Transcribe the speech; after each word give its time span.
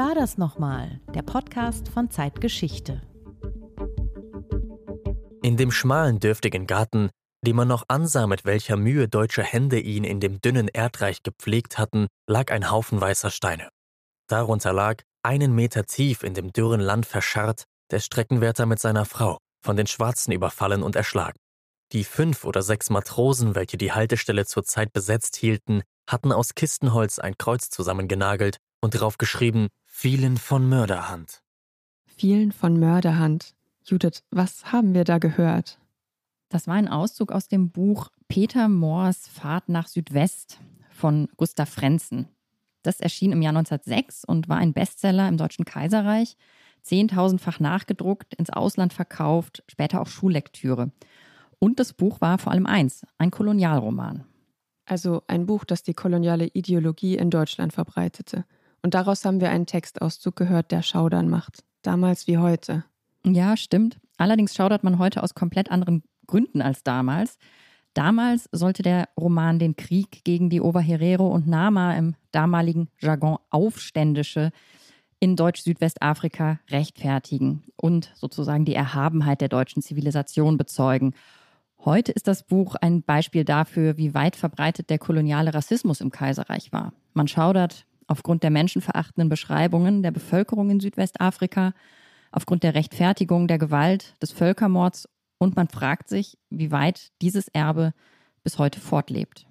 war 0.00 0.14
das 0.14 0.38
nochmal? 0.38 0.98
Der 1.14 1.20
Podcast 1.20 1.90
von 1.90 2.10
Zeitgeschichte. 2.10 3.02
In 5.42 5.58
dem 5.58 5.70
schmalen, 5.70 6.20
dürftigen 6.20 6.66
Garten, 6.66 7.10
den 7.46 7.54
man 7.54 7.68
noch 7.68 7.84
ansah, 7.88 8.26
mit 8.26 8.46
welcher 8.46 8.78
Mühe 8.78 9.08
deutsche 9.08 9.42
Hände 9.42 9.78
ihn 9.78 10.04
in 10.04 10.18
dem 10.18 10.40
dünnen 10.40 10.68
Erdreich 10.68 11.22
gepflegt 11.22 11.76
hatten, 11.76 12.06
lag 12.26 12.50
ein 12.50 12.70
Haufen 12.70 12.98
weißer 12.98 13.30
Steine. 13.30 13.68
Darunter 14.26 14.72
lag, 14.72 15.02
einen 15.22 15.54
Meter 15.54 15.84
tief 15.84 16.22
in 16.22 16.32
dem 16.32 16.50
dürren 16.50 16.80
Land 16.80 17.04
verscharrt, 17.04 17.64
der 17.90 18.00
Streckenwärter 18.00 18.64
mit 18.64 18.78
seiner 18.78 19.04
Frau, 19.04 19.36
von 19.62 19.76
den 19.76 19.86
Schwarzen 19.86 20.32
überfallen 20.32 20.82
und 20.82 20.96
erschlagen. 20.96 21.38
Die 21.92 22.04
fünf 22.04 22.46
oder 22.46 22.62
sechs 22.62 22.88
Matrosen, 22.88 23.54
welche 23.54 23.76
die 23.76 23.92
Haltestelle 23.92 24.46
zurzeit 24.46 24.94
besetzt 24.94 25.36
hielten, 25.36 25.82
hatten 26.08 26.32
aus 26.32 26.54
Kistenholz 26.54 27.18
ein 27.18 27.36
Kreuz 27.36 27.68
zusammengenagelt 27.68 28.56
und 28.80 28.90
drauf 28.92 29.18
geschrieben, 29.18 29.68
vielen 29.84 30.36
von 30.36 30.68
Mörderhand. 30.68 31.42
Vielen 32.06 32.52
von 32.52 32.78
Mörderhand. 32.78 33.54
Judith, 33.84 34.22
was 34.30 34.72
haben 34.72 34.94
wir 34.94 35.04
da 35.04 35.18
gehört? 35.18 35.78
Das 36.48 36.66
war 36.66 36.74
ein 36.74 36.88
Auszug 36.88 37.32
aus 37.32 37.48
dem 37.48 37.70
Buch 37.70 38.10
Peter 38.28 38.68
Moors 38.68 39.28
Fahrt 39.28 39.68
nach 39.68 39.86
Südwest 39.86 40.60
von 40.90 41.28
Gustav 41.36 41.68
Frenzen. 41.68 42.28
Das 42.82 43.00
erschien 43.00 43.32
im 43.32 43.42
Jahr 43.42 43.56
1906 43.56 44.24
und 44.24 44.48
war 44.48 44.56
ein 44.56 44.72
Bestseller 44.72 45.28
im 45.28 45.36
Deutschen 45.36 45.64
Kaiserreich, 45.64 46.36
zehntausendfach 46.82 47.60
nachgedruckt, 47.60 48.34
ins 48.34 48.50
Ausland 48.50 48.92
verkauft, 48.92 49.62
später 49.68 50.00
auch 50.00 50.08
Schullektüre. 50.08 50.90
Und 51.58 51.78
das 51.78 51.92
Buch 51.92 52.20
war 52.20 52.38
vor 52.38 52.52
allem 52.52 52.66
eins, 52.66 53.06
ein 53.18 53.30
Kolonialroman. 53.30 54.24
Also 54.86 55.22
ein 55.28 55.46
Buch, 55.46 55.64
das 55.64 55.82
die 55.82 55.94
koloniale 55.94 56.46
Ideologie 56.46 57.16
in 57.16 57.30
Deutschland 57.30 57.72
verbreitete. 57.72 58.44
Und 58.82 58.94
daraus 58.94 59.24
haben 59.24 59.40
wir 59.40 59.50
einen 59.50 59.66
Textauszug 59.66 60.36
gehört, 60.36 60.70
der 60.70 60.82
Schaudern 60.82 61.28
macht. 61.28 61.62
Damals 61.82 62.26
wie 62.26 62.38
heute. 62.38 62.84
Ja, 63.24 63.56
stimmt. 63.56 63.98
Allerdings 64.16 64.54
schaudert 64.54 64.84
man 64.84 64.98
heute 64.98 65.22
aus 65.22 65.34
komplett 65.34 65.70
anderen 65.70 66.02
Gründen 66.26 66.62
als 66.62 66.82
damals. 66.82 67.38
Damals 67.94 68.48
sollte 68.52 68.82
der 68.82 69.08
Roman 69.18 69.58
den 69.58 69.76
Krieg 69.76 70.22
gegen 70.24 70.48
die 70.48 70.60
Oberherero 70.60 71.26
und 71.26 71.48
Nama 71.48 71.94
im 71.96 72.14
damaligen 72.30 72.88
Jargon 73.00 73.38
Aufständische 73.50 74.52
in 75.18 75.36
Deutsch-Südwestafrika 75.36 76.60
rechtfertigen 76.70 77.64
und 77.76 78.12
sozusagen 78.14 78.64
die 78.64 78.74
Erhabenheit 78.74 79.40
der 79.40 79.48
deutschen 79.48 79.82
Zivilisation 79.82 80.56
bezeugen. 80.56 81.14
Heute 81.84 82.12
ist 82.12 82.28
das 82.28 82.42
Buch 82.42 82.74
ein 82.76 83.02
Beispiel 83.02 83.44
dafür, 83.44 83.96
wie 83.96 84.14
weit 84.14 84.36
verbreitet 84.36 84.88
der 84.88 84.98
koloniale 84.98 85.52
Rassismus 85.52 86.00
im 86.00 86.10
Kaiserreich 86.10 86.72
war. 86.72 86.92
Man 87.12 87.28
schaudert 87.28 87.86
aufgrund 88.10 88.42
der 88.42 88.50
menschenverachtenden 88.50 89.28
Beschreibungen 89.28 90.02
der 90.02 90.10
Bevölkerung 90.10 90.68
in 90.68 90.80
Südwestafrika, 90.80 91.72
aufgrund 92.32 92.64
der 92.64 92.74
Rechtfertigung 92.74 93.46
der 93.46 93.58
Gewalt, 93.58 94.20
des 94.20 94.32
Völkermords 94.32 95.08
und 95.38 95.54
man 95.54 95.68
fragt 95.68 96.08
sich, 96.08 96.36
wie 96.50 96.72
weit 96.72 97.12
dieses 97.22 97.46
Erbe 97.48 97.92
bis 98.42 98.58
heute 98.58 98.80
fortlebt. 98.80 99.46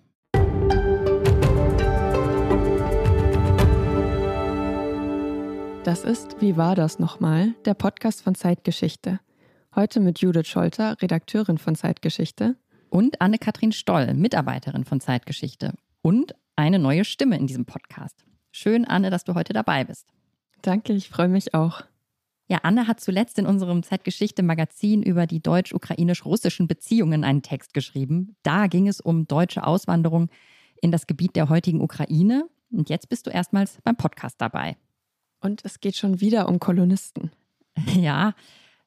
Das 5.86 6.04
ist 6.04 6.42
Wie 6.42 6.58
war 6.58 6.76
das 6.76 7.00
nochmal? 7.00 7.56
Der 7.64 7.74
Podcast 7.74 8.22
von 8.22 8.36
Zeitgeschichte. 8.36 9.22
Heute 9.74 10.02
mit 10.02 10.20
Judith 10.20 10.48
Scholter, 10.48 11.02
Redakteurin 11.02 11.58
von 11.58 11.76
Zeitgeschichte. 11.76 12.58
Und 12.90 13.22
Anne-Kathrin 13.22 13.72
Stoll, 13.72 14.14
Mitarbeiterin 14.14 14.84
von 14.84 15.00
Zeitgeschichte. 15.00 15.76
Und 16.02 16.36
eine 16.58 16.78
neue 16.78 17.06
Stimme 17.06 17.38
in 17.38 17.48
diesem 17.48 17.66
Podcast. 17.66 18.26
Schön, 18.52 18.86
Anne, 18.86 19.10
dass 19.10 19.24
du 19.24 19.36
heute 19.36 19.54
dabei 19.54 19.84
bist. 19.84 20.08
Danke, 20.62 20.94
ich 20.94 21.10
freue 21.10 21.28
mich 21.28 21.54
auch. 21.54 21.84
Ja, 22.48 22.60
Anne 22.64 22.88
hat 22.88 23.00
zuletzt 23.00 23.38
in 23.38 23.46
unserem 23.46 23.84
Zeitgeschichte-Magazin 23.84 25.04
über 25.04 25.28
die 25.28 25.42
deutsch-ukrainisch-russischen 25.42 26.68
Beziehungen 26.68 27.24
einen 27.24 27.44
Text 27.44 27.74
geschrieben. 27.74 28.36
Da 28.42 28.68
ging 28.68 28.88
es 28.88 29.00
um 29.00 29.28
deutsche 29.28 29.66
Auswanderung 29.66 30.30
in 30.82 30.92
das 30.92 31.06
Gebiet 31.06 31.36
der 31.36 31.50
heutigen 31.50 31.82
Ukraine. 31.82 32.50
Und 32.72 32.90
jetzt 32.90 33.10
bist 33.10 33.28
du 33.28 33.32
erstmals 33.32 33.78
beim 33.84 33.96
Podcast 33.96 34.42
dabei. 34.42 34.78
Und 35.42 35.64
es 35.64 35.80
geht 35.80 35.96
schon 35.96 36.22
wieder 36.22 36.50
um 36.50 36.60
Kolonisten. 36.60 37.32
Ja, 37.96 38.34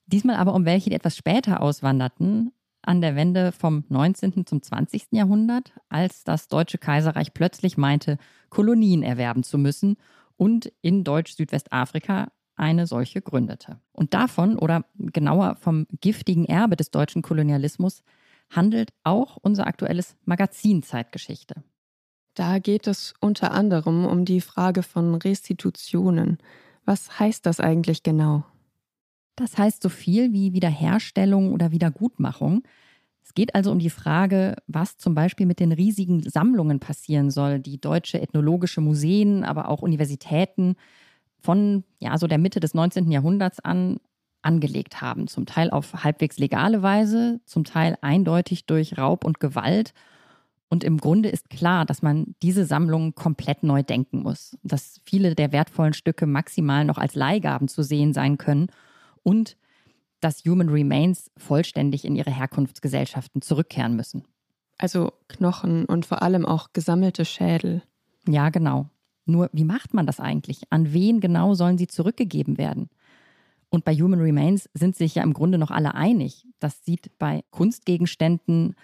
Diesmal 0.06 0.36
aber 0.36 0.54
um 0.54 0.64
welche, 0.64 0.90
die 0.90 0.96
etwas 0.96 1.16
später 1.16 1.62
auswanderten, 1.62 2.52
an 2.82 3.00
der 3.00 3.16
Wende 3.16 3.52
vom 3.52 3.84
19. 3.88 4.46
zum 4.46 4.62
20. 4.62 5.08
Jahrhundert, 5.12 5.72
als 5.88 6.24
das 6.24 6.48
Deutsche 6.48 6.78
Kaiserreich 6.78 7.34
plötzlich 7.34 7.76
meinte, 7.76 8.18
Kolonien 8.50 9.02
erwerben 9.02 9.42
zu 9.42 9.58
müssen 9.58 9.96
und 10.36 10.72
in 10.82 11.04
Deutsch-Südwestafrika 11.04 12.32
eine 12.56 12.86
solche 12.86 13.22
gründete. 13.22 13.80
Und 13.92 14.14
davon, 14.14 14.58
oder 14.58 14.84
genauer 14.98 15.56
vom 15.56 15.86
giftigen 16.00 16.44
Erbe 16.44 16.76
des 16.76 16.90
deutschen 16.90 17.22
Kolonialismus, 17.22 18.02
handelt 18.50 18.92
auch 19.04 19.38
unser 19.40 19.66
aktuelles 19.66 20.16
Magazin 20.24 20.82
Zeitgeschichte. 20.82 21.64
Da 22.34 22.58
geht 22.58 22.86
es 22.86 23.14
unter 23.20 23.52
anderem 23.52 24.06
um 24.06 24.24
die 24.24 24.40
Frage 24.40 24.82
von 24.82 25.14
Restitutionen. 25.14 26.38
Was 26.84 27.18
heißt 27.18 27.46
das 27.46 27.60
eigentlich 27.60 28.02
genau? 28.02 28.44
Das 29.36 29.56
heißt 29.56 29.82
so 29.82 29.88
viel 29.88 30.32
wie 30.32 30.52
Wiederherstellung 30.52 31.52
oder 31.52 31.70
Wiedergutmachung. 31.70 32.62
Es 33.24 33.34
geht 33.34 33.54
also 33.54 33.70
um 33.70 33.78
die 33.78 33.90
Frage, 33.90 34.56
was 34.66 34.98
zum 34.98 35.14
Beispiel 35.14 35.46
mit 35.46 35.60
den 35.60 35.72
riesigen 35.72 36.28
Sammlungen 36.28 36.80
passieren 36.80 37.30
soll, 37.30 37.60
die 37.60 37.80
deutsche 37.80 38.20
ethnologische 38.20 38.80
Museen, 38.80 39.44
aber 39.44 39.68
auch 39.68 39.80
Universitäten 39.80 40.74
von 41.40 41.84
ja, 41.98 42.18
so 42.18 42.26
der 42.26 42.38
Mitte 42.38 42.60
des 42.60 42.74
19. 42.74 43.10
Jahrhunderts 43.10 43.60
an 43.60 43.98
angelegt 44.42 45.00
haben. 45.00 45.28
Zum 45.28 45.46
Teil 45.46 45.70
auf 45.70 46.02
halbwegs 46.02 46.36
legale 46.38 46.82
Weise, 46.82 47.40
zum 47.46 47.62
Teil 47.62 47.96
eindeutig 48.00 48.66
durch 48.66 48.98
Raub 48.98 49.24
und 49.24 49.38
Gewalt. 49.38 49.94
Und 50.68 50.82
im 50.82 50.98
Grunde 50.98 51.28
ist 51.28 51.48
klar, 51.48 51.86
dass 51.86 52.02
man 52.02 52.34
diese 52.42 52.64
Sammlungen 52.64 53.14
komplett 53.14 53.62
neu 53.62 53.84
denken 53.84 54.22
muss. 54.22 54.58
Dass 54.64 55.00
viele 55.04 55.36
der 55.36 55.52
wertvollen 55.52 55.92
Stücke 55.92 56.26
maximal 56.26 56.84
noch 56.84 56.98
als 56.98 57.14
Leihgaben 57.14 57.68
zu 57.68 57.84
sehen 57.84 58.12
sein 58.12 58.36
können 58.36 58.66
und 59.22 59.56
dass 60.20 60.44
Human 60.44 60.68
Remains 60.68 61.30
vollständig 61.36 62.04
in 62.04 62.14
ihre 62.16 62.30
Herkunftsgesellschaften 62.30 63.42
zurückkehren 63.42 63.96
müssen. 63.96 64.24
Also 64.78 65.12
Knochen 65.28 65.84
und 65.84 66.06
vor 66.06 66.22
allem 66.22 66.46
auch 66.46 66.72
gesammelte 66.72 67.24
Schädel. 67.24 67.82
Ja, 68.26 68.50
genau. 68.50 68.88
Nur 69.26 69.50
wie 69.52 69.64
macht 69.64 69.94
man 69.94 70.06
das 70.06 70.20
eigentlich? 70.20 70.62
An 70.70 70.92
wen 70.92 71.20
genau 71.20 71.54
sollen 71.54 71.78
sie 71.78 71.86
zurückgegeben 71.86 72.58
werden? 72.58 72.88
Und 73.68 73.84
bei 73.84 73.94
Human 73.94 74.20
Remains 74.20 74.68
sind 74.74 74.96
sich 74.96 75.14
ja 75.14 75.22
im 75.22 75.32
Grunde 75.32 75.58
noch 75.58 75.70
alle 75.70 75.94
einig. 75.94 76.46
Das 76.60 76.84
sieht 76.84 77.18
bei 77.18 77.42
Kunstgegenständen 77.50 78.74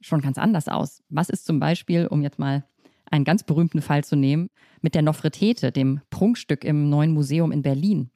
schon 0.00 0.20
ganz 0.20 0.38
anders 0.38 0.68
aus. 0.68 1.02
Was 1.08 1.30
ist 1.30 1.46
zum 1.46 1.58
Beispiel, 1.58 2.06
um 2.06 2.22
jetzt 2.22 2.38
mal 2.38 2.64
einen 3.10 3.24
ganz 3.24 3.44
berühmten 3.44 3.80
Fall 3.80 4.04
zu 4.04 4.14
nehmen, 4.14 4.50
mit 4.82 4.94
der 4.94 5.02
Nofretete, 5.02 5.72
dem 5.72 6.00
Prunkstück 6.10 6.64
im 6.64 6.90
neuen 6.90 7.12
Museum 7.12 7.50
in 7.50 7.62
Berlin? 7.62 8.10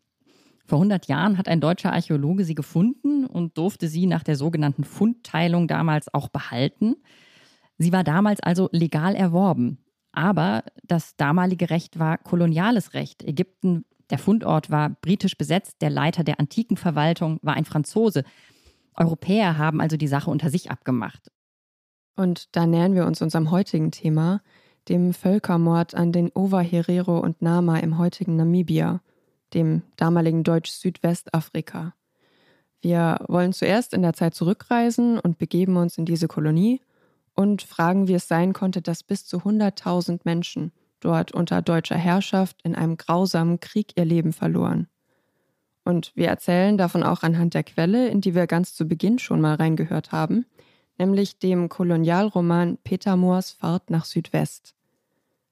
Vor 0.71 0.79
100 0.79 1.09
Jahren 1.09 1.37
hat 1.37 1.49
ein 1.49 1.61
deutscher 1.61 1.93
Archäologe 1.93 2.45
sie 2.45 2.55
gefunden 2.55 3.27
und 3.27 3.59
durfte 3.59 3.89
sie 3.89 4.07
nach 4.07 4.23
der 4.23 4.37
sogenannten 4.37 4.85
Fundteilung 4.85 5.67
damals 5.67 6.15
auch 6.15 6.29
behalten. 6.29 6.95
Sie 7.77 7.93
war 7.93 8.05
damals 8.05 8.39
also 8.39 8.69
legal 8.71 9.17
erworben. 9.17 9.79
Aber 10.13 10.63
das 10.85 11.17
damalige 11.17 11.71
Recht 11.71 11.99
war 11.99 12.19
koloniales 12.19 12.95
Recht. 12.95 13.25
Ägypten, 13.25 13.85
der 14.11 14.19
Fundort 14.19 14.71
war 14.71 14.91
britisch 14.91 15.37
besetzt, 15.37 15.83
der 15.83 15.91
Leiter 15.91 16.23
der 16.23 16.39
antiken 16.39 16.77
Verwaltung 16.77 17.41
war 17.43 17.55
ein 17.55 17.65
Franzose. 17.65 18.23
Europäer 18.95 19.59
haben 19.59 19.81
also 19.81 19.97
die 19.97 20.07
Sache 20.07 20.31
unter 20.31 20.51
sich 20.51 20.71
abgemacht. 20.71 21.33
Und 22.15 22.55
da 22.55 22.65
nähern 22.67 22.95
wir 22.95 23.07
uns 23.07 23.21
unserem 23.21 23.51
heutigen 23.51 23.91
Thema, 23.91 24.41
dem 24.89 25.15
Völkermord 25.15 25.97
an 25.97 26.13
den 26.13 26.31
Ovaherero 26.33 27.19
und 27.19 27.43
Nama 27.43 27.79
im 27.79 27.99
heutigen 27.99 28.37
Namibia 28.37 29.01
dem 29.55 29.83
damaligen 29.97 30.45
Deutsch-Südwestafrika. 30.45 31.95
Wir 32.83 33.25
wollen 33.29 33.53
zuerst 33.53 33.93
in 33.93 34.03
der 34.03 34.15
Zeit 34.15 34.35
zurückreisen 34.35 35.19
und 35.19 35.39
begeben 35.39 35.77
uns 35.77 35.99
in 35.99 36.07
diese 36.07 36.29
Kolonie 36.29 36.81
und 37.35 37.63
fragen, 37.63 38.09
wie 38.09 38.15
es 38.15 38.29
sein 38.29 38.53
konnte, 38.53 38.83
dass 38.83 39.03
bis 39.03 39.27
zu 39.27 39.39
100.000 39.39 40.21
Menschen 40.25 40.73
dort 41.01 41.33
unter 41.33 41.63
deutscher 41.63 41.97
Herrschaft 41.97 42.61
in 42.63 42.75
einem 42.75 42.97
grausamen 42.97 43.61
Krieg 43.61 43.93
ihr 43.97 44.05
Leben 44.05 44.33
verloren. 44.33 44.89
Und 45.85 46.13
wir 46.15 46.29
erzählen 46.29 46.77
davon 46.77 47.03
auch 47.03 47.23
anhand 47.23 47.55
der 47.55 47.65
Quelle, 47.65 48.09
in 48.09 48.21
die 48.21 48.35
wir 48.35 48.47
ganz 48.47 48.75
zu 48.75 48.87
Beginn 48.87 49.19
schon 49.19 49.41
mal 49.41 49.55
reingehört 49.55 50.13
haben, 50.13 50.47
nämlich 50.99 51.39
dem 51.39 51.69
Kolonialroman 51.69 52.79
Peter 52.85 53.17
Moors 53.17 53.51
Fahrt 53.51 53.91
nach 53.91 54.05
Südwest. 54.05 54.75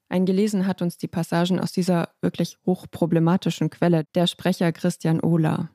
Eingelesen 0.09 0.65
hat 0.65 0.81
uns 0.81 0.97
die 0.97 1.07
Passagen 1.07 1.59
aus 1.59 1.71
dieser 1.71 2.09
wirklich 2.21 2.57
hochproblematischen 2.65 3.69
Quelle 3.69 4.05
der 4.15 4.27
Sprecher 4.27 4.71
Christian 4.71 5.21
Ohler. 5.21 5.69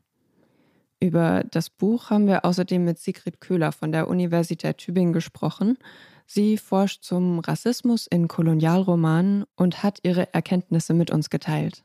Über 1.00 1.44
das 1.50 1.70
Buch 1.70 2.10
haben 2.10 2.26
wir 2.26 2.44
außerdem 2.44 2.84
mit 2.84 2.98
Sigrid 2.98 3.40
Köhler 3.40 3.72
von 3.72 3.92
der 3.92 4.08
Universität 4.08 4.78
Tübingen 4.78 5.12
gesprochen. 5.12 5.78
Sie 6.26 6.56
forscht 6.56 7.04
zum 7.04 7.38
Rassismus 7.38 8.06
in 8.06 8.26
Kolonialromanen 8.26 9.44
und 9.54 9.82
hat 9.82 9.98
ihre 10.02 10.32
Erkenntnisse 10.34 10.94
mit 10.94 11.10
uns 11.10 11.30
geteilt. 11.30 11.84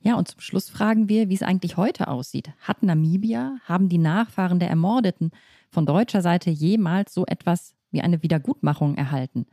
Ja, 0.00 0.16
und 0.16 0.28
zum 0.28 0.40
Schluss 0.40 0.68
fragen 0.70 1.08
wir, 1.08 1.28
wie 1.28 1.34
es 1.34 1.42
eigentlich 1.42 1.76
heute 1.76 2.08
aussieht. 2.08 2.52
Hat 2.60 2.82
Namibia, 2.82 3.56
haben 3.64 3.88
die 3.88 3.98
Nachfahren 3.98 4.58
der 4.58 4.68
Ermordeten 4.68 5.32
von 5.70 5.86
deutscher 5.86 6.22
Seite 6.22 6.50
jemals 6.50 7.12
so 7.12 7.26
etwas 7.26 7.74
wie 7.90 8.02
eine 8.02 8.22
Wiedergutmachung 8.22 8.96
erhalten? 8.96 9.46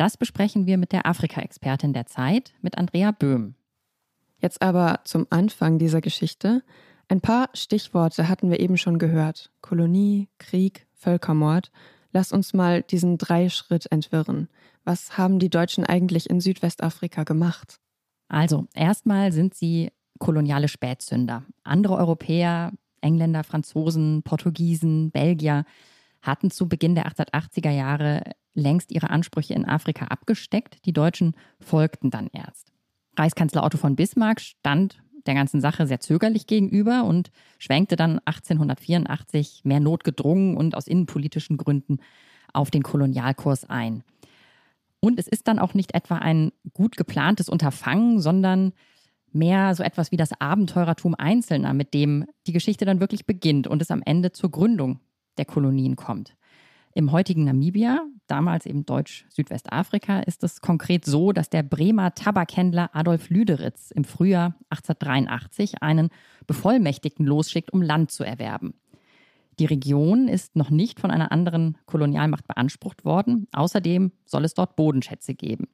Das 0.00 0.16
besprechen 0.16 0.64
wir 0.64 0.78
mit 0.78 0.92
der 0.92 1.04
Afrika-Expertin 1.04 1.92
der 1.92 2.06
Zeit, 2.06 2.54
mit 2.62 2.78
Andrea 2.78 3.10
Böhm. 3.10 3.54
Jetzt 4.38 4.62
aber 4.62 5.00
zum 5.04 5.26
Anfang 5.28 5.78
dieser 5.78 6.00
Geschichte. 6.00 6.62
Ein 7.08 7.20
paar 7.20 7.50
Stichworte 7.52 8.26
hatten 8.26 8.50
wir 8.50 8.60
eben 8.60 8.78
schon 8.78 8.98
gehört. 8.98 9.50
Kolonie, 9.60 10.30
Krieg, 10.38 10.86
Völkermord. 10.94 11.70
Lass 12.12 12.32
uns 12.32 12.54
mal 12.54 12.80
diesen 12.80 13.18
Dreischritt 13.18 13.92
entwirren. 13.92 14.48
Was 14.84 15.18
haben 15.18 15.38
die 15.38 15.50
Deutschen 15.50 15.84
eigentlich 15.84 16.30
in 16.30 16.40
Südwestafrika 16.40 17.24
gemacht? 17.24 17.78
Also, 18.26 18.68
erstmal 18.72 19.32
sind 19.32 19.52
sie 19.52 19.92
koloniale 20.18 20.68
Spätzünder. 20.68 21.44
Andere 21.62 21.96
Europäer, 21.96 22.72
Engländer, 23.02 23.44
Franzosen, 23.44 24.22
Portugiesen, 24.22 25.10
Belgier 25.10 25.66
hatten 26.22 26.50
zu 26.50 26.68
Beginn 26.68 26.94
der 26.94 27.06
1880er 27.08 27.70
Jahre 27.70 28.22
längst 28.54 28.92
ihre 28.92 29.10
Ansprüche 29.10 29.54
in 29.54 29.64
Afrika 29.64 30.06
abgesteckt. 30.06 30.84
Die 30.84 30.92
Deutschen 30.92 31.34
folgten 31.60 32.10
dann 32.10 32.28
erst. 32.32 32.72
Reichskanzler 33.16 33.64
Otto 33.64 33.78
von 33.78 33.96
Bismarck 33.96 34.40
stand 34.40 35.02
der 35.26 35.34
ganzen 35.34 35.60
Sache 35.60 35.86
sehr 35.86 36.00
zögerlich 36.00 36.46
gegenüber 36.46 37.04
und 37.04 37.30
schwenkte 37.58 37.96
dann 37.96 38.20
1884 38.24 39.62
mehr 39.64 39.80
notgedrungen 39.80 40.56
und 40.56 40.74
aus 40.74 40.86
innenpolitischen 40.86 41.56
Gründen 41.56 41.98
auf 42.52 42.70
den 42.70 42.82
Kolonialkurs 42.82 43.68
ein. 43.68 44.02
Und 45.00 45.18
es 45.18 45.28
ist 45.28 45.48
dann 45.48 45.58
auch 45.58 45.74
nicht 45.74 45.94
etwa 45.94 46.16
ein 46.16 46.52
gut 46.74 46.96
geplantes 46.96 47.48
Unterfangen, 47.48 48.20
sondern 48.20 48.72
mehr 49.32 49.74
so 49.74 49.82
etwas 49.82 50.10
wie 50.10 50.16
das 50.16 50.38
Abenteurertum 50.40 51.14
Einzelner, 51.14 51.72
mit 51.72 51.94
dem 51.94 52.26
die 52.46 52.52
Geschichte 52.52 52.84
dann 52.84 53.00
wirklich 53.00 53.26
beginnt 53.26 53.66
und 53.66 53.80
es 53.80 53.90
am 53.90 54.02
Ende 54.04 54.32
zur 54.32 54.50
Gründung 54.50 55.00
der 55.38 55.44
Kolonien 55.44 55.96
kommt. 55.96 56.36
Im 56.92 57.12
heutigen 57.12 57.44
Namibia, 57.44 58.04
damals 58.26 58.66
eben 58.66 58.84
Deutsch-Südwestafrika, 58.84 60.20
ist 60.20 60.42
es 60.42 60.60
konkret 60.60 61.04
so, 61.04 61.32
dass 61.32 61.48
der 61.48 61.62
Bremer 61.62 62.14
Tabakhändler 62.14 62.90
Adolf 62.92 63.30
Lüderitz 63.30 63.92
im 63.92 64.04
Frühjahr 64.04 64.56
1883 64.70 65.82
einen 65.82 66.10
Bevollmächtigten 66.46 67.24
losschickt, 67.24 67.72
um 67.72 67.80
Land 67.80 68.10
zu 68.10 68.24
erwerben. 68.24 68.74
Die 69.60 69.66
Region 69.66 70.26
ist 70.26 70.56
noch 70.56 70.70
nicht 70.70 71.00
von 71.00 71.10
einer 71.10 71.32
anderen 71.32 71.76
Kolonialmacht 71.86 72.48
beansprucht 72.48 73.04
worden. 73.04 73.46
Außerdem 73.52 74.10
soll 74.24 74.44
es 74.44 74.54
dort 74.54 74.74
Bodenschätze 74.74 75.34
geben. 75.34 75.68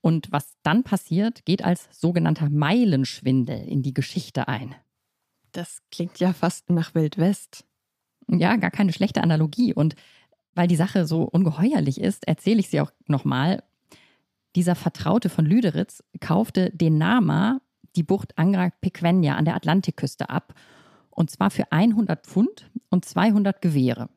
Und 0.00 0.30
was 0.32 0.56
dann 0.62 0.82
passiert, 0.82 1.44
geht 1.44 1.64
als 1.64 1.88
sogenannter 1.92 2.50
Meilenschwindel 2.50 3.66
in 3.66 3.82
die 3.82 3.94
Geschichte 3.94 4.48
ein. 4.48 4.74
Das 5.52 5.82
klingt 5.90 6.18
ja 6.20 6.32
fast 6.32 6.70
nach 6.70 6.94
Wildwest. 6.94 7.65
Ja, 8.28 8.56
gar 8.56 8.70
keine 8.70 8.92
schlechte 8.92 9.22
Analogie. 9.22 9.72
Und 9.74 9.94
weil 10.54 10.68
die 10.68 10.76
Sache 10.76 11.06
so 11.06 11.22
ungeheuerlich 11.22 12.00
ist, 12.00 12.26
erzähle 12.26 12.60
ich 12.60 12.68
sie 12.68 12.80
auch 12.80 12.92
nochmal. 13.06 13.62
Dieser 14.56 14.74
Vertraute 14.74 15.28
von 15.28 15.44
Lüderitz 15.44 16.02
kaufte 16.20 16.70
den 16.70 16.98
Nama, 16.98 17.60
die 17.94 18.02
Bucht 18.02 18.38
Angra 18.38 18.70
Pequeña 18.82 19.34
an 19.34 19.44
der 19.44 19.54
Atlantikküste 19.54 20.30
ab, 20.30 20.54
und 21.10 21.30
zwar 21.30 21.50
für 21.50 21.70
100 21.72 22.26
Pfund 22.26 22.70
und 22.90 23.04
200 23.04 23.60
Gewehre. 23.60 24.08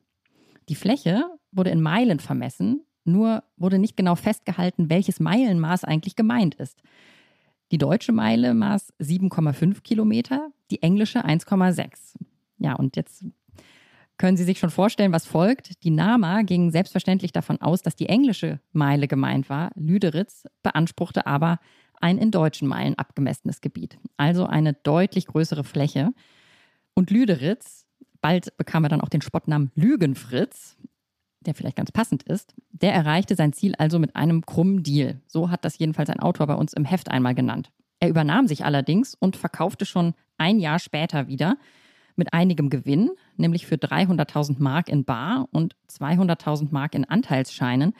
Die 0.68 0.74
Fläche 0.74 1.24
wurde 1.52 1.70
in 1.70 1.80
Meilen 1.80 2.20
vermessen, 2.20 2.82
nur 3.04 3.42
wurde 3.56 3.78
nicht 3.78 3.96
genau 3.96 4.14
festgehalten, 4.14 4.90
welches 4.90 5.20
Meilenmaß 5.20 5.84
eigentlich 5.84 6.16
gemeint 6.16 6.54
ist. 6.54 6.82
Die 7.72 7.78
deutsche 7.78 8.12
Meile 8.12 8.54
maß 8.54 8.92
7,5 9.00 9.82
Kilometer, 9.82 10.50
die 10.70 10.82
englische 10.82 11.24
1,6. 11.24 12.16
Ja, 12.58 12.74
und 12.74 12.96
jetzt 12.96 13.24
können 14.20 14.36
Sie 14.36 14.44
sich 14.44 14.58
schon 14.58 14.68
vorstellen, 14.68 15.12
was 15.12 15.24
folgt? 15.24 15.82
Die 15.82 15.90
Nama 15.90 16.42
ging 16.42 16.70
selbstverständlich 16.70 17.32
davon 17.32 17.58
aus, 17.62 17.80
dass 17.80 17.96
die 17.96 18.10
englische 18.10 18.60
Meile 18.70 19.08
gemeint 19.08 19.48
war. 19.48 19.70
Lüderitz 19.76 20.44
beanspruchte 20.62 21.26
aber 21.26 21.58
ein 22.02 22.18
in 22.18 22.30
deutschen 22.30 22.68
Meilen 22.68 22.98
abgemessenes 22.98 23.62
Gebiet, 23.62 23.98
also 24.18 24.44
eine 24.44 24.74
deutlich 24.74 25.26
größere 25.26 25.64
Fläche. 25.64 26.10
Und 26.92 27.10
Lüderitz, 27.10 27.86
bald 28.20 28.54
bekam 28.58 28.84
er 28.84 28.90
dann 28.90 29.00
auch 29.00 29.08
den 29.08 29.22
Spottnamen 29.22 29.70
Lügenfritz, 29.74 30.76
der 31.40 31.54
vielleicht 31.54 31.76
ganz 31.76 31.90
passend 31.90 32.22
ist, 32.24 32.54
der 32.72 32.92
erreichte 32.92 33.36
sein 33.36 33.54
Ziel 33.54 33.74
also 33.78 33.98
mit 33.98 34.16
einem 34.16 34.44
krummen 34.44 34.82
Deal. 34.82 35.22
So 35.28 35.50
hat 35.50 35.64
das 35.64 35.78
jedenfalls 35.78 36.10
ein 36.10 36.20
Autor 36.20 36.46
bei 36.46 36.56
uns 36.56 36.74
im 36.74 36.84
Heft 36.84 37.10
einmal 37.10 37.34
genannt. 37.34 37.72
Er 38.00 38.10
übernahm 38.10 38.48
sich 38.48 38.66
allerdings 38.66 39.14
und 39.14 39.36
verkaufte 39.36 39.86
schon 39.86 40.12
ein 40.36 40.58
Jahr 40.58 40.78
später 40.78 41.26
wieder 41.26 41.56
mit 42.20 42.32
einigem 42.32 42.70
Gewinn, 42.70 43.10
nämlich 43.36 43.66
für 43.66 43.74
300.000 43.74 44.56
Mark 44.58 44.88
in 44.88 45.04
Bar 45.04 45.48
und 45.50 45.74
200.000 45.90 46.68
Mark 46.70 46.94
in 46.94 47.04
Anteilsscheinen, 47.04 47.94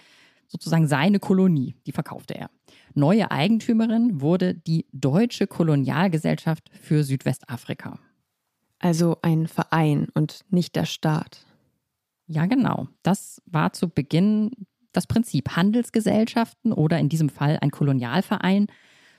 sozusagen 0.47 0.87
seine 0.87 1.19
Kolonie, 1.19 1.75
die 1.87 1.93
verkaufte 1.93 2.35
er. 2.35 2.51
Neue 2.95 3.31
Eigentümerin 3.31 4.21
wurde 4.21 4.55
die 4.55 4.87
Deutsche 4.93 5.47
Kolonialgesellschaft 5.47 6.71
für 6.81 7.03
Südwestafrika. 7.03 7.99
Also 8.79 9.17
ein 9.23 9.47
Verein 9.47 10.09
und 10.15 10.45
nicht 10.51 10.77
der 10.77 10.85
Staat. 10.87 11.47
Ja, 12.27 12.47
genau. 12.47 12.89
Das 13.03 13.43
war 13.47 13.73
zu 13.73 13.89
Beginn 13.89 14.51
das 14.93 15.07
Prinzip. 15.07 15.57
Handelsgesellschaften 15.57 16.73
oder 16.73 16.99
in 16.99 17.09
diesem 17.09 17.29
Fall 17.29 17.59
ein 17.61 17.71
Kolonialverein 17.71 18.67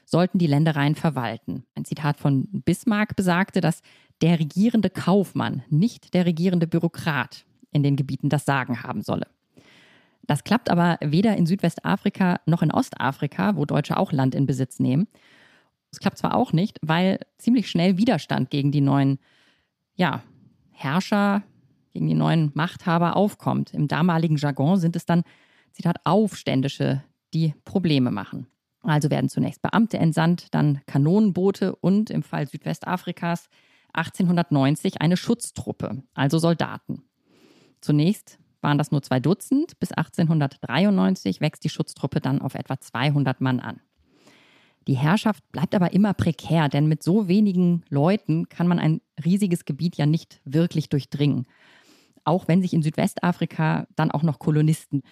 sollten 0.06 0.38
die 0.38 0.48
Ländereien 0.48 0.96
verwalten. 0.96 1.64
Ein 1.76 1.86
Zitat 1.86 2.20
von 2.20 2.48
Bismarck 2.52 3.16
besagte, 3.16 3.62
dass 3.62 3.82
der 4.22 4.40
regierende 4.40 4.90
Kaufmann, 4.90 5.64
nicht 5.70 6.14
der 6.14 6.26
regierende 6.26 6.68
Bürokrat 6.68 7.46
in 7.72 7.84
den 7.84 7.96
Gebieten 7.96 8.30
das 8.30 8.46
Sagen 8.46 8.84
haben 8.84 9.02
solle. 9.02 9.28
Das 10.28 10.44
klappt 10.44 10.70
aber 10.70 10.98
weder 11.02 11.36
in 11.36 11.46
Südwestafrika 11.46 12.40
noch 12.46 12.62
in 12.62 12.72
Ostafrika, 12.72 13.56
wo 13.56 13.66
Deutsche 13.66 13.98
auch 13.98 14.12
Land 14.12 14.36
in 14.36 14.46
Besitz 14.46 14.80
nehmen. 14.80 15.08
Es 15.92 16.00
klappt 16.00 16.20
zwar 16.20 16.36
auch 16.36 16.54
nicht, 16.54 16.80
weil 16.82 17.20
ziemlich 17.38 17.70
schnell 17.70 17.98
Widerstand 17.98 18.50
gegen 18.50 18.72
die 18.72 18.82
neuen 18.82 19.20
ja, 19.96 20.24
Herrscher, 20.72 21.44
gegen 21.94 22.08
die 22.08 22.14
neuen 22.14 22.52
Machthaber 22.54 23.16
aufkommt. 23.16 23.74
Im 23.74 23.88
damaligen 23.88 24.38
Jargon 24.38 24.78
sind 24.80 24.96
es 24.96 25.06
dann, 25.06 25.24
Zitat, 25.74 25.98
Aufständische, 26.06 27.04
die 27.34 27.54
Probleme 27.66 28.12
machen. 28.12 28.48
Also 28.84 29.10
werden 29.10 29.30
zunächst 29.30 29.62
Beamte 29.62 29.98
entsandt, 29.98 30.48
dann 30.52 30.82
Kanonenboote 30.86 31.76
und 31.76 32.10
im 32.10 32.24
Fall 32.24 32.48
Südwestafrikas 32.48 33.50
1890 33.94 35.02
eine 35.02 35.18
Schutztruppe, 35.18 36.04
also 36.14 36.38
Soldaten. 36.40 37.04
Zunächst 37.82 38.40
waren 38.62 38.78
das 38.78 38.92
nur 38.92 39.02
zwei 39.02 39.20
Dutzend, 39.20 39.80
bis 39.80 39.92
1893 39.92 41.42
wächst 41.42 41.64
die 41.64 41.70
Schutztruppe 41.70 42.22
dann 42.22 42.42
auf 42.42 42.56
etwa 42.56 42.80
200 42.80 43.42
Mann 43.42 43.60
an. 43.60 43.82
Die 44.88 44.98
Herrschaft 44.98 45.44
bleibt 45.52 45.76
aber 45.76 45.94
immer 45.94 46.14
prekär, 46.14 46.68
denn 46.68 46.88
mit 46.88 47.04
so 47.04 47.28
wenigen 47.28 47.84
Leuten 47.90 48.50
kann 48.50 48.68
man 48.68 48.80
ein 48.80 49.02
riesiges 49.24 49.66
Gebiet 49.66 49.96
ja 49.98 50.06
nicht 50.06 50.42
wirklich 50.44 50.90
durchdringen. 50.90 51.46
Auch 52.24 52.48
wenn 52.48 52.62
sich 52.62 52.74
in 52.74 52.82
Südwestafrika 52.82 53.88
dann 53.96 54.12
auch 54.12 54.24
noch 54.24 54.40
Kolonisten 54.40 55.04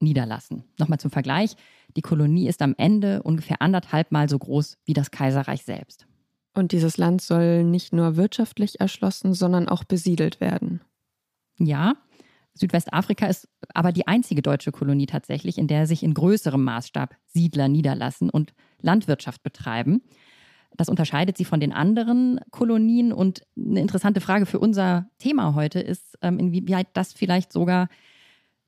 niederlassen. 0.00 0.64
Nochmal 0.78 1.00
zum 1.00 1.10
Vergleich, 1.10 1.56
die 1.96 2.02
Kolonie 2.02 2.48
ist 2.48 2.62
am 2.62 2.74
Ende 2.76 3.22
ungefähr 3.22 3.60
anderthalb 3.62 4.12
Mal 4.12 4.28
so 4.28 4.38
groß 4.38 4.78
wie 4.84 4.94
das 4.94 5.10
Kaiserreich 5.10 5.64
selbst. 5.64 6.06
Und 6.54 6.72
dieses 6.72 6.96
Land 6.96 7.22
soll 7.22 7.64
nicht 7.64 7.92
nur 7.92 8.16
wirtschaftlich 8.16 8.80
erschlossen, 8.80 9.34
sondern 9.34 9.68
auch 9.68 9.84
besiedelt 9.84 10.40
werden. 10.40 10.80
Ja, 11.58 11.94
Südwestafrika 12.54 13.26
ist 13.26 13.48
aber 13.74 13.92
die 13.92 14.06
einzige 14.06 14.42
deutsche 14.42 14.72
Kolonie 14.72 15.06
tatsächlich, 15.06 15.58
in 15.58 15.68
der 15.68 15.86
sich 15.86 16.02
in 16.02 16.14
größerem 16.14 16.62
Maßstab 16.62 17.16
Siedler 17.26 17.68
niederlassen 17.68 18.30
und 18.30 18.52
Landwirtschaft 18.80 19.42
betreiben. 19.42 20.02
Das 20.76 20.88
unterscheidet 20.88 21.36
sie 21.36 21.44
von 21.44 21.60
den 21.60 21.72
anderen 21.72 22.40
Kolonien. 22.50 23.12
Und 23.12 23.42
eine 23.56 23.80
interessante 23.80 24.20
Frage 24.20 24.46
für 24.46 24.58
unser 24.58 25.08
Thema 25.18 25.54
heute 25.54 25.80
ist, 25.80 26.18
ähm, 26.22 26.38
inwieweit 26.38 26.88
das 26.94 27.12
vielleicht 27.12 27.52
sogar 27.52 27.88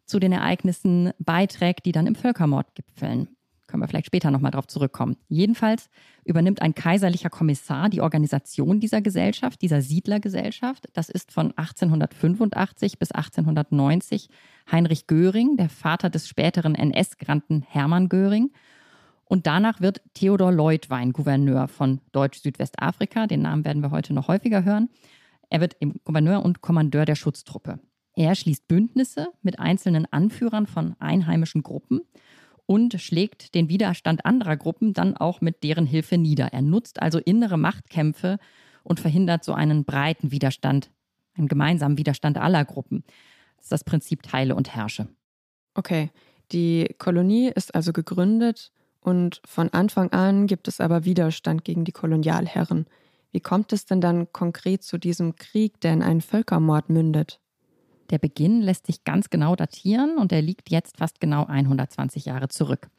zu 0.05 0.19
den 0.19 0.33
Ereignissen 0.33 1.13
beiträgt, 1.19 1.87
die 1.87 1.93
dann 1.93 2.07
im 2.07 2.15
Völkermord 2.15 2.75
gipfeln. 2.75 3.29
Können 3.73 3.83
wir 3.85 3.89
vielleicht 3.89 4.09
später 4.09 4.31
nochmal 4.31 4.51
drauf 4.51 4.67
zurückkommen. 4.67 5.17
Jedenfalls 5.31 5.89
übernimmt 6.27 6.61
ein 6.61 6.75
kaiserlicher 6.75 7.31
Kommissar 7.31 7.89
die 7.89 8.03
Organisation 8.03 8.81
dieser 8.81 9.01
Gesellschaft, 9.01 9.63
dieser 9.63 9.81
Siedlergesellschaft. 9.81 10.89
Das 10.93 11.09
ist 11.09 11.33
von 11.33 11.57
1885 11.57 12.99
bis 12.99 13.13
1890 13.13 14.29
Heinrich 14.71 15.07
Göring, 15.07 15.57
der 15.57 15.71
Vater 15.71 16.11
des 16.11 16.29
späteren 16.29 16.75
NS-Granten 16.75 17.63
Hermann 17.67 18.11
Göring. 18.11 18.51
Und 19.25 19.47
danach 19.47 19.81
wird 19.81 20.03
Theodor 20.13 20.53
Leutwein 20.53 21.15
Gouverneur 21.15 21.67
von 21.67 22.03
Deutsch-Südwestafrika. 22.13 23.27
Den 23.27 23.41
Namen 23.41 23.65
werden 23.65 23.83
wir 23.83 23.91
heute 23.91 24.13
noch 24.13 24.29
häufiger 24.29 24.65
hören. 24.65 24.91
Er 25.49 25.63
wird 25.63 25.79
Gouverneur 26.05 26.45
und 26.45 26.61
Kommandeur 26.61 27.07
der 27.07 27.15
Schutztruppe. 27.15 27.79
Er 28.17 28.35
schließt 28.35 28.69
Bündnisse 28.69 29.29
mit 29.41 29.59
einzelnen 29.59 30.05
Anführern 30.13 30.67
von 30.67 30.95
einheimischen 30.99 31.63
Gruppen 31.63 32.03
und 32.67 33.01
schlägt 33.01 33.55
den 33.55 33.69
Widerstand 33.69 34.25
anderer 34.25 34.57
Gruppen 34.57 34.93
dann 34.93 35.17
auch 35.17 35.41
mit 35.41 35.63
deren 35.63 35.87
Hilfe 35.87 36.19
nieder. 36.19 36.53
Er 36.53 36.63
nutzt 36.63 37.03
also 37.03 37.19
innere 37.19 37.59
Machtkämpfe 37.59 38.39
und 38.83 39.01
verhindert 39.01 39.45
so 39.45 39.53
einen 39.53 39.85
breiten 39.85 40.31
Widerstand, 40.33 40.91
einen 41.37 41.49
gemeinsamen 41.49 41.99
Widerstand 41.99 42.39
aller 42.39 42.65
Gruppen. 42.65 43.05
Das 43.57 43.67
ist 43.67 43.73
das 43.73 43.85
Prinzip 43.85 44.23
Teile 44.23 44.55
und 44.55 44.75
Herrsche. 44.75 45.09
Okay, 45.75 46.11
die 46.53 46.95
Kolonie 46.99 47.49
ist 47.49 47.75
also 47.75 47.93
gegründet 47.93 48.73
und 49.01 49.41
von 49.45 49.71
Anfang 49.71 50.13
an 50.13 50.47
gibt 50.47 50.69
es 50.69 50.81
aber 50.81 51.05
Widerstand 51.05 51.65
gegen 51.65 51.85
die 51.85 51.93
Kolonialherren. 51.93 52.87
Wie 53.33 53.41
kommt 53.41 53.73
es 53.73 53.87
denn 53.87 54.01
dann 54.01 54.31
konkret 54.33 54.83
zu 54.83 54.99
diesem 54.99 55.37
Krieg, 55.37 55.81
der 55.81 55.95
in 55.95 56.03
einen 56.03 56.21
Völkermord 56.21 56.91
mündet? 56.91 57.42
Der 58.13 58.19
Beginn 58.19 58.61
lässt 58.61 58.87
sich 58.87 59.05
ganz 59.05 59.31
genau 59.31 59.57
datieren 59.57 60.19
und 60.19 60.33
er 60.33 60.43
liegt 60.43 60.71
jetzt 60.71 60.99
fast 60.99 61.19
genau 61.19 61.47
120 61.47 62.27
Jahre 62.27 62.49
zurück. 62.49 62.91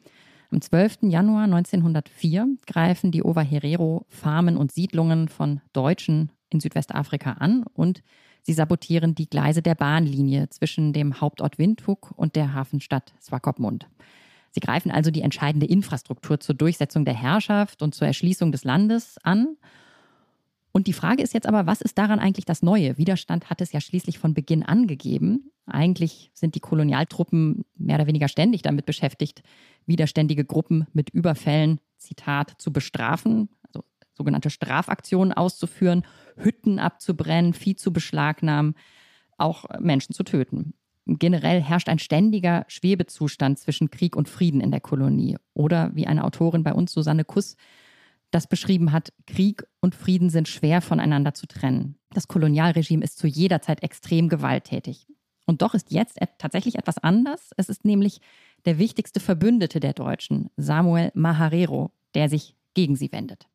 Am 0.50 0.60
12. 0.60 1.04
Januar 1.04 1.44
1904 1.44 2.48
greifen 2.66 3.12
die 3.12 3.22
Ovaherero 3.22 4.06
Farmen 4.08 4.56
und 4.56 4.72
Siedlungen 4.72 5.28
von 5.28 5.60
Deutschen 5.72 6.32
in 6.50 6.58
Südwestafrika 6.58 7.34
an 7.34 7.64
und 7.74 8.02
sie 8.42 8.52
sabotieren 8.52 9.14
die 9.14 9.30
Gleise 9.30 9.62
der 9.62 9.76
Bahnlinie 9.76 10.48
zwischen 10.50 10.92
dem 10.92 11.20
Hauptort 11.20 11.58
Windhoek 11.58 12.10
und 12.16 12.34
der 12.34 12.52
Hafenstadt 12.52 13.14
Swakopmund. 13.22 13.86
Sie 14.50 14.60
greifen 14.60 14.90
also 14.90 15.12
die 15.12 15.22
entscheidende 15.22 15.66
Infrastruktur 15.66 16.40
zur 16.40 16.56
Durchsetzung 16.56 17.04
der 17.04 17.14
Herrschaft 17.14 17.82
und 17.82 17.94
zur 17.94 18.08
Erschließung 18.08 18.50
des 18.50 18.64
Landes 18.64 19.16
an 19.22 19.56
und 20.76 20.88
die 20.88 20.92
Frage 20.92 21.22
ist 21.22 21.32
jetzt 21.34 21.46
aber, 21.46 21.66
was 21.66 21.80
ist 21.80 21.96
daran 21.98 22.18
eigentlich 22.18 22.46
das 22.46 22.60
Neue? 22.60 22.98
Widerstand 22.98 23.48
hat 23.48 23.60
es 23.60 23.70
ja 23.70 23.80
schließlich 23.80 24.18
von 24.18 24.34
Beginn 24.34 24.64
an 24.64 24.88
gegeben. 24.88 25.52
Eigentlich 25.66 26.32
sind 26.34 26.56
die 26.56 26.60
Kolonialtruppen 26.60 27.64
mehr 27.76 27.94
oder 27.94 28.08
weniger 28.08 28.26
ständig 28.26 28.62
damit 28.62 28.84
beschäftigt, 28.84 29.44
widerständige 29.86 30.44
Gruppen 30.44 30.88
mit 30.92 31.10
Überfällen, 31.10 31.78
Zitat, 31.96 32.54
zu 32.58 32.72
bestrafen, 32.72 33.50
also 33.62 33.84
sogenannte 34.14 34.50
Strafaktionen 34.50 35.32
auszuführen, 35.32 36.02
Hütten 36.36 36.80
abzubrennen, 36.80 37.54
Vieh 37.54 37.76
zu 37.76 37.92
beschlagnahmen, 37.92 38.74
auch 39.38 39.66
Menschen 39.78 40.12
zu 40.12 40.24
töten. 40.24 40.74
Generell 41.06 41.62
herrscht 41.62 41.88
ein 41.88 42.00
ständiger 42.00 42.64
Schwebezustand 42.66 43.60
zwischen 43.60 43.92
Krieg 43.92 44.16
und 44.16 44.28
Frieden 44.28 44.60
in 44.60 44.72
der 44.72 44.80
Kolonie. 44.80 45.36
Oder 45.52 45.94
wie 45.94 46.08
eine 46.08 46.24
Autorin 46.24 46.64
bei 46.64 46.72
uns, 46.72 46.92
Susanne 46.92 47.24
Kuss, 47.24 47.56
das 48.34 48.48
beschrieben 48.48 48.90
hat, 48.90 49.12
Krieg 49.26 49.64
und 49.80 49.94
Frieden 49.94 50.28
sind 50.28 50.48
schwer 50.48 50.80
voneinander 50.80 51.34
zu 51.34 51.46
trennen. 51.46 51.96
Das 52.10 52.26
Kolonialregime 52.26 53.04
ist 53.04 53.18
zu 53.18 53.28
jeder 53.28 53.62
Zeit 53.62 53.82
extrem 53.82 54.28
gewalttätig. 54.28 55.06
Und 55.46 55.62
doch 55.62 55.74
ist 55.74 55.92
jetzt 55.92 56.18
tatsächlich 56.38 56.76
etwas 56.76 56.98
anders. 56.98 57.50
Es 57.56 57.68
ist 57.68 57.84
nämlich 57.84 58.20
der 58.64 58.78
wichtigste 58.78 59.20
Verbündete 59.20 59.78
der 59.78 59.92
Deutschen, 59.92 60.50
Samuel 60.56 61.12
Maharero, 61.14 61.92
der 62.14 62.28
sich 62.28 62.56
gegen 62.74 62.96
sie 62.96 63.12
wendet. 63.12 63.46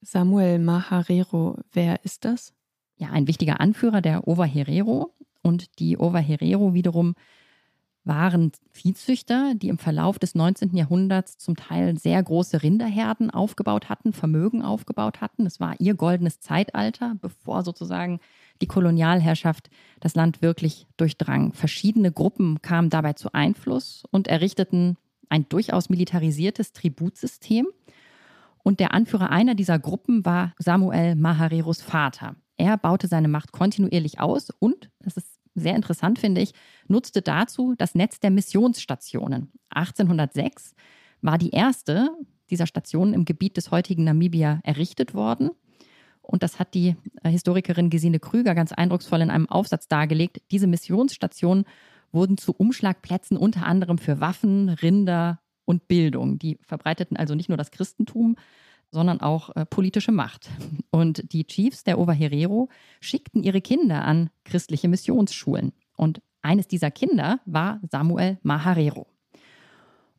Samuel 0.00 0.58
Maharero, 0.58 1.58
wer 1.72 2.04
ist 2.04 2.24
das? 2.24 2.52
Ja, 2.96 3.10
ein 3.10 3.26
wichtiger 3.26 3.60
Anführer 3.60 4.00
der 4.00 4.28
Ovaherero. 4.28 5.14
Und 5.42 5.78
die 5.78 5.98
Ovaherero 5.98 6.72
wiederum 6.72 7.14
waren 8.04 8.52
Viehzüchter, 8.70 9.54
die 9.54 9.68
im 9.68 9.78
Verlauf 9.78 10.18
des 10.18 10.34
19. 10.34 10.76
Jahrhunderts 10.76 11.38
zum 11.38 11.56
Teil 11.56 11.98
sehr 11.98 12.22
große 12.22 12.62
Rinderherden 12.62 13.30
aufgebaut 13.30 13.88
hatten, 13.88 14.12
Vermögen 14.12 14.62
aufgebaut 14.62 15.20
hatten. 15.20 15.46
Es 15.46 15.60
war 15.60 15.74
ihr 15.78 15.94
goldenes 15.94 16.40
Zeitalter, 16.40 17.16
bevor 17.20 17.62
sozusagen 17.62 18.20
die 18.60 18.66
Kolonialherrschaft 18.66 19.70
das 20.00 20.14
Land 20.14 20.42
wirklich 20.42 20.86
durchdrang. 20.96 21.52
Verschiedene 21.52 22.12
Gruppen 22.12 22.60
kamen 22.62 22.90
dabei 22.90 23.14
zu 23.14 23.32
Einfluss 23.32 24.04
und 24.10 24.28
errichteten 24.28 24.96
ein 25.28 25.48
durchaus 25.48 25.88
militarisiertes 25.88 26.72
Tributsystem. 26.72 27.66
Und 28.62 28.80
der 28.80 28.94
Anführer 28.94 29.30
einer 29.30 29.54
dieser 29.54 29.78
Gruppen 29.78 30.24
war 30.24 30.54
Samuel 30.58 31.16
Mahareros 31.16 31.82
Vater. 31.82 32.36
Er 32.56 32.76
baute 32.76 33.08
seine 33.08 33.28
Macht 33.28 33.52
kontinuierlich 33.52 34.20
aus 34.20 34.50
und, 34.58 34.90
das 35.00 35.16
ist 35.16 35.38
sehr 35.54 35.76
interessant 35.76 36.18
finde 36.18 36.40
ich, 36.40 36.52
nutzte 36.88 37.22
dazu 37.22 37.74
das 37.76 37.94
Netz 37.94 38.20
der 38.20 38.30
Missionsstationen. 38.30 39.52
1806 39.70 40.74
war 41.20 41.38
die 41.38 41.50
erste 41.50 42.10
dieser 42.50 42.66
Stationen 42.66 43.14
im 43.14 43.24
Gebiet 43.24 43.56
des 43.56 43.70
heutigen 43.70 44.04
Namibia 44.04 44.60
errichtet 44.64 45.14
worden. 45.14 45.50
Und 46.20 46.42
das 46.42 46.58
hat 46.58 46.74
die 46.74 46.96
äh, 47.22 47.30
Historikerin 47.30 47.90
Gesine 47.90 48.18
Krüger 48.18 48.54
ganz 48.54 48.72
eindrucksvoll 48.72 49.20
in 49.20 49.30
einem 49.30 49.48
Aufsatz 49.48 49.88
dargelegt. 49.88 50.40
Diese 50.50 50.66
Missionsstationen 50.66 51.64
wurden 52.12 52.38
zu 52.38 52.54
Umschlagplätzen 52.54 53.36
unter 53.36 53.66
anderem 53.66 53.98
für 53.98 54.20
Waffen, 54.20 54.68
Rinder 54.68 55.40
und 55.64 55.88
Bildung. 55.88 56.38
Die 56.38 56.58
verbreiteten 56.62 57.16
also 57.16 57.34
nicht 57.34 57.48
nur 57.48 57.58
das 57.58 57.70
Christentum, 57.70 58.36
sondern 58.94 59.20
auch 59.20 59.54
äh, 59.54 59.66
politische 59.66 60.12
Macht. 60.12 60.48
Und 60.90 61.32
die 61.32 61.44
Chiefs 61.44 61.84
der 61.84 61.98
Ovaherero 61.98 62.70
schickten 63.00 63.42
ihre 63.42 63.60
Kinder 63.60 64.04
an 64.04 64.30
christliche 64.44 64.88
Missionsschulen. 64.88 65.72
Und 65.96 66.22
eines 66.40 66.68
dieser 66.68 66.90
Kinder 66.90 67.40
war 67.44 67.80
Samuel 67.90 68.38
Maharero. 68.42 69.06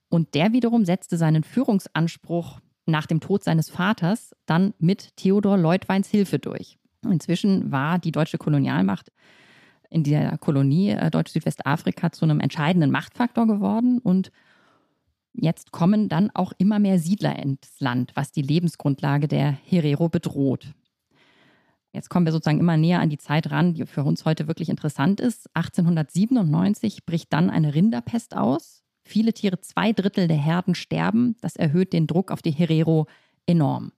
Und 0.09 0.35
der 0.35 0.53
wiederum 0.53 0.85
setzte 0.85 1.17
seinen 1.17 1.43
Führungsanspruch 1.43 2.59
nach 2.85 3.07
dem 3.07 3.21
Tod 3.21 3.43
seines 3.43 3.69
Vaters 3.69 4.35
dann 4.45 4.73
mit 4.77 5.15
Theodor 5.15 5.57
Leutweins 5.57 6.09
Hilfe 6.09 6.37
durch. 6.37 6.77
Inzwischen 7.03 7.71
war 7.71 7.97
die 7.97 8.11
deutsche 8.11 8.37
Kolonialmacht 8.37 9.11
in 9.89 10.03
der 10.03 10.37
Kolonie 10.37 10.89
äh, 10.89 11.09
Deutsch-Südwestafrika 11.09 12.11
zu 12.11 12.25
einem 12.25 12.41
entscheidenden 12.41 12.91
Machtfaktor 12.91 13.47
geworden 13.47 13.99
und 13.99 14.31
Jetzt 15.37 15.71
kommen 15.71 16.07
dann 16.07 16.31
auch 16.33 16.53
immer 16.57 16.79
mehr 16.79 16.97
Siedler 16.97 17.37
ins 17.37 17.79
Land, 17.79 18.11
was 18.15 18.31
die 18.31 18.41
Lebensgrundlage 18.41 19.27
der 19.27 19.51
Herero 19.51 20.07
bedroht. 20.07 20.73
Jetzt 21.91 22.09
kommen 22.09 22.25
wir 22.25 22.33
sozusagen 22.33 22.59
immer 22.59 22.77
näher 22.77 22.99
an 22.99 23.09
die 23.09 23.17
Zeit 23.17 23.51
ran, 23.51 23.73
die 23.73 23.85
für 23.85 24.03
uns 24.03 24.25
heute 24.25 24.47
wirklich 24.47 24.69
interessant 24.69 25.19
ist. 25.19 25.49
1897 25.55 27.05
bricht 27.05 27.31
dann 27.31 27.49
eine 27.49 27.73
Rinderpest 27.73 28.35
aus. 28.35 28.83
Viele 29.03 29.33
Tiere, 29.33 29.61
zwei 29.61 29.93
Drittel 29.93 30.27
der 30.27 30.37
Herden 30.37 30.75
sterben. 30.75 31.35
Das 31.41 31.55
erhöht 31.55 31.93
den 31.93 32.07
Druck 32.07 32.31
auf 32.31 32.41
die 32.41 32.51
Herero 32.51 33.07
enorm. 33.45 33.91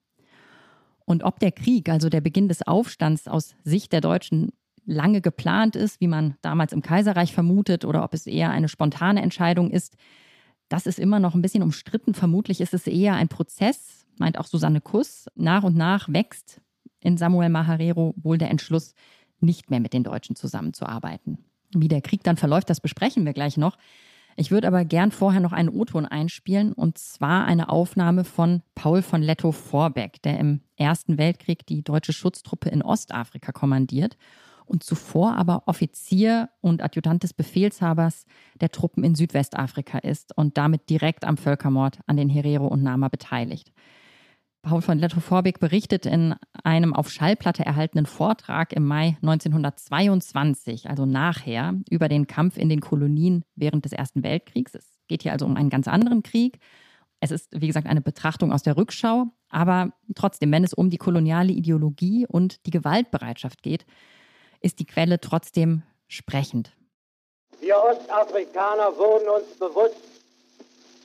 Und 1.06 1.24
ob 1.24 1.40
der 1.40 1.52
Krieg, 1.52 1.90
also 1.90 2.10
der 2.10 2.22
Beginn 2.22 2.50
des 2.50 2.62
Aufstands 2.68 3.28
aus 3.28 3.56
Sicht 3.64 3.94
der 3.94 4.02
Deutschen 4.02 4.52
lange 4.86 5.22
geplant 5.22 5.76
ist, 5.76 6.02
wie 6.02 6.08
man 6.08 6.36
damals 6.42 6.74
im 6.74 6.82
Kaiserreich 6.82 7.34
vermutet, 7.34 7.86
oder 7.86 8.04
ob 8.04 8.14
es 8.14 8.28
eher 8.28 8.52
eine 8.52 8.70
spontane 8.70 9.22
Entscheidung 9.22 9.72
ist, 9.72 9.96
das 10.70 10.86
ist 10.86 11.00
immer 11.00 11.20
noch 11.20 11.36
ein 11.36 11.42
bisschen 11.42 11.64
umstritten. 11.64 12.14
Vermutlich 12.14 12.62
ist 12.62 12.74
es 12.74 12.88
eher 12.88 13.16
ein 13.16 13.30
Prozess, 13.30 14.06
meint 14.18 14.38
auch 14.38 14.46
Susanne 14.46 14.82
Kuss. 14.82 15.28
Nach 15.36 15.64
und 15.64 15.76
nach 15.76 16.10
wächst 16.10 16.62
in 17.00 17.18
Samuel 17.18 17.50
Maharero 17.50 18.14
wohl 18.18 18.38
der 18.38 18.50
Entschluss, 18.50 18.94
nicht 19.40 19.70
mehr 19.70 19.80
mit 19.80 19.94
den 19.94 20.04
Deutschen 20.04 20.36
zusammenzuarbeiten. 20.36 21.38
Wie 21.76 21.88
der 21.88 22.02
Krieg 22.02 22.24
dann 22.24 22.38
verläuft, 22.38 22.70
das 22.70 22.82
besprechen 22.82 23.26
wir 23.26 23.34
gleich 23.34 23.56
noch. 23.56 23.78
Ich 24.36 24.52
würde 24.52 24.68
aber 24.68 24.84
gern 24.84 25.12
vorher 25.12 25.42
noch 25.42 25.52
einen 25.52 25.70
O-Ton 25.70 26.06
einspielen 26.06 26.74
und 26.74 26.98
zwar 26.98 27.46
eine 27.46 27.70
Aufnahme 27.70 28.24
von 28.24 28.62
Paul 28.76 29.02
von 29.02 29.22
Lettow-Vorbeck, 29.22 30.22
der 30.22 30.40
im 30.40 30.62
Ersten 30.76 31.18
Weltkrieg 31.18 31.66
die 31.66 31.84
deutsche 31.84 32.14
Schutztruppe 32.14 32.70
in 32.70 32.82
Ostafrika 32.82 33.52
kommandiert 33.52 34.18
und 34.68 34.84
zuvor 34.84 35.36
aber 35.36 35.64
Offizier 35.68 36.50
und 36.62 36.84
Adjutant 36.84 37.24
des 37.24 37.34
Befehlshabers 37.34 38.26
der 38.60 38.70
Truppen 38.70 39.04
in 39.04 39.16
Südwestafrika 39.16 40.00
ist 40.00 40.38
und 40.38 40.58
damit 40.58 40.90
direkt 40.90 41.26
am 41.26 41.38
Völkermord 41.38 42.00
an 42.06 42.18
den 42.18 42.30
Herero 42.30 42.68
und 42.68 42.84
Nama 42.84 43.08
beteiligt. 43.08 43.72
Paul 44.68 44.82
von 44.82 45.00
Lettow-Vorbeck 45.00 45.60
berichtet 45.60 46.06
in 46.06 46.36
einem 46.64 46.94
auf 46.94 47.10
Schallplatte 47.10 47.66
erhaltenen 47.66 48.06
Vortrag 48.06 48.74
im 48.74 48.86
Mai 48.86 49.18
1922, 49.22 50.90
also 50.90 51.06
nachher, 51.06 51.74
über 51.90 52.10
den 52.10 52.28
Kampf 52.28 52.58
in 52.58 52.68
den 52.68 52.82
Kolonien 52.82 53.46
während 53.56 53.86
des 53.86 53.94
Ersten 53.94 54.24
Weltkriegs. 54.24 54.76
Es 54.76 54.86
geht 55.08 55.24
hier 55.24 55.32
also 55.32 55.46
um 55.46 55.56
einen 55.56 55.70
ganz 55.70 55.88
anderen 55.88 56.22
Krieg. 56.22 56.60
Es 57.20 57.32
ist, 57.32 57.50
wie 57.60 57.68
gesagt, 57.68 57.88
eine 57.88 58.02
Betrachtung 58.02 58.52
aus 58.52 58.62
der 58.62 58.78
Rückschau, 58.78 59.28
aber 59.50 59.94
trotzdem, 60.16 60.52
wenn 60.52 60.64
es 60.64 60.74
um 60.74 60.90
die 60.90 60.98
koloniale 60.98 61.54
Ideologie 61.54 62.28
und 62.28 62.66
die 62.66 62.72
Gewaltbereitschaft 62.72 63.64
geht, 63.64 63.86
ist 64.62 64.80
die 64.80 64.86
Quelle 64.86 65.20
trotzdem 65.20 65.84
sprechend. 66.08 66.72
Wir 67.60 67.78
Ostafrikaner 67.82 68.96
wurden 68.98 69.30
uns 69.30 69.48
bewusst, 69.58 69.96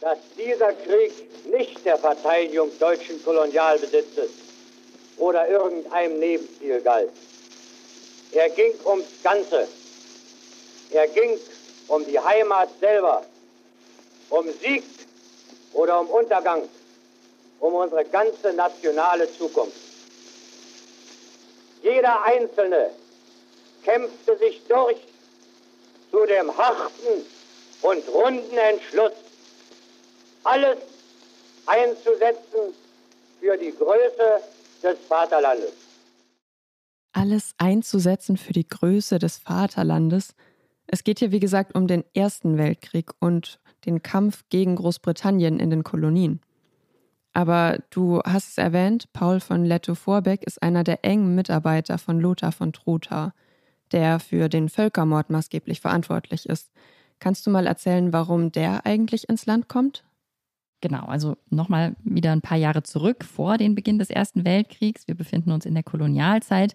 dass 0.00 0.18
dieser 0.36 0.72
Krieg 0.72 1.12
nicht 1.50 1.84
der 1.84 1.96
Verteidigung 1.96 2.70
deutschen 2.78 3.22
Kolonialbesitzes 3.24 4.30
oder 5.16 5.48
irgendeinem 5.48 6.18
Nebenziel 6.18 6.80
galt. 6.80 7.10
Er 8.32 8.50
ging 8.50 8.72
ums 8.84 9.06
Ganze. 9.22 9.68
Er 10.90 11.06
ging 11.08 11.38
um 11.88 12.04
die 12.04 12.18
Heimat 12.18 12.68
selber, 12.80 13.24
um 14.30 14.46
Sieg 14.60 14.82
oder 15.72 16.00
um 16.00 16.08
Untergang, 16.08 16.68
um 17.60 17.74
unsere 17.74 18.04
ganze 18.04 18.52
nationale 18.52 19.32
Zukunft. 19.36 19.76
Jeder 21.82 22.24
Einzelne 22.24 22.90
kämpfte 23.84 24.36
sich 24.38 24.62
durch 24.68 24.98
zu 26.10 26.26
dem 26.26 26.56
harten 26.56 27.24
und 27.82 28.08
runden 28.08 28.56
Entschluss, 28.56 29.12
alles 30.44 30.78
einzusetzen 31.66 32.74
für 33.40 33.56
die 33.56 33.72
Größe 33.72 34.42
des 34.82 34.98
Vaterlandes. 35.08 35.72
Alles 37.12 37.54
einzusetzen 37.58 38.36
für 38.36 38.52
die 38.52 38.66
Größe 38.66 39.18
des 39.18 39.38
Vaterlandes. 39.38 40.34
Es 40.86 41.04
geht 41.04 41.18
hier, 41.18 41.30
wie 41.30 41.40
gesagt, 41.40 41.74
um 41.74 41.86
den 41.86 42.04
Ersten 42.14 42.58
Weltkrieg 42.58 43.10
und 43.20 43.60
den 43.84 44.02
Kampf 44.02 44.44
gegen 44.48 44.76
Großbritannien 44.76 45.58
in 45.58 45.70
den 45.70 45.84
Kolonien. 45.84 46.40
Aber 47.32 47.78
du 47.90 48.20
hast 48.24 48.50
es 48.50 48.58
erwähnt, 48.58 49.12
Paul 49.12 49.40
von 49.40 49.64
Letto-Vorbeck 49.64 50.42
ist 50.44 50.62
einer 50.62 50.84
der 50.84 51.04
engen 51.04 51.34
Mitarbeiter 51.34 51.98
von 51.98 52.20
Lothar 52.20 52.52
von 52.52 52.72
Trotha, 52.72 53.32
der 53.92 54.20
für 54.20 54.48
den 54.48 54.68
Völkermord 54.68 55.30
maßgeblich 55.30 55.80
verantwortlich 55.80 56.48
ist. 56.48 56.72
Kannst 57.18 57.46
du 57.46 57.50
mal 57.50 57.66
erzählen, 57.66 58.12
warum 58.12 58.50
der 58.50 58.84
eigentlich 58.86 59.28
ins 59.28 59.46
Land 59.46 59.68
kommt? 59.68 60.04
Genau, 60.80 61.04
also 61.04 61.36
nochmal 61.48 61.94
wieder 62.02 62.32
ein 62.32 62.40
paar 62.40 62.58
Jahre 62.58 62.82
zurück 62.82 63.24
vor 63.24 63.56
den 63.56 63.76
Beginn 63.76 64.00
des 64.00 64.10
Ersten 64.10 64.44
Weltkriegs. 64.44 65.06
Wir 65.06 65.14
befinden 65.14 65.52
uns 65.52 65.64
in 65.64 65.74
der 65.74 65.84
Kolonialzeit. 65.84 66.74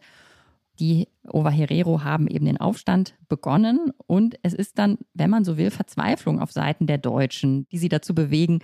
Die 0.79 1.09
Ovaherero 1.27 2.03
haben 2.03 2.27
eben 2.27 2.45
den 2.45 2.61
Aufstand 2.61 3.15
begonnen 3.27 3.91
und 4.05 4.37
es 4.43 4.53
ist 4.53 4.79
dann, 4.79 4.97
wenn 5.13 5.29
man 5.29 5.43
so 5.43 5.57
will, 5.57 5.71
Verzweiflung 5.71 6.39
auf 6.39 6.51
Seiten 6.51 6.87
der 6.87 6.99
Deutschen, 6.99 7.67
die 7.69 7.79
sie 7.79 7.89
dazu 7.89 8.15
bewegen, 8.15 8.59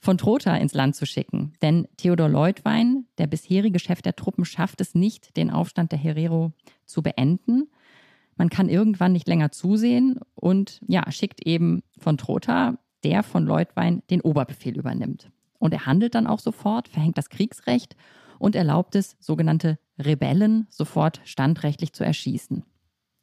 von 0.00 0.18
Trotha 0.18 0.54
ins 0.56 0.74
Land 0.74 0.94
zu 0.94 1.06
schicken. 1.06 1.54
Denn 1.62 1.88
Theodor 1.96 2.28
Leutwein, 2.28 3.06
der 3.18 3.26
bisherige 3.26 3.78
Chef 3.78 4.02
der 4.02 4.14
Truppen, 4.14 4.44
schafft 4.44 4.80
es 4.80 4.94
nicht, 4.94 5.36
den 5.36 5.50
Aufstand 5.50 5.90
der 5.90 5.98
Herero 5.98 6.52
zu 6.84 7.02
beenden. 7.02 7.68
Man 8.38 8.50
kann 8.50 8.68
irgendwann 8.68 9.12
nicht 9.12 9.28
länger 9.28 9.50
zusehen 9.50 10.20
und 10.36 10.80
ja, 10.86 11.10
schickt 11.10 11.44
eben 11.44 11.82
von 11.98 12.16
Trotha, 12.16 12.78
der 13.02 13.24
von 13.24 13.44
Leutwein 13.44 14.02
den 14.10 14.20
Oberbefehl 14.20 14.78
übernimmt. 14.78 15.30
Und 15.58 15.74
er 15.74 15.86
handelt 15.86 16.14
dann 16.14 16.28
auch 16.28 16.38
sofort, 16.38 16.86
verhängt 16.88 17.18
das 17.18 17.30
Kriegsrecht 17.30 17.96
und 18.38 18.54
erlaubt 18.54 18.94
es, 18.94 19.16
sogenannte 19.18 19.78
Rebellen 19.98 20.68
sofort 20.70 21.20
standrechtlich 21.24 21.92
zu 21.92 22.04
erschießen. 22.04 22.62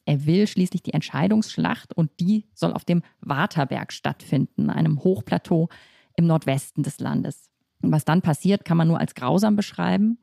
Er 0.03 0.25
will 0.25 0.47
schließlich 0.47 0.83
die 0.83 0.93
Entscheidungsschlacht 0.93 1.95
und 1.95 2.11
die 2.19 2.45
soll 2.53 2.73
auf 2.73 2.83
dem 2.83 3.01
Waterberg 3.21 3.93
stattfinden, 3.93 4.69
einem 4.69 5.01
Hochplateau 5.01 5.69
im 6.17 6.27
Nordwesten 6.27 6.83
des 6.83 6.99
Landes. 6.99 7.49
Was 7.79 8.03
dann 8.03 8.21
passiert, 8.21 8.65
kann 8.65 8.77
man 8.77 8.89
nur 8.89 8.99
als 8.99 9.15
grausam 9.15 9.55
beschreiben. 9.55 10.17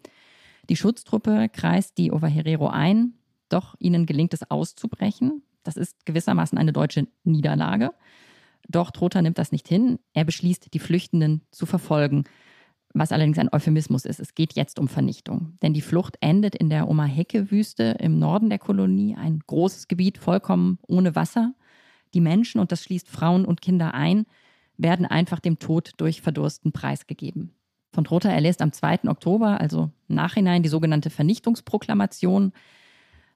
Die 0.68 0.76
Schutztruppe 0.76 1.48
kreist 1.48 1.96
die 1.96 2.12
Ovaherero 2.12 2.68
ein, 2.68 3.14
doch 3.52 3.74
ihnen 3.78 4.06
gelingt 4.06 4.34
es 4.34 4.50
auszubrechen. 4.50 5.42
Das 5.62 5.76
ist 5.76 6.04
gewissermaßen 6.06 6.58
eine 6.58 6.72
deutsche 6.72 7.06
Niederlage. 7.24 7.92
Doch 8.68 8.90
Trotha 8.90 9.22
nimmt 9.22 9.38
das 9.38 9.52
nicht 9.52 9.68
hin. 9.68 9.98
Er 10.12 10.24
beschließt, 10.24 10.72
die 10.72 10.78
Flüchtenden 10.78 11.42
zu 11.50 11.66
verfolgen, 11.66 12.24
was 12.94 13.12
allerdings 13.12 13.38
ein 13.38 13.52
Euphemismus 13.52 14.04
ist. 14.04 14.20
Es 14.20 14.34
geht 14.34 14.54
jetzt 14.54 14.78
um 14.78 14.88
Vernichtung. 14.88 15.58
Denn 15.62 15.72
die 15.72 15.80
Flucht 15.80 16.16
endet 16.20 16.54
in 16.54 16.70
der 16.70 16.88
Omaheke-Wüste 16.88 17.96
im 18.00 18.18
Norden 18.18 18.50
der 18.50 18.58
Kolonie, 18.58 19.16
ein 19.16 19.40
großes 19.46 19.88
Gebiet 19.88 20.18
vollkommen 20.18 20.78
ohne 20.86 21.14
Wasser. 21.14 21.54
Die 22.14 22.20
Menschen, 22.20 22.60
und 22.60 22.72
das 22.72 22.82
schließt 22.84 23.08
Frauen 23.08 23.44
und 23.44 23.62
Kinder 23.62 23.94
ein, 23.94 24.26
werden 24.76 25.06
einfach 25.06 25.40
dem 25.40 25.58
Tod 25.58 25.92
durch 25.96 26.20
Verdursten 26.20 26.72
preisgegeben. 26.72 27.54
Von 27.92 28.04
Trotha 28.04 28.30
erlässt 28.30 28.62
am 28.62 28.72
2. 28.72 29.08
Oktober, 29.08 29.60
also 29.60 29.90
Nachhinein, 30.08 30.62
die 30.62 30.68
sogenannte 30.68 31.10
Vernichtungsproklamation, 31.10 32.52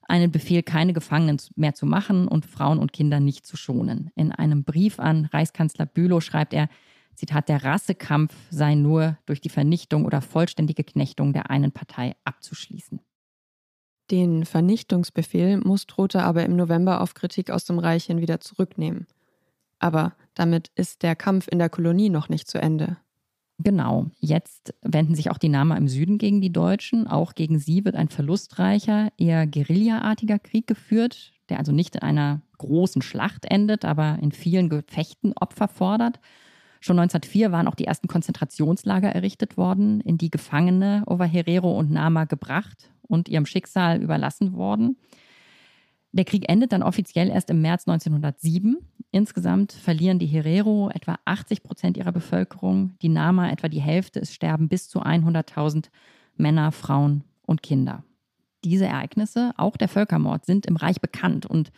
einen 0.07 0.31
Befehl, 0.31 0.63
keine 0.63 0.93
Gefangenen 0.93 1.37
mehr 1.55 1.73
zu 1.73 1.85
machen 1.85 2.27
und 2.27 2.45
Frauen 2.45 2.79
und 2.79 2.93
Kinder 2.93 3.19
nicht 3.19 3.45
zu 3.45 3.57
schonen. 3.57 4.11
In 4.15 4.31
einem 4.31 4.63
Brief 4.63 4.99
an 4.99 5.25
Reichskanzler 5.25 5.85
Bülow 5.85 6.21
schreibt 6.21 6.53
er, 6.53 6.69
Zitat, 7.15 7.49
der 7.49 7.63
Rassekampf 7.63 8.33
sei 8.51 8.75
nur 8.75 9.17
durch 9.25 9.41
die 9.41 9.49
Vernichtung 9.49 10.05
oder 10.05 10.21
vollständige 10.21 10.83
Knechtung 10.83 11.33
der 11.33 11.49
einen 11.49 11.71
Partei 11.71 12.15
abzuschließen. 12.23 12.99
Den 14.11 14.45
Vernichtungsbefehl 14.45 15.57
muss 15.57 15.87
Trotha 15.87 16.21
aber 16.21 16.45
im 16.45 16.55
November 16.55 17.01
auf 17.01 17.13
Kritik 17.13 17.49
aus 17.49 17.65
dem 17.65 17.79
Reich 17.79 18.05
hin 18.05 18.21
wieder 18.21 18.39
zurücknehmen. 18.39 19.07
Aber 19.79 20.15
damit 20.33 20.71
ist 20.75 21.03
der 21.03 21.15
Kampf 21.15 21.47
in 21.49 21.59
der 21.59 21.69
Kolonie 21.69 22.09
noch 22.09 22.29
nicht 22.29 22.47
zu 22.47 22.59
Ende. 22.59 22.97
Genau. 23.59 24.05
Jetzt 24.19 24.75
wenden 24.83 25.15
sich 25.15 25.31
auch 25.31 25.39
die 25.39 25.49
Nama 25.49 25.75
im 25.77 25.87
Süden 25.87 26.19
gegen 26.19 26.41
die 26.41 26.53
Deutschen. 26.53 27.07
Auch 27.07 27.33
gegen 27.33 27.57
sie 27.57 27.85
wird 27.85 27.95
ein 27.95 28.09
verlustreicher, 28.09 29.09
eher 29.17 29.47
guerillaartiger 29.47 30.37
Krieg 30.37 30.67
geführt, 30.67 31.33
der 31.49 31.57
also 31.57 31.71
nicht 31.71 31.95
in 31.95 32.03
einer 32.03 32.41
großen 32.59 33.01
Schlacht 33.01 33.45
endet, 33.45 33.83
aber 33.83 34.19
in 34.21 34.31
vielen 34.31 34.69
Gefechten 34.69 35.33
Opfer 35.33 35.67
fordert. 35.67 36.19
Schon 36.81 36.99
1904 36.99 37.51
waren 37.51 37.67
auch 37.67 37.75
die 37.75 37.85
ersten 37.85 38.07
Konzentrationslager 38.07 39.09
errichtet 39.09 39.57
worden, 39.57 40.01
in 40.01 40.19
die 40.19 40.29
Gefangene 40.29 41.03
Overherero 41.07 41.75
und 41.77 41.89
Nama 41.89 42.25
gebracht 42.25 42.91
und 43.01 43.27
ihrem 43.27 43.47
Schicksal 43.47 44.01
überlassen 44.01 44.53
worden. 44.53 44.97
Der 46.17 46.25
Krieg 46.25 46.49
endet 46.49 46.71
dann 46.71 46.81
offiziell 46.81 47.29
erst 47.29 47.51
im 47.51 47.61
März 47.61 47.87
1907. 47.87 48.77
Insgesamt 49.11 49.71
verlieren 49.71 50.17
die 50.17 50.25
Herero 50.25 50.89
etwa 50.89 51.19
80 51.25 51.61
Prozent 51.61 51.95
ihrer 51.95 52.11
Bevölkerung, 52.11 52.95
die 53.03 53.09
Nama 53.09 53.51
etwa 53.51 53.69
die 53.69 53.81
Hälfte. 53.81 54.19
Es 54.19 54.33
sterben 54.33 54.67
bis 54.67 54.89
zu 54.89 55.03
100.000 55.03 55.89
Männer, 56.35 56.71
Frauen 56.71 57.23
und 57.43 57.61
Kinder. 57.61 58.03
Diese 58.63 58.87
Ereignisse, 58.87 59.51
auch 59.57 59.77
der 59.77 59.87
Völkermord, 59.87 60.45
sind 60.45 60.65
im 60.65 60.75
Reich 60.75 60.99
bekannt 61.01 61.45
und 61.45 61.71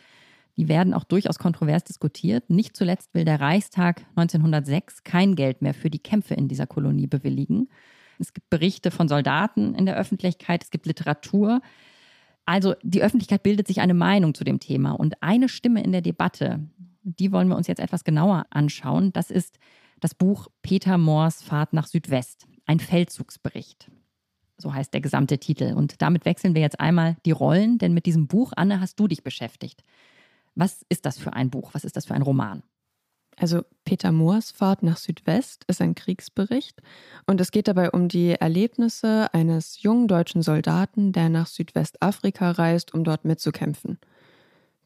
die 0.56 0.68
werden 0.68 0.94
auch 0.94 1.04
durchaus 1.04 1.38
kontrovers 1.38 1.84
diskutiert. 1.84 2.48
Nicht 2.48 2.78
zuletzt 2.78 3.12
will 3.12 3.26
der 3.26 3.40
Reichstag 3.40 4.06
1906 4.16 5.04
kein 5.04 5.36
Geld 5.36 5.60
mehr 5.60 5.74
für 5.74 5.90
die 5.90 5.98
Kämpfe 5.98 6.32
in 6.32 6.48
dieser 6.48 6.66
Kolonie 6.66 7.06
bewilligen. 7.06 7.68
Es 8.18 8.32
gibt 8.32 8.48
Berichte 8.48 8.90
von 8.90 9.06
Soldaten 9.06 9.74
in 9.74 9.84
der 9.84 9.96
Öffentlichkeit, 9.96 10.64
es 10.64 10.70
gibt 10.70 10.86
Literatur. 10.86 11.60
Also 12.50 12.74
die 12.82 13.00
Öffentlichkeit 13.00 13.44
bildet 13.44 13.68
sich 13.68 13.80
eine 13.80 13.94
Meinung 13.94 14.34
zu 14.34 14.42
dem 14.42 14.58
Thema. 14.58 14.90
Und 14.90 15.22
eine 15.22 15.48
Stimme 15.48 15.84
in 15.84 15.92
der 15.92 16.00
Debatte, 16.00 16.58
die 17.04 17.30
wollen 17.30 17.46
wir 17.46 17.56
uns 17.56 17.68
jetzt 17.68 17.78
etwas 17.78 18.02
genauer 18.02 18.44
anschauen. 18.50 19.12
Das 19.12 19.30
ist 19.30 19.60
das 20.00 20.16
Buch 20.16 20.48
Peter 20.60 20.98
Moors 20.98 21.44
Fahrt 21.44 21.72
nach 21.72 21.86
Südwest, 21.86 22.48
ein 22.66 22.80
Feldzugsbericht. 22.80 23.88
So 24.58 24.74
heißt 24.74 24.92
der 24.92 25.00
gesamte 25.00 25.38
Titel. 25.38 25.74
Und 25.74 26.02
damit 26.02 26.24
wechseln 26.24 26.56
wir 26.56 26.60
jetzt 26.60 26.80
einmal 26.80 27.16
die 27.24 27.30
Rollen, 27.30 27.78
denn 27.78 27.94
mit 27.94 28.04
diesem 28.04 28.26
Buch, 28.26 28.52
Anne, 28.56 28.80
hast 28.80 28.98
du 28.98 29.06
dich 29.06 29.22
beschäftigt. 29.22 29.84
Was 30.56 30.84
ist 30.88 31.06
das 31.06 31.18
für 31.18 31.34
ein 31.34 31.50
Buch? 31.50 31.70
Was 31.72 31.84
ist 31.84 31.94
das 31.94 32.06
für 32.06 32.14
ein 32.14 32.22
Roman? 32.22 32.64
Also 33.40 33.62
Peter 33.86 34.12
Moors 34.12 34.50
Fahrt 34.50 34.82
nach 34.82 34.98
Südwest 34.98 35.64
ist 35.66 35.80
ein 35.80 35.94
Kriegsbericht 35.94 36.82
und 37.26 37.40
es 37.40 37.50
geht 37.50 37.68
dabei 37.68 37.90
um 37.90 38.06
die 38.06 38.32
Erlebnisse 38.32 39.32
eines 39.32 39.82
jungen 39.82 40.08
deutschen 40.08 40.42
Soldaten, 40.42 41.12
der 41.12 41.30
nach 41.30 41.46
Südwestafrika 41.46 42.50
reist, 42.50 42.92
um 42.92 43.02
dort 43.02 43.24
mitzukämpfen. 43.24 43.98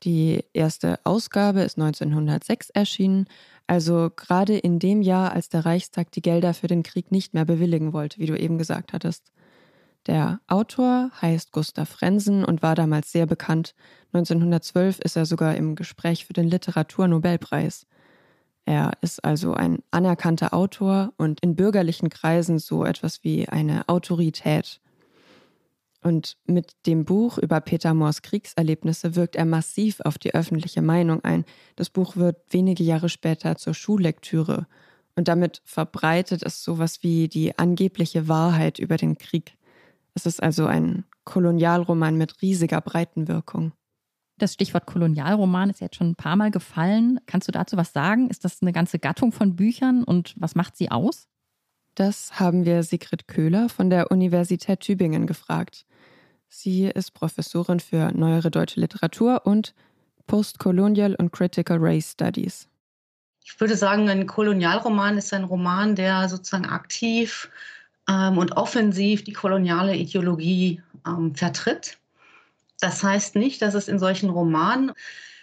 Die 0.05 0.45
erste 0.53 1.01
Ausgabe 1.03 1.63
ist 1.63 1.79
1906 1.79 2.71
erschienen, 2.71 3.27
also 3.67 4.11
gerade 4.15 4.57
in 4.57 4.79
dem 4.79 5.03
Jahr, 5.03 5.33
als 5.33 5.49
der 5.49 5.67
Reichstag 5.67 6.13
die 6.13 6.23
Gelder 6.23 6.55
für 6.55 6.69
den 6.69 6.85
Krieg 6.85 7.11
nicht 7.11 7.35
mehr 7.35 7.45
bewilligen 7.45 7.93
wollte, 7.93 8.21
wie 8.21 8.27
du 8.27 8.39
eben 8.39 8.57
gesagt 8.57 8.93
hattest. 8.93 9.33
Der 10.07 10.41
Autor 10.47 11.11
heißt 11.21 11.51
Gustav 11.51 11.89
Frensen 11.89 12.45
und 12.45 12.63
war 12.63 12.77
damals 12.77 13.11
sehr 13.11 13.27
bekannt. 13.27 13.75
1912 14.13 15.01
ist 15.01 15.17
er 15.17 15.27
sogar 15.27 15.57
im 15.57 15.75
Gespräch 15.75 16.27
für 16.27 16.35
den 16.35 16.47
Literaturnobelpreis. 16.47 17.87
Er 18.67 18.93
ist 19.03 19.25
also 19.25 19.55
ein 19.55 19.81
anerkannter 19.91 20.55
Autor 20.55 21.13
und 21.17 21.41
in 21.41 21.55
bürgerlichen 21.55 22.09
Kreisen 22.09 22.59
so 22.59 22.85
etwas 22.85 23.23
wie 23.23 23.49
eine 23.49 23.89
Autorität. 23.89 24.81
Und 26.03 26.37
mit 26.47 26.75
dem 26.87 27.05
Buch 27.05 27.39
über 27.39 27.61
Peter 27.61 27.95
Moors 27.95 28.23
Kriegserlebnisse 28.23 29.17
wirkt 29.17 29.37
er 29.37 29.47
massiv 29.47 30.01
auf 30.01 30.19
die 30.19 30.35
öffentliche 30.35 30.83
Meinung 30.83 31.25
ein. 31.25 31.45
Das 31.77 31.89
Buch 31.89 32.17
wird 32.17 32.37
wenige 32.51 32.85
Jahre 32.85 33.09
später 33.09 33.57
zur 33.57 33.75
Schullektüre 33.75 34.67
und 35.17 35.29
damit 35.29 35.63
verbreitet 35.65 36.43
es 36.43 36.63
sowas 36.63 37.03
wie 37.03 37.29
die 37.29 37.59
angebliche 37.59 38.29
Wahrheit 38.29 38.79
über 38.79 38.97
den 38.97 39.17
Krieg. 39.17 39.57
Es 40.15 40.27
ist 40.27 40.43
also 40.43 40.67
ein 40.67 41.05
Kolonialroman 41.25 42.17
mit 42.17 42.43
riesiger 42.43 42.81
Breitenwirkung. 42.81 43.73
Das 44.39 44.55
Stichwort 44.55 44.87
Kolonialroman 44.87 45.71
ist 45.71 45.81
jetzt 45.81 45.97
schon 45.97 46.11
ein 46.11 46.17
paar 46.17 46.35
Mal 46.35 46.51
gefallen. 46.51 47.21
Kannst 47.27 47.47
du 47.47 47.53
dazu 47.53 47.77
was 47.77 47.93
sagen? 47.93 48.29
Ist 48.29 48.45
das 48.45 48.63
eine 48.63 48.73
ganze 48.73 48.99
Gattung 48.99 49.31
von 49.31 49.55
Büchern 49.55 50.03
und 50.03 50.35
was 50.37 50.57
macht 50.57 50.77
sie 50.77 50.91
aus? 50.91 51.29
Das 51.95 52.41
haben 52.41 52.65
wir 52.65 52.83
Sigrid 52.83 53.29
Köhler 53.29 53.69
von 53.69 53.91
der 53.91 54.11
Universität 54.11 54.81
Tübingen 54.81 55.29
gefragt. 55.29 55.87
Sie 56.49 56.87
ist 56.87 57.13
Professorin 57.13 57.79
für 57.79 58.11
neuere 58.13 58.51
deutsche 58.51 58.81
Literatur 58.81 59.43
und 59.45 59.75
Postcolonial 60.27 61.15
und 61.15 61.31
Critical 61.31 61.79
Race 61.81 62.13
Studies. 62.13 62.69
Ich 63.45 63.61
würde 63.61 63.77
sagen, 63.77 64.09
ein 64.09 64.27
Kolonialroman 64.27 65.19
ist 65.19 65.33
ein 65.33 65.45
Roman, 65.45 65.95
der 65.95 66.29
sozusagen 66.29 66.67
aktiv 66.67 67.51
ähm, 68.09 68.39
und 68.39 68.57
offensiv 68.57 69.23
die 69.23 69.33
koloniale 69.33 69.95
Ideologie 69.97 70.83
ähm, 71.07 71.35
vertritt 71.35 71.99
das 72.81 73.03
heißt 73.03 73.37
nicht, 73.37 73.63
dass 73.63 73.75
es 73.75 73.89
in 73.89 73.99
solchen 73.99 74.31
Romanen, 74.31 74.93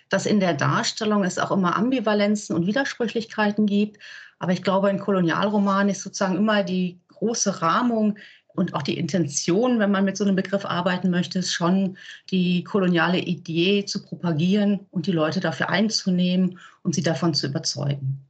dass 0.10 0.26
in 0.26 0.40
der 0.40 0.54
Darstellung 0.54 1.24
es 1.24 1.40
auch 1.40 1.52
immer 1.52 1.76
Ambivalenzen 1.76 2.56
und 2.56 2.68
Widersprüchlichkeiten 2.68 3.66
gibt. 3.66 3.98
Aber 4.40 4.52
ich 4.52 4.64
glaube, 4.64 4.90
ein 4.90 5.00
Kolonialroman 5.00 5.90
ist 5.90 6.02
sozusagen 6.02 6.36
immer 6.36 6.64
die 6.64 7.00
große 7.10 7.62
Rahmung 7.62 8.18
und 8.54 8.74
auch 8.74 8.82
die 8.82 8.98
Intention, 8.98 9.80
wenn 9.80 9.92
man 9.92 10.04
mit 10.04 10.18
so 10.18 10.26
einem 10.26 10.36
Begriff 10.36 10.66
arbeiten 10.66 11.10
möchte, 11.10 11.40
ist 11.40 11.54
schon 11.54 11.98
die 12.30 12.64
koloniale 12.64 13.20
Idee 13.20 13.86
zu 13.86 14.04
propagieren 14.04 14.82
und 14.92 15.08
die 15.08 15.12
Leute 15.12 15.40
dafür 15.40 15.70
einzunehmen 15.70 16.60
und 16.84 16.96
sie 16.96 17.04
davon 17.04 17.34
zu 17.34 17.48
überzeugen. 17.48 18.26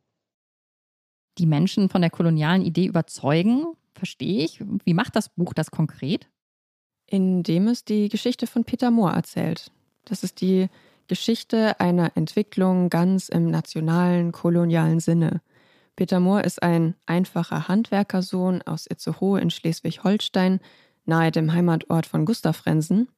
Die 1.38 1.46
Menschen 1.46 1.90
von 1.90 2.02
der 2.02 2.12
kolonialen 2.12 2.62
Idee 2.62 2.86
überzeugen, 2.86 3.66
verstehe 3.96 4.44
ich. 4.44 4.62
Wie 4.84 4.94
macht 4.94 5.16
das 5.16 5.30
Buch 5.30 5.54
das 5.54 5.72
konkret? 5.72 6.30
Indem 7.12 7.68
es 7.68 7.84
die 7.84 8.08
Geschichte 8.08 8.48
von 8.48 8.64
Peter 8.64 8.90
Moore 8.90 9.14
erzählt. 9.14 9.70
Das 10.06 10.24
ist 10.24 10.40
die 10.40 10.70
Geschichte 11.10 11.78
einer 11.82 12.16
Entwicklung 12.16 12.90
ganz 12.90 13.28
im 13.28 13.48
nationalen, 13.48 14.32
kolonialen 14.32 15.02
Sinne. 15.02 15.42
Peter 15.98 16.22
Mohr 16.22 16.46
ist 16.46 16.64
ein 16.64 16.96
einfacher 17.06 17.68
Handwerkersohn 17.68 18.62
aus 18.62 18.88
Itzehoe 18.88 19.42
in 19.42 19.50
Schleswig-Holstein, 19.50 20.62
nahe 21.04 21.32
dem 21.32 21.52
Heimatort 21.52 22.06
von 22.06 22.24
Gustav 22.24 22.66
Rensen. 22.66 23.10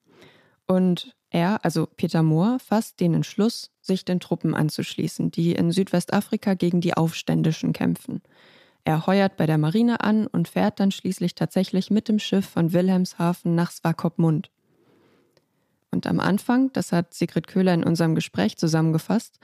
Und 0.65 1.15
er, 1.29 1.63
also 1.63 1.85
Peter 1.85 2.23
Mohr, 2.23 2.57
fasst 2.57 2.99
den 2.99 3.13
Entschluss, 3.13 3.69
sich 3.79 4.05
den 4.05 4.19
Truppen 4.19 4.55
anzuschließen, 4.55 5.29
die 5.29 5.51
in 5.51 5.71
Südwestafrika 5.71 6.55
gegen 6.55 6.81
die 6.81 6.95
Aufständischen 6.95 7.73
kämpfen. 7.73 8.23
Er 8.85 9.07
heuert 9.07 9.37
bei 9.37 9.45
der 9.45 9.57
Marine 9.57 10.01
an 10.01 10.27
und 10.27 10.47
fährt 10.47 10.79
dann 10.79 10.91
schließlich 10.91 11.35
tatsächlich 11.35 11.89
mit 11.89 12.09
dem 12.09 12.19
Schiff 12.19 12.47
von 12.47 12.73
Wilhelmshaven 12.73 13.55
nach 13.55 13.71
Swakopmund. 13.71 14.49
Und 15.91 16.07
am 16.07 16.19
Anfang, 16.19 16.71
das 16.73 16.91
hat 16.91 17.13
Sigrid 17.13 17.47
Köhler 17.47 17.73
in 17.73 17.83
unserem 17.83 18.15
Gespräch 18.15 18.57
zusammengefasst, 18.57 19.39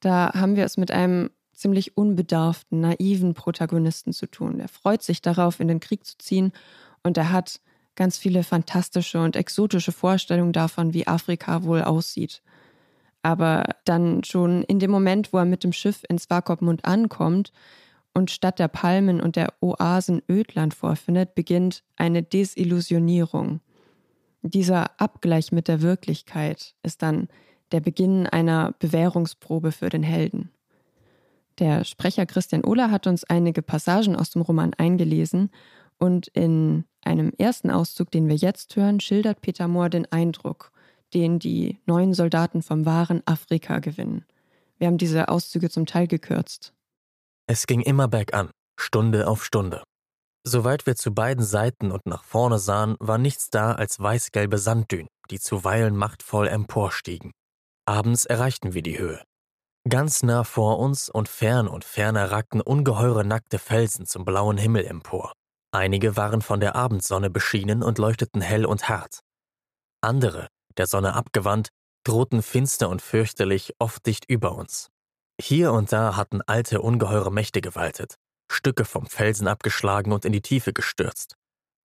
da 0.00 0.32
haben 0.34 0.56
wir 0.56 0.64
es 0.64 0.76
mit 0.76 0.90
einem 0.90 1.30
ziemlich 1.52 1.96
unbedarften, 1.96 2.80
naiven 2.80 3.34
Protagonisten 3.34 4.12
zu 4.12 4.26
tun. 4.26 4.58
Er 4.58 4.68
freut 4.68 5.02
sich 5.02 5.22
darauf, 5.22 5.60
in 5.60 5.68
den 5.68 5.80
Krieg 5.80 6.04
zu 6.04 6.18
ziehen 6.18 6.52
und 7.02 7.16
er 7.16 7.30
hat 7.30 7.60
ganz 7.94 8.18
viele 8.18 8.42
fantastische 8.42 9.20
und 9.20 9.36
exotische 9.36 9.92
Vorstellungen 9.92 10.52
davon, 10.52 10.92
wie 10.92 11.06
Afrika 11.06 11.62
wohl 11.62 11.82
aussieht. 11.82 12.42
Aber 13.22 13.64
dann 13.84 14.24
schon 14.24 14.64
in 14.64 14.80
dem 14.80 14.90
Moment, 14.90 15.32
wo 15.32 15.38
er 15.38 15.44
mit 15.44 15.62
dem 15.62 15.72
Schiff 15.72 16.02
in 16.08 16.18
Swakopmund 16.18 16.84
ankommt 16.84 17.52
und 18.14 18.30
statt 18.30 18.58
der 18.58 18.68
Palmen 18.68 19.20
und 19.20 19.36
der 19.36 19.54
Oasen 19.60 20.22
Ödland 20.28 20.74
vorfindet, 20.74 21.34
beginnt 21.34 21.82
eine 21.96 22.22
Desillusionierung. 22.22 23.60
Dieser 24.42 25.00
Abgleich 25.00 25.52
mit 25.52 25.68
der 25.68 25.82
Wirklichkeit 25.82 26.74
ist 26.82 27.02
dann 27.02 27.28
der 27.70 27.80
Beginn 27.80 28.26
einer 28.26 28.74
Bewährungsprobe 28.78 29.72
für 29.72 29.88
den 29.88 30.02
Helden. 30.02 30.50
Der 31.58 31.84
Sprecher 31.84 32.26
Christian 32.26 32.64
Ohler 32.64 32.90
hat 32.90 33.06
uns 33.06 33.24
einige 33.24 33.62
Passagen 33.62 34.16
aus 34.16 34.30
dem 34.30 34.42
Roman 34.42 34.74
eingelesen 34.74 35.50
und 35.98 36.28
in 36.28 36.84
einem 37.02 37.32
ersten 37.38 37.70
Auszug, 37.70 38.10
den 38.10 38.28
wir 38.28 38.36
jetzt 38.36 38.74
hören, 38.76 39.00
schildert 39.00 39.40
Peter 39.40 39.68
Mohr 39.68 39.88
den 39.88 40.10
Eindruck, 40.10 40.72
den 41.14 41.38
die 41.38 41.78
neuen 41.86 42.14
Soldaten 42.14 42.62
vom 42.62 42.86
wahren 42.86 43.22
Afrika 43.26 43.78
gewinnen. 43.78 44.24
Wir 44.78 44.88
haben 44.88 44.98
diese 44.98 45.28
Auszüge 45.28 45.70
zum 45.70 45.86
Teil 45.86 46.08
gekürzt. 46.08 46.74
Es 47.46 47.66
ging 47.66 47.80
immer 47.80 48.08
bergan, 48.08 48.50
Stunde 48.78 49.28
auf 49.28 49.44
Stunde. 49.44 49.82
Soweit 50.44 50.86
wir 50.86 50.96
zu 50.96 51.14
beiden 51.14 51.44
Seiten 51.44 51.92
und 51.92 52.04
nach 52.06 52.24
vorne 52.24 52.58
sahen, 52.58 52.96
war 52.98 53.18
nichts 53.18 53.48
da 53.50 53.72
als 53.72 54.00
weißgelbe 54.00 54.58
Sanddünen, 54.58 55.08
die 55.30 55.38
zuweilen 55.38 55.96
machtvoll 55.96 56.48
emporstiegen. 56.48 57.32
Abends 57.86 58.24
erreichten 58.24 58.74
wir 58.74 58.82
die 58.82 58.98
Höhe. 58.98 59.22
Ganz 59.88 60.22
nah 60.22 60.44
vor 60.44 60.78
uns 60.78 61.08
und 61.08 61.28
fern 61.28 61.66
und 61.66 61.84
ferner 61.84 62.30
ragten 62.30 62.60
ungeheure 62.60 63.24
nackte 63.24 63.58
Felsen 63.58 64.06
zum 64.06 64.24
blauen 64.24 64.56
Himmel 64.56 64.84
empor. 64.84 65.32
Einige 65.72 66.16
waren 66.16 66.42
von 66.42 66.60
der 66.60 66.76
Abendsonne 66.76 67.30
beschienen 67.30 67.82
und 67.82 67.98
leuchteten 67.98 68.40
hell 68.40 68.64
und 68.64 68.88
hart. 68.88 69.20
Andere, 70.00 70.48
der 70.76 70.86
Sonne 70.86 71.14
abgewandt, 71.14 71.70
drohten 72.04 72.42
finster 72.42 72.88
und 72.88 73.02
fürchterlich 73.02 73.74
oft 73.78 74.06
dicht 74.06 74.24
über 74.28 74.54
uns. 74.54 74.91
Hier 75.40 75.72
und 75.72 75.92
da 75.92 76.16
hatten 76.16 76.42
alte, 76.42 76.80
ungeheure 76.80 77.32
Mächte 77.32 77.60
gewaltet, 77.60 78.16
Stücke 78.50 78.84
vom 78.84 79.06
Felsen 79.06 79.48
abgeschlagen 79.48 80.12
und 80.12 80.24
in 80.24 80.32
die 80.32 80.42
Tiefe 80.42 80.72
gestürzt. 80.72 81.36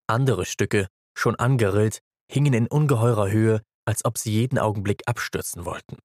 Andere 0.07 0.45
Stücke, 0.45 0.87
schon 1.17 1.35
angerillt, 1.35 1.99
hingen 2.31 2.53
in 2.53 2.67
ungeheurer 2.67 3.29
Höhe, 3.29 3.61
als 3.85 4.05
ob 4.05 4.17
sie 4.17 4.31
jeden 4.31 4.59
Augenblick 4.59 5.03
abstürzen 5.07 5.65
wollten. 5.65 5.97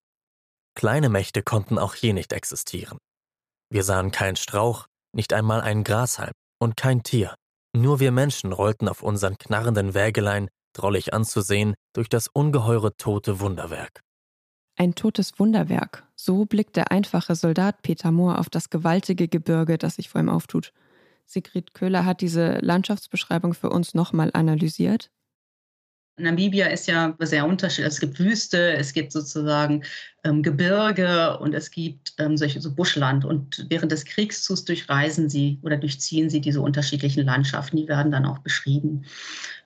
Kleine 0.74 1.08
Mächte 1.08 1.42
konnten 1.42 1.78
auch 1.78 1.94
hier 1.94 2.14
nicht 2.14 2.32
existieren. 2.32 2.98
Wir 3.70 3.84
sahen 3.84 4.10
keinen 4.10 4.36
Strauch, 4.36 4.86
nicht 5.14 5.32
einmal 5.32 5.60
einen 5.60 5.84
Grashalm 5.84 6.32
und 6.60 6.76
kein 6.76 7.02
Tier. 7.02 7.34
Nur 7.74 8.00
wir 8.00 8.12
Menschen 8.12 8.52
rollten 8.52 8.88
auf 8.88 9.02
unseren 9.02 9.36
knarrenden 9.38 9.94
Wägelein, 9.94 10.48
drollig 10.74 11.12
anzusehen, 11.12 11.74
durch 11.94 12.08
das 12.08 12.28
ungeheure 12.28 12.96
tote 12.96 13.40
Wunderwerk. 13.40 14.00
Ein 14.76 14.94
totes 14.94 15.38
Wunderwerk. 15.38 16.04
So 16.16 16.44
blickt 16.44 16.76
der 16.76 16.90
einfache 16.90 17.34
Soldat 17.34 17.82
Peter 17.82 18.10
Mohr 18.10 18.38
auf 18.38 18.48
das 18.48 18.70
gewaltige 18.70 19.28
Gebirge, 19.28 19.78
das 19.78 19.96
sich 19.96 20.08
vor 20.08 20.20
ihm 20.20 20.28
auftut. 20.28 20.72
Sigrid 21.26 21.74
Köhler 21.74 22.04
hat 22.04 22.20
diese 22.20 22.58
Landschaftsbeschreibung 22.60 23.54
für 23.54 23.70
uns 23.70 23.94
nochmal 23.94 24.30
analysiert 24.32 25.10
Namibia 26.18 26.66
ist 26.66 26.86
ja 26.88 27.14
sehr 27.20 27.46
unterschiedlich. 27.46 27.92
Es 27.92 28.00
gibt 28.00 28.18
Wüste, 28.18 28.72
es 28.74 28.92
gibt 28.92 29.12
sozusagen 29.12 29.82
ähm, 30.24 30.42
Gebirge 30.42 31.38
und 31.38 31.54
es 31.54 31.70
gibt 31.70 32.14
ähm, 32.18 32.36
solche 32.36 32.60
so 32.60 32.74
Buschland. 32.74 33.24
Und 33.24 33.66
während 33.70 33.92
des 33.92 34.04
Kriegszugs 34.04 34.64
durchreisen 34.64 35.30
sie 35.30 35.58
oder 35.62 35.78
durchziehen 35.78 36.28
sie 36.28 36.40
diese 36.40 36.60
unterschiedlichen 36.60 37.24
Landschaften. 37.24 37.78
Die 37.78 37.88
werden 37.88 38.12
dann 38.12 38.26
auch 38.26 38.38
beschrieben. 38.38 39.04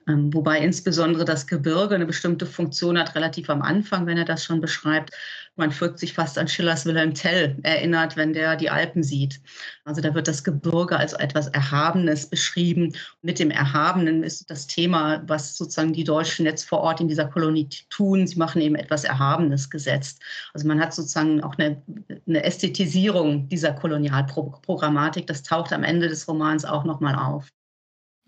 Ähm, 0.07 0.33
wobei 0.33 0.59
insbesondere 0.59 1.25
das 1.25 1.47
Gebirge 1.47 1.95
eine 1.95 2.05
bestimmte 2.05 2.45
Funktion 2.45 2.97
hat, 2.97 3.13
relativ 3.15 3.49
am 3.49 3.61
Anfang, 3.61 4.05
wenn 4.05 4.17
er 4.17 4.25
das 4.25 4.43
schon 4.43 4.61
beschreibt. 4.61 5.11
Man 5.57 5.71
fühlt 5.71 5.99
sich 5.99 6.13
fast 6.13 6.37
an 6.37 6.47
Schillers 6.47 6.85
Wilhelm 6.85 7.13
Tell 7.13 7.57
erinnert, 7.63 8.15
wenn 8.15 8.31
der 8.31 8.55
die 8.55 8.69
Alpen 8.69 9.03
sieht. 9.03 9.41
Also 9.85 10.01
da 10.01 10.13
wird 10.13 10.27
das 10.27 10.43
Gebirge 10.43 10.97
als 10.97 11.13
etwas 11.13 11.47
Erhabenes 11.47 12.29
beschrieben. 12.29 12.93
Mit 13.21 13.39
dem 13.39 13.51
Erhabenen 13.51 14.23
ist 14.23 14.49
das 14.49 14.67
Thema, 14.67 15.23
was 15.27 15.57
sozusagen 15.57 15.93
die 15.93 16.03
Deutschen 16.03 16.45
jetzt 16.45 16.69
vor 16.69 16.79
Ort 16.81 17.01
in 17.01 17.07
dieser 17.07 17.25
Kolonie 17.25 17.67
tun. 17.89 18.27
Sie 18.27 18.37
machen 18.37 18.61
eben 18.61 18.75
etwas 18.75 19.03
Erhabenes 19.03 19.69
gesetzt. 19.69 20.21
Also 20.53 20.67
man 20.67 20.79
hat 20.79 20.93
sozusagen 20.93 21.43
auch 21.43 21.55
eine, 21.57 21.81
eine 22.27 22.43
Ästhetisierung 22.43 23.49
dieser 23.49 23.73
Kolonialprogrammatik. 23.73 25.27
Das 25.27 25.43
taucht 25.43 25.73
am 25.73 25.83
Ende 25.83 26.07
des 26.07 26.27
Romans 26.27 26.65
auch 26.65 26.85
nochmal 26.85 27.15
auf. 27.15 27.49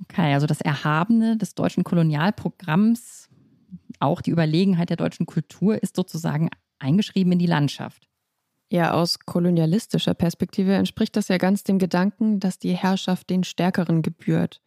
Okay, 0.04 0.34
also 0.34 0.48
das 0.48 0.62
Erhabene 0.62 1.38
des 1.38 1.56
deutschen 1.56 1.84
Kolonialprogramms, 1.84 3.30
auch 4.00 4.22
die 4.22 4.32
Überlegenheit 4.32 4.90
der 4.90 4.98
deutschen 4.98 5.26
Kultur 5.26 5.82
ist 5.82 5.96
sozusagen 5.96 6.50
eingeschrieben 6.80 7.34
in 7.34 7.40
die 7.40 7.46
Landschaft. 7.46 8.08
Ja, 8.72 8.92
aus 8.94 9.20
kolonialistischer 9.20 10.14
Perspektive 10.14 10.74
entspricht 10.74 11.16
das 11.16 11.28
ja 11.28 11.38
ganz 11.38 11.64
dem 11.64 11.80
Gedanken, 11.80 12.40
dass 12.40 12.60
die 12.60 12.74
Herrschaft 12.74 13.30
den 13.30 13.44
Stärkeren 13.44 14.02
gebührt. 14.02 14.62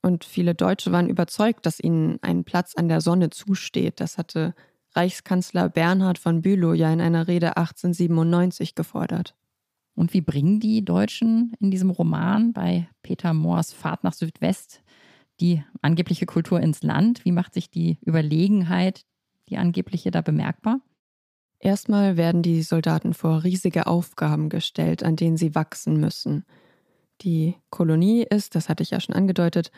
Und 0.00 0.24
viele 0.24 0.54
Deutsche 0.54 0.92
waren 0.92 1.08
überzeugt, 1.08 1.66
dass 1.66 1.80
ihnen 1.80 2.18
ein 2.22 2.44
Platz 2.44 2.74
an 2.74 2.88
der 2.88 3.00
Sonne 3.00 3.30
zusteht. 3.30 4.00
Das 4.00 4.18
hatte 4.18 4.54
Reichskanzler 4.94 5.68
Bernhard 5.68 6.18
von 6.18 6.42
Bülow 6.42 6.72
ja 6.72 6.92
in 6.92 7.00
einer 7.00 7.28
Rede 7.28 7.56
1897 7.56 8.74
gefordert. 8.74 9.34
Und 9.94 10.12
wie 10.12 10.20
bringen 10.20 10.60
die 10.60 10.84
Deutschen 10.84 11.52
in 11.60 11.70
diesem 11.70 11.90
Roman 11.90 12.52
bei 12.52 12.88
Peter 13.02 13.32
Moors 13.32 13.72
Fahrt 13.72 14.04
nach 14.04 14.12
Südwest 14.12 14.82
die 15.40 15.62
angebliche 15.82 16.26
Kultur 16.26 16.60
ins 16.60 16.82
Land? 16.82 17.24
Wie 17.24 17.32
macht 17.32 17.54
sich 17.54 17.70
die 17.70 17.98
Überlegenheit, 18.04 19.04
die 19.48 19.56
angebliche, 19.56 20.10
da 20.10 20.20
bemerkbar? 20.20 20.80
Erstmal 21.58 22.16
werden 22.16 22.42
die 22.42 22.62
Soldaten 22.62 23.14
vor 23.14 23.44
riesige 23.44 23.86
Aufgaben 23.86 24.48
gestellt, 24.48 25.02
an 25.02 25.16
denen 25.16 25.36
sie 25.36 25.54
wachsen 25.54 25.98
müssen. 25.98 26.44
Die 27.22 27.54
Kolonie 27.70 28.22
ist, 28.22 28.54
das 28.54 28.68
hatte 28.68 28.82
ich 28.82 28.90
ja 28.90 29.00
schon 29.00 29.14
angedeutet, 29.14 29.70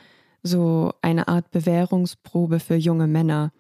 so 0.43 0.93
eine 1.03 1.29
Art 1.29 1.51
Bewährungsprobe 1.51 2.61
für 2.61 2.77
junge 2.77 3.07
Männer. 3.07 3.53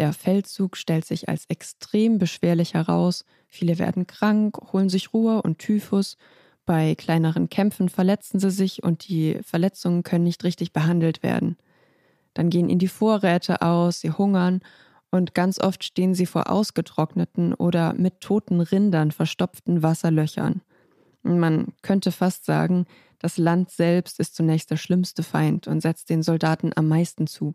Der 0.00 0.14
Feldzug 0.14 0.78
stellt 0.78 1.04
sich 1.04 1.28
als 1.28 1.44
extrem 1.50 2.16
beschwerlich 2.18 2.72
heraus. 2.72 3.26
Viele 3.46 3.78
werden 3.78 4.06
krank, 4.06 4.56
holen 4.72 4.88
sich 4.88 5.12
Ruhe 5.12 5.42
und 5.42 5.58
Typhus. 5.58 6.16
Bei 6.64 6.94
kleineren 6.94 7.50
Kämpfen 7.50 7.90
verletzen 7.90 8.40
sie 8.40 8.50
sich 8.50 8.82
und 8.82 9.06
die 9.10 9.38
Verletzungen 9.42 10.02
können 10.02 10.24
nicht 10.24 10.42
richtig 10.42 10.72
behandelt 10.72 11.22
werden. 11.22 11.58
Dann 12.32 12.48
gehen 12.48 12.70
ihnen 12.70 12.78
die 12.78 12.88
Vorräte 12.88 13.60
aus, 13.60 14.00
sie 14.00 14.10
hungern 14.10 14.62
und 15.10 15.34
ganz 15.34 15.60
oft 15.60 15.84
stehen 15.84 16.14
sie 16.14 16.24
vor 16.24 16.48
ausgetrockneten 16.48 17.52
oder 17.52 17.92
mit 17.92 18.22
toten 18.22 18.62
Rindern 18.62 19.10
verstopften 19.10 19.82
Wasserlöchern. 19.82 20.62
Man 21.22 21.74
könnte 21.82 22.10
fast 22.10 22.46
sagen, 22.46 22.86
das 23.18 23.36
Land 23.36 23.70
selbst 23.70 24.18
ist 24.18 24.34
zunächst 24.34 24.70
der 24.70 24.78
schlimmste 24.78 25.22
Feind 25.22 25.68
und 25.68 25.82
setzt 25.82 26.08
den 26.08 26.22
Soldaten 26.22 26.72
am 26.74 26.88
meisten 26.88 27.26
zu. 27.26 27.54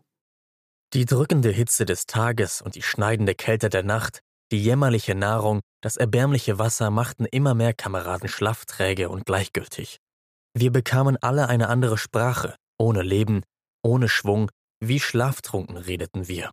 Die 0.96 1.04
drückende 1.04 1.50
Hitze 1.50 1.84
des 1.84 2.06
Tages 2.06 2.62
und 2.62 2.74
die 2.74 2.80
schneidende 2.80 3.34
Kälte 3.34 3.68
der 3.68 3.82
Nacht, 3.82 4.20
die 4.50 4.62
jämmerliche 4.62 5.14
Nahrung, 5.14 5.60
das 5.82 5.98
erbärmliche 5.98 6.58
Wasser 6.58 6.90
machten 6.90 7.26
immer 7.26 7.52
mehr 7.52 7.74
Kameraden 7.74 8.30
schlaff, 8.30 8.64
träge 8.64 9.10
und 9.10 9.26
gleichgültig. 9.26 9.98
Wir 10.54 10.72
bekamen 10.72 11.18
alle 11.18 11.50
eine 11.50 11.68
andere 11.68 11.98
Sprache, 11.98 12.56
ohne 12.78 13.02
Leben, 13.02 13.42
ohne 13.82 14.08
Schwung, 14.08 14.50
wie 14.80 14.98
schlaftrunken 14.98 15.76
redeten 15.76 16.28
wir. 16.28 16.50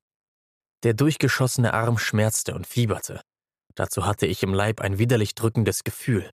Der 0.84 0.94
durchgeschossene 0.94 1.74
Arm 1.74 1.98
schmerzte 1.98 2.54
und 2.54 2.68
fieberte. 2.68 3.22
Dazu 3.76 4.06
hatte 4.06 4.26
ich 4.26 4.44
im 4.44 4.54
Leib 4.54 4.82
ein 4.82 4.98
widerlich 4.98 5.36
drückendes 5.36 5.86
Gefühl. 5.86 6.30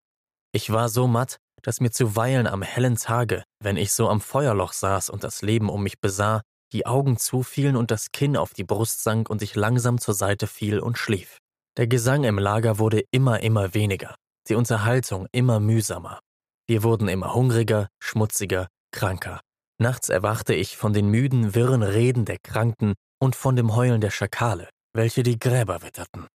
Ich 0.51 0.73
war 0.73 0.89
so 0.89 1.07
matt, 1.07 1.37
dass 1.63 1.79
mir 1.79 1.93
zuweilen 1.93 2.49
am 2.49 2.63
hellen 2.63 2.97
Tage, 2.97 3.45
wenn 3.63 3.77
ich 3.77 3.93
so 3.93 4.09
am 4.09 4.21
Feuerloch 4.21 4.73
saß 4.73 5.11
und 5.11 5.23
das 5.23 5.43
Leben 5.43 5.69
um 5.69 5.85
mich 5.85 6.01
besah, 6.01 6.43
die 6.73 6.87
Augen 6.87 7.17
zufielen 7.17 7.77
und 7.77 7.91
das 7.91 8.13
Kinn 8.13 8.37
auf 8.37 8.55
die 8.55 8.65
Brust 8.65 9.03
sank 9.03 9.29
und 9.29 9.43
ich 9.43 9.55
langsam 9.55 9.99
zur 9.99 10.15
Seite 10.15 10.47
fiel 10.47 10.81
und 10.81 10.99
schlief. 10.99 11.39
Der 11.77 11.87
Gesang 11.87 12.25
im 12.25 12.39
Lager 12.39 12.79
wurde 12.79 13.05
immer, 13.11 13.43
immer 13.43 13.75
weniger, 13.75 14.15
die 14.49 14.55
Unterhaltung 14.55 15.27
immer 15.33 15.61
mühsamer. 15.61 16.21
Wir 16.67 16.83
wurden 16.83 17.09
immer 17.09 17.35
hungriger, 17.35 17.89
schmutziger, 18.01 18.69
kranker. 18.93 19.41
Nachts 19.79 20.09
erwachte 20.09 20.55
ich 20.55 20.77
von 20.77 20.93
den 20.93 21.09
müden, 21.09 21.55
wirren 21.55 21.83
Reden 21.83 22.25
der 22.25 22.39
Kranken 22.39 22.95
und 23.19 23.35
von 23.35 23.57
dem 23.57 23.75
Heulen 23.75 24.01
der 24.01 24.11
Schakale, 24.11 24.69
welche 24.93 25.23
die 25.23 25.39
Gräber 25.39 25.83
witterten. 25.83 26.27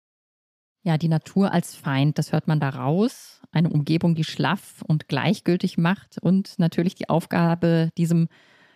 Ja, 0.84 0.98
die 0.98 1.08
Natur 1.08 1.52
als 1.52 1.76
Feind, 1.76 2.18
das 2.20 2.32
hört 2.32 2.48
man 2.48 2.60
da 2.60 2.70
raus. 2.70 3.42
Eine 3.52 3.70
Umgebung, 3.70 4.14
die 4.14 4.24
schlaff 4.24 4.84
und 4.86 5.08
gleichgültig 5.08 5.78
macht 5.78 6.18
und 6.22 6.60
natürlich 6.60 6.94
die 6.94 7.10
Aufgabe, 7.10 7.90
diesem 7.98 8.28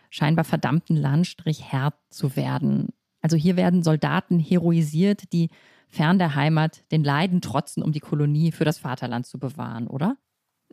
scheinbar 0.10 0.46
verdammten 0.46 0.96
Landstrich 0.96 1.72
Herr 1.72 1.94
zu 2.10 2.36
werden. 2.36 2.90
Also 3.22 3.38
hier 3.38 3.56
werden 3.56 3.84
Soldaten 3.84 4.40
heroisiert, 4.40 5.34
die 5.34 5.50
fern 5.88 6.20
der 6.20 6.36
Heimat 6.36 6.84
den 6.92 7.04
Leiden 7.04 7.42
trotzen, 7.42 7.84
um 7.84 7.92
die 7.92 8.00
Kolonie 8.00 8.52
für 8.52 8.66
das 8.66 8.78
Vaterland 8.78 9.26
zu 9.26 9.40
bewahren, 9.40 9.88
oder? 9.88 10.18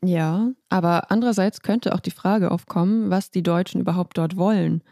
Ja, 0.03 0.51
aber 0.69 1.11
andererseits 1.11 1.63
könnte 1.63 1.95
auch 1.95 2.01
die 2.01 2.11
Frage 2.11 2.51
aufkommen, 2.51 3.11
was 3.11 3.31
die 3.31 3.43
Deutschen 3.43 3.81
überhaupt 3.81 4.19
dort 4.19 4.37
wollen. 4.37 4.83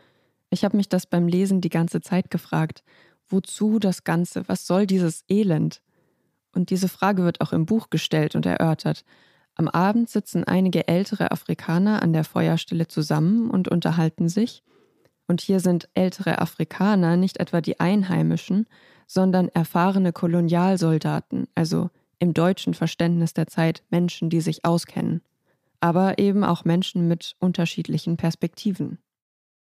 Ich 0.50 0.64
habe 0.64 0.76
mich 0.76 0.88
das 0.88 1.06
beim 1.06 1.28
Lesen 1.28 1.60
die 1.60 1.68
ganze 1.68 2.00
Zeit 2.00 2.30
gefragt. 2.30 2.82
Wozu 3.28 3.78
das 3.78 4.04
Ganze? 4.04 4.48
Was 4.48 4.66
soll 4.66 4.86
dieses 4.86 5.24
Elend? 5.28 5.82
Und 6.54 6.70
diese 6.70 6.88
Frage 6.88 7.24
wird 7.24 7.40
auch 7.40 7.52
im 7.52 7.66
Buch 7.66 7.90
gestellt 7.90 8.34
und 8.34 8.46
erörtert. 8.46 9.04
Am 9.56 9.68
Abend 9.68 10.10
sitzen 10.10 10.44
einige 10.44 10.88
ältere 10.88 11.30
Afrikaner 11.30 12.02
an 12.02 12.12
der 12.12 12.24
Feuerstelle 12.24 12.88
zusammen 12.88 13.50
und 13.50 13.68
unterhalten 13.68 14.28
sich. 14.28 14.62
Und 15.26 15.40
hier 15.40 15.60
sind 15.60 15.88
ältere 15.94 16.40
Afrikaner 16.40 17.16
nicht 17.16 17.38
etwa 17.38 17.60
die 17.60 17.80
Einheimischen, 17.80 18.66
sondern 19.06 19.48
erfahrene 19.48 20.12
Kolonialsoldaten, 20.12 21.46
also 21.54 21.90
im 22.18 22.34
deutschen 22.34 22.74
Verständnis 22.74 23.32
der 23.32 23.46
Zeit 23.46 23.84
Menschen, 23.90 24.28
die 24.28 24.40
sich 24.40 24.64
auskennen, 24.64 25.22
aber 25.80 26.18
eben 26.18 26.42
auch 26.42 26.64
Menschen 26.64 27.06
mit 27.06 27.36
unterschiedlichen 27.38 28.16
Perspektiven. 28.16 28.98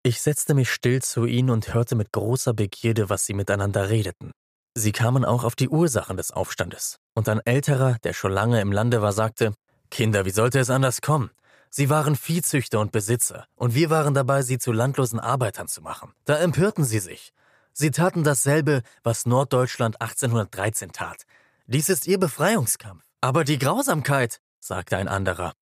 Ich 0.03 0.21
setzte 0.21 0.53
mich 0.53 0.69
still 0.69 1.01
zu 1.01 1.25
ihnen 1.25 1.49
und 1.49 1.73
hörte 1.73 1.95
mit 1.95 2.11
großer 2.11 2.53
Begierde, 2.53 3.09
was 3.09 3.25
sie 3.25 3.33
miteinander 3.33 3.89
redeten. 3.89 4.31
Sie 4.75 4.91
kamen 4.91 5.25
auch 5.25 5.43
auf 5.43 5.55
die 5.55 5.69
Ursachen 5.69 6.17
des 6.17 6.31
Aufstandes, 6.31 6.97
und 7.13 7.27
ein 7.29 7.41
älterer, 7.43 7.97
der 8.03 8.13
schon 8.13 8.31
lange 8.31 8.61
im 8.61 8.71
Lande 8.71 9.01
war, 9.01 9.11
sagte 9.11 9.53
Kinder, 9.91 10.25
wie 10.25 10.31
sollte 10.31 10.57
es 10.57 10.69
anders 10.69 11.01
kommen? 11.01 11.29
Sie 11.69 11.89
waren 11.89 12.15
Viehzüchter 12.15 12.79
und 12.79 12.93
Besitzer, 12.93 13.45
und 13.55 13.75
wir 13.75 13.89
waren 13.89 14.13
dabei, 14.13 14.41
sie 14.41 14.57
zu 14.57 14.71
landlosen 14.71 15.19
Arbeitern 15.19 15.67
zu 15.67 15.81
machen. 15.81 16.13
Da 16.25 16.37
empörten 16.37 16.85
sie 16.85 16.99
sich. 16.99 17.33
Sie 17.73 17.91
taten 17.91 18.23
dasselbe, 18.23 18.83
was 19.03 19.25
Norddeutschland 19.25 20.01
1813 20.01 20.93
tat. 20.93 21.23
Dies 21.67 21.89
ist 21.89 22.07
ihr 22.07 22.19
Befreiungskampf. 22.19 23.03
Aber 23.19 23.43
die 23.43 23.59
Grausamkeit, 23.59 24.39
sagte 24.59 24.97
ein 24.97 25.07
anderer. 25.07 25.53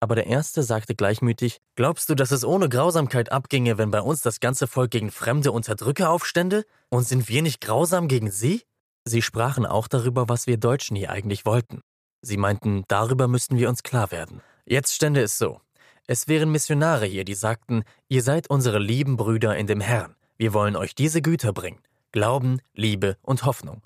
Aber 0.00 0.14
der 0.14 0.26
erste 0.26 0.62
sagte 0.62 0.94
gleichmütig, 0.94 1.60
glaubst 1.76 2.08
du, 2.08 2.14
dass 2.14 2.30
es 2.32 2.44
ohne 2.44 2.68
Grausamkeit 2.68 3.32
abginge, 3.32 3.78
wenn 3.78 3.90
bei 3.90 4.00
uns 4.00 4.20
das 4.20 4.40
ganze 4.40 4.66
Volk 4.66 4.90
gegen 4.90 5.10
fremde 5.10 5.52
Unterdrücker 5.52 6.10
aufstände? 6.10 6.64
Und 6.90 7.06
sind 7.06 7.28
wir 7.28 7.42
nicht 7.42 7.60
grausam 7.60 8.08
gegen 8.08 8.30
sie? 8.30 8.62
Sie 9.04 9.22
sprachen 9.22 9.64
auch 9.64 9.88
darüber, 9.88 10.28
was 10.28 10.46
wir 10.46 10.58
Deutschen 10.58 10.96
hier 10.96 11.10
eigentlich 11.10 11.46
wollten. 11.46 11.82
Sie 12.26 12.38
meinten, 12.38 12.82
darüber 12.88 13.28
müssten 13.28 13.56
wir 13.56 13.68
uns 13.68 13.84
klar 13.84 14.10
werden. 14.10 14.42
Jetzt 14.64 14.92
stände 14.92 15.22
es 15.22 15.38
so. 15.38 15.60
Es 16.08 16.26
wären 16.26 16.50
Missionare 16.50 17.06
hier, 17.06 17.24
die 17.24 17.34
sagten, 17.34 17.84
ihr 18.08 18.20
seid 18.20 18.50
unsere 18.50 18.80
lieben 18.80 19.16
Brüder 19.16 19.56
in 19.56 19.68
dem 19.68 19.80
Herrn. 19.80 20.16
Wir 20.36 20.52
wollen 20.52 20.74
euch 20.74 20.96
diese 20.96 21.22
Güter 21.22 21.52
bringen. 21.52 21.78
Glauben, 22.10 22.60
Liebe 22.74 23.16
und 23.22 23.44
Hoffnung. 23.44 23.82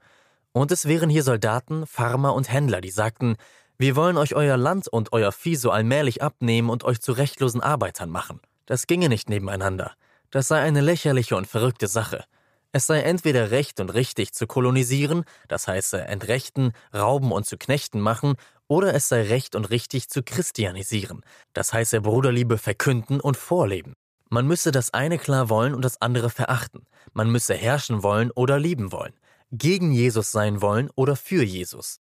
Und 0.52 0.72
es 0.72 0.88
wären 0.88 1.10
hier 1.10 1.22
Soldaten, 1.22 1.86
Farmer 1.86 2.32
und 2.32 2.50
Händler, 2.50 2.80
die 2.80 2.90
sagten, 2.90 3.36
wir 3.76 3.94
wollen 3.94 4.16
euch 4.16 4.34
euer 4.34 4.56
Land 4.56 4.88
und 4.88 5.12
euer 5.12 5.32
Vieh 5.32 5.56
so 5.56 5.70
allmählich 5.70 6.22
abnehmen 6.22 6.70
und 6.70 6.82
euch 6.84 7.02
zu 7.02 7.12
rechtlosen 7.12 7.60
Arbeitern 7.60 8.08
machen. 8.08 8.40
Das 8.64 8.86
ginge 8.86 9.10
nicht 9.10 9.28
nebeneinander. 9.28 9.92
Das 10.30 10.48
sei 10.48 10.60
eine 10.60 10.80
lächerliche 10.80 11.36
und 11.36 11.46
verrückte 11.46 11.88
Sache. 11.88 12.24
Es 12.72 12.86
sei 12.86 13.00
entweder 13.00 13.50
recht 13.50 13.80
und 13.80 13.90
richtig 13.90 14.32
zu 14.32 14.46
kolonisieren, 14.46 15.24
das 15.48 15.66
heiße 15.66 16.00
entrechten, 16.02 16.72
rauben 16.94 17.32
und 17.32 17.44
zu 17.44 17.58
Knechten 17.58 18.00
machen, 18.00 18.34
oder 18.68 18.94
es 18.94 19.08
sei 19.08 19.22
recht 19.22 19.56
und 19.56 19.70
richtig 19.70 20.08
zu 20.08 20.22
christianisieren, 20.22 21.22
das 21.52 21.72
heiße 21.72 22.00
Bruderliebe 22.00 22.58
verkünden 22.58 23.20
und 23.20 23.36
vorleben. 23.36 23.94
Man 24.28 24.46
müsse 24.46 24.70
das 24.70 24.94
eine 24.94 25.18
klar 25.18 25.48
wollen 25.48 25.74
und 25.74 25.84
das 25.84 26.00
andere 26.00 26.30
verachten. 26.30 26.86
Man 27.12 27.30
müsse 27.30 27.54
herrschen 27.54 28.04
wollen 28.04 28.30
oder 28.30 28.60
lieben 28.60 28.92
wollen. 28.92 29.14
Gegen 29.50 29.90
Jesus 29.90 30.30
sein 30.30 30.62
wollen 30.62 30.88
oder 30.94 31.16
für 31.16 31.42
Jesus. 31.42 31.98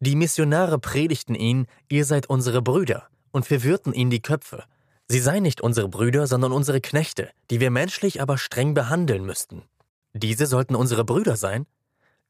Die 0.00 0.16
Missionare 0.16 0.78
predigten 0.78 1.34
ihn, 1.34 1.66
ihr 1.88 2.04
seid 2.04 2.28
unsere 2.28 2.60
Brüder, 2.60 3.08
und 3.30 3.46
verwirrten 3.46 3.94
ihnen 3.94 4.10
die 4.10 4.20
Köpfe. 4.20 4.64
Sie 5.08 5.20
seien 5.20 5.42
nicht 5.42 5.62
unsere 5.62 5.88
Brüder, 5.88 6.26
sondern 6.26 6.52
unsere 6.52 6.82
Knechte, 6.82 7.30
die 7.50 7.60
wir 7.60 7.70
menschlich 7.70 8.20
aber 8.20 8.36
streng 8.36 8.74
behandeln 8.74 9.24
müssten. 9.24 9.62
Diese 10.14 10.46
sollten 10.46 10.76
unsere 10.76 11.04
Brüder 11.04 11.36
sein? 11.36 11.66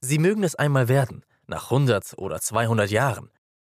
Sie 0.00 0.18
mögen 0.18 0.42
es 0.42 0.54
einmal 0.54 0.88
werden, 0.88 1.24
nach 1.46 1.64
100 1.64 2.18
oder 2.18 2.40
200 2.40 2.90
Jahren. 2.90 3.30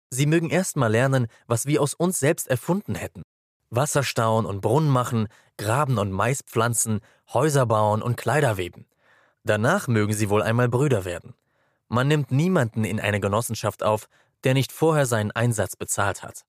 Sie 0.09 0.25
mögen 0.25 0.49
erst 0.49 0.75
mal 0.75 0.91
lernen, 0.91 1.27
was 1.45 1.67
wir 1.67 1.81
aus 1.81 1.93
uns 1.93 2.19
selbst 2.19 2.47
erfunden 2.47 2.95
hätten. 2.95 3.21
Wasser 3.69 4.03
stauen 4.03 4.47
und 4.47 4.61
Brunnen 4.61 4.89
machen, 4.89 5.27
graben 5.57 5.99
und 5.99 6.11
Mais 6.11 6.41
pflanzen, 6.41 7.01
Häuser 7.31 7.67
bauen 7.67 8.01
und 8.01 8.17
Kleider 8.17 8.57
weben. 8.57 8.87
Danach 9.43 9.87
mögen 9.87 10.13
sie 10.13 10.29
wohl 10.29 10.41
einmal 10.41 10.69
Brüder 10.69 11.05
werden. 11.05 11.35
Man 11.87 12.07
nimmt 12.07 12.31
niemanden 12.31 12.83
in 12.83 12.99
eine 12.99 13.19
Genossenschaft 13.19 13.83
auf, 13.83 14.09
der 14.43 14.55
nicht 14.55 14.71
vorher 14.71 15.05
seinen 15.05 15.31
Einsatz 15.31 15.75
bezahlt 15.75 16.23
hat. 16.23 16.45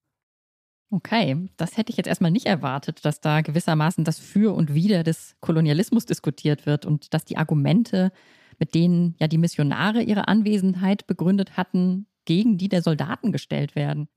Okay, 0.93 1.47
das 1.55 1.77
hätte 1.77 1.89
ich 1.89 1.95
jetzt 1.95 2.07
erstmal 2.07 2.31
nicht 2.31 2.47
erwartet, 2.47 3.05
dass 3.05 3.21
da 3.21 3.39
gewissermaßen 3.39 4.03
das 4.03 4.19
Für 4.19 4.53
und 4.53 4.73
Wider 4.73 5.03
des 5.03 5.37
Kolonialismus 5.39 6.05
diskutiert 6.05 6.65
wird 6.65 6.85
und 6.85 7.13
dass 7.13 7.23
die 7.23 7.37
Argumente, 7.37 8.11
mit 8.59 8.75
denen 8.75 9.15
ja 9.17 9.29
die 9.29 9.37
Missionare 9.37 10.01
ihre 10.01 10.27
Anwesenheit 10.27 11.07
begründet 11.07 11.55
hatten, 11.55 12.07
gegen 12.25 12.57
die 12.57 12.67
der 12.67 12.81
Soldaten 12.81 13.31
gestellt 13.31 13.73
werden. 13.73 14.09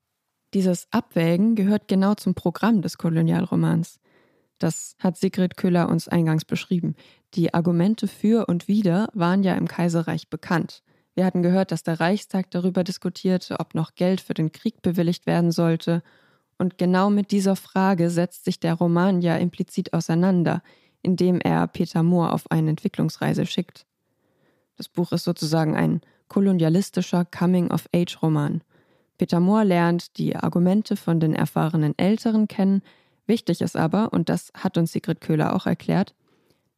Dieses 0.52 0.88
Abwägen 0.90 1.54
gehört 1.54 1.86
genau 1.86 2.14
zum 2.14 2.34
Programm 2.34 2.82
des 2.82 2.98
Kolonialromans. 2.98 4.00
Das 4.58 4.96
hat 4.98 5.16
Sigrid 5.16 5.56
Köhler 5.56 5.88
uns 5.88 6.08
eingangs 6.08 6.44
beschrieben. 6.44 6.96
Die 7.34 7.54
Argumente 7.54 8.08
für 8.08 8.46
und 8.46 8.66
wider 8.66 9.10
waren 9.14 9.44
ja 9.44 9.54
im 9.54 9.68
Kaiserreich 9.68 10.28
bekannt. 10.28 10.82
Wir 11.14 11.24
hatten 11.24 11.44
gehört, 11.44 11.70
dass 11.70 11.84
der 11.84 12.00
Reichstag 12.00 12.50
darüber 12.50 12.82
diskutierte, 12.82 13.60
ob 13.60 13.76
noch 13.76 13.94
Geld 13.94 14.20
für 14.20 14.34
den 14.34 14.50
Krieg 14.50 14.82
bewilligt 14.82 15.26
werden 15.26 15.52
sollte 15.52 16.02
und 16.58 16.78
genau 16.78 17.10
mit 17.10 17.30
dieser 17.30 17.56
Frage 17.56 18.10
setzt 18.10 18.44
sich 18.44 18.60
der 18.60 18.74
Roman 18.74 19.20
ja 19.20 19.36
implizit 19.36 19.92
auseinander, 19.92 20.62
indem 21.02 21.40
er 21.40 21.66
Peter 21.66 22.02
Moore 22.02 22.32
auf 22.32 22.50
eine 22.50 22.70
Entwicklungsreise 22.70 23.46
schickt. 23.46 23.86
Das 24.76 24.88
Buch 24.88 25.12
ist 25.12 25.24
sozusagen 25.24 25.76
ein 25.76 26.00
kolonialistischer 26.28 27.24
Coming-of-Age-Roman. 27.24 28.62
Peter 29.18 29.40
Moore 29.40 29.64
lernt 29.64 30.18
die 30.18 30.34
Argumente 30.34 30.96
von 30.96 31.20
den 31.20 31.34
erfahrenen 31.34 31.96
Älteren 31.96 32.48
kennen. 32.48 32.82
Wichtig 33.26 33.60
ist 33.60 33.76
aber, 33.76 34.12
und 34.12 34.28
das 34.28 34.52
hat 34.54 34.76
uns 34.76 34.92
Sigrid 34.92 35.20
Köhler 35.20 35.54
auch 35.54 35.66
erklärt, 35.66 36.14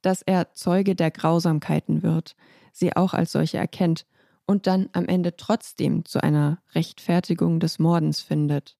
dass 0.02 0.22
er 0.22 0.52
Zeuge 0.52 0.94
der 0.94 1.10
Grausamkeiten 1.10 2.02
wird, 2.02 2.36
sie 2.72 2.94
auch 2.94 3.14
als 3.14 3.32
solche 3.32 3.58
erkennt 3.58 4.06
und 4.46 4.66
dann 4.66 4.88
am 4.92 5.06
Ende 5.06 5.36
trotzdem 5.36 6.04
zu 6.04 6.22
einer 6.22 6.58
Rechtfertigung 6.74 7.58
des 7.60 7.78
Mordens 7.78 8.20
findet. 8.20 8.76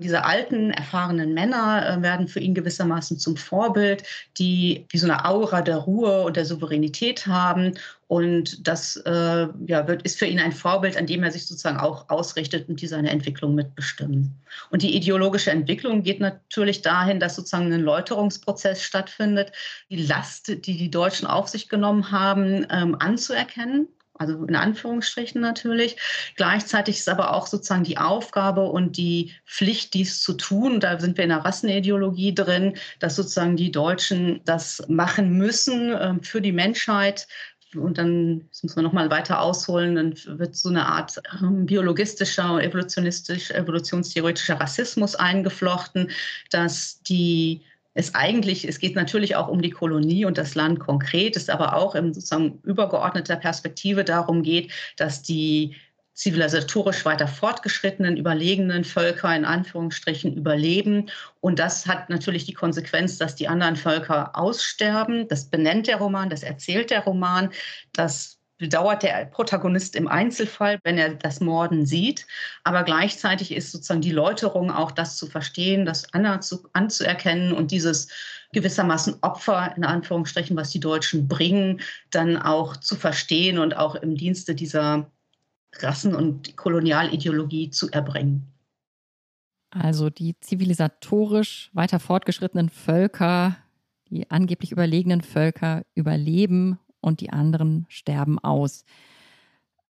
Diese 0.00 0.24
alten, 0.24 0.70
erfahrenen 0.70 1.34
Männer 1.34 1.98
äh, 1.98 2.02
werden 2.02 2.28
für 2.28 2.38
ihn 2.38 2.54
gewissermaßen 2.54 3.18
zum 3.18 3.36
Vorbild, 3.36 4.04
die 4.38 4.86
wie 4.90 4.98
so 4.98 5.06
eine 5.06 5.24
Aura 5.24 5.60
der 5.60 5.78
Ruhe 5.78 6.22
und 6.22 6.36
der 6.36 6.44
Souveränität 6.44 7.26
haben. 7.26 7.74
Und 8.06 8.66
das 8.66 8.96
äh, 8.96 9.48
ja, 9.66 9.88
wird, 9.88 10.02
ist 10.02 10.20
für 10.20 10.26
ihn 10.26 10.38
ein 10.38 10.52
Vorbild, 10.52 10.96
an 10.96 11.06
dem 11.06 11.24
er 11.24 11.32
sich 11.32 11.46
sozusagen 11.46 11.78
auch 11.78 12.08
ausrichtet 12.10 12.68
und 12.68 12.80
die 12.80 12.86
seine 12.86 13.10
Entwicklung 13.10 13.56
mitbestimmen. 13.56 14.32
Und 14.70 14.82
die 14.82 14.96
ideologische 14.96 15.50
Entwicklung 15.50 16.04
geht 16.04 16.20
natürlich 16.20 16.80
dahin, 16.82 17.18
dass 17.18 17.34
sozusagen 17.34 17.72
ein 17.72 17.80
Läuterungsprozess 17.80 18.82
stattfindet, 18.82 19.50
die 19.90 20.06
Last, 20.06 20.48
die 20.48 20.76
die 20.78 20.90
Deutschen 20.90 21.26
auf 21.26 21.48
sich 21.48 21.68
genommen 21.68 22.12
haben, 22.12 22.64
ähm, 22.70 22.96
anzuerkennen 23.00 23.88
also 24.18 24.44
in 24.44 24.56
Anführungsstrichen 24.56 25.40
natürlich. 25.40 25.96
Gleichzeitig 26.36 26.98
ist 26.98 27.08
aber 27.08 27.34
auch 27.34 27.46
sozusagen 27.46 27.84
die 27.84 27.98
Aufgabe 27.98 28.62
und 28.64 28.96
die 28.96 29.32
Pflicht, 29.46 29.94
dies 29.94 30.20
zu 30.20 30.34
tun. 30.34 30.80
Da 30.80 30.98
sind 30.98 31.16
wir 31.16 31.24
in 31.24 31.30
der 31.30 31.44
Rassenideologie 31.44 32.34
drin, 32.34 32.74
dass 32.98 33.16
sozusagen 33.16 33.56
die 33.56 33.72
Deutschen 33.72 34.40
das 34.44 34.82
machen 34.88 35.32
müssen 35.38 35.92
äh, 35.92 36.14
für 36.22 36.40
die 36.40 36.52
Menschheit, 36.52 37.26
und 37.74 37.98
dann, 37.98 38.48
das 38.50 38.62
muss 38.62 38.76
man 38.76 38.84
nochmal 38.84 39.10
weiter 39.10 39.40
ausholen, 39.40 39.94
dann 39.94 40.38
wird 40.38 40.56
so 40.56 40.70
eine 40.70 40.86
Art 40.86 41.20
ähm, 41.40 41.66
biologistischer, 41.66 42.62
evolutionistisch, 42.62 43.50
evolutionstheoretischer 43.50 44.58
Rassismus 44.58 45.14
eingeflochten, 45.14 46.10
dass 46.50 47.02
die 47.02 47.62
es 47.98 48.14
eigentlich, 48.14 48.66
es 48.66 48.78
geht 48.78 48.94
natürlich 48.94 49.34
auch 49.34 49.48
um 49.48 49.60
die 49.60 49.70
Kolonie 49.70 50.24
und 50.24 50.38
das 50.38 50.54
Land 50.54 50.78
konkret, 50.78 51.36
es 51.36 51.48
aber 51.48 51.74
auch 51.74 51.96
in 51.96 52.14
sozusagen 52.14 52.60
übergeordneter 52.62 53.34
Perspektive 53.34 54.04
darum 54.04 54.44
geht, 54.44 54.70
dass 54.96 55.20
die 55.22 55.74
zivilisatorisch 56.14 57.04
weiter 57.04 57.26
fortgeschrittenen, 57.26 58.16
überlegenen 58.16 58.84
Völker 58.84 59.34
in 59.34 59.44
Anführungsstrichen 59.44 60.32
überleben. 60.32 61.10
Und 61.40 61.58
das 61.58 61.88
hat 61.88 62.08
natürlich 62.08 62.44
die 62.44 62.54
Konsequenz, 62.54 63.18
dass 63.18 63.34
die 63.34 63.48
anderen 63.48 63.74
Völker 63.74 64.36
aussterben. 64.36 65.26
Das 65.26 65.46
benennt 65.50 65.88
der 65.88 65.96
Roman, 65.96 66.30
das 66.30 66.44
erzählt 66.44 66.90
der 66.90 67.00
Roman. 67.00 67.50
Das 67.94 68.37
bedauert 68.58 69.04
der 69.04 69.24
Protagonist 69.26 69.96
im 69.96 70.08
Einzelfall, 70.08 70.78
wenn 70.82 70.98
er 70.98 71.14
das 71.14 71.40
Morden 71.40 71.86
sieht. 71.86 72.26
Aber 72.64 72.82
gleichzeitig 72.82 73.52
ist 73.52 73.72
sozusagen 73.72 74.00
die 74.00 74.10
Läuterung 74.10 74.70
auch 74.70 74.90
das 74.90 75.16
zu 75.16 75.26
verstehen, 75.26 75.86
das 75.86 76.12
anzuerkennen 76.12 77.52
und 77.52 77.70
dieses 77.70 78.08
gewissermaßen 78.52 79.16
Opfer 79.22 79.74
in 79.76 79.84
Anführungsstrichen, 79.84 80.56
was 80.56 80.70
die 80.70 80.80
Deutschen 80.80 81.28
bringen, 81.28 81.80
dann 82.10 82.36
auch 82.36 82.76
zu 82.76 82.96
verstehen 82.96 83.58
und 83.58 83.76
auch 83.76 83.94
im 83.94 84.16
Dienste 84.16 84.54
dieser 84.54 85.10
Rassen- 85.76 86.14
und 86.14 86.56
Kolonialideologie 86.56 87.70
zu 87.70 87.90
erbringen. 87.90 88.52
Also 89.70 90.08
die 90.08 90.34
zivilisatorisch 90.40 91.70
weiter 91.74 92.00
fortgeschrittenen 92.00 92.70
Völker, 92.70 93.56
die 94.08 94.30
angeblich 94.30 94.72
überlegenen 94.72 95.20
Völker 95.20 95.84
überleben 95.94 96.78
und 97.00 97.20
die 97.20 97.30
anderen 97.30 97.86
sterben 97.88 98.38
aus. 98.38 98.84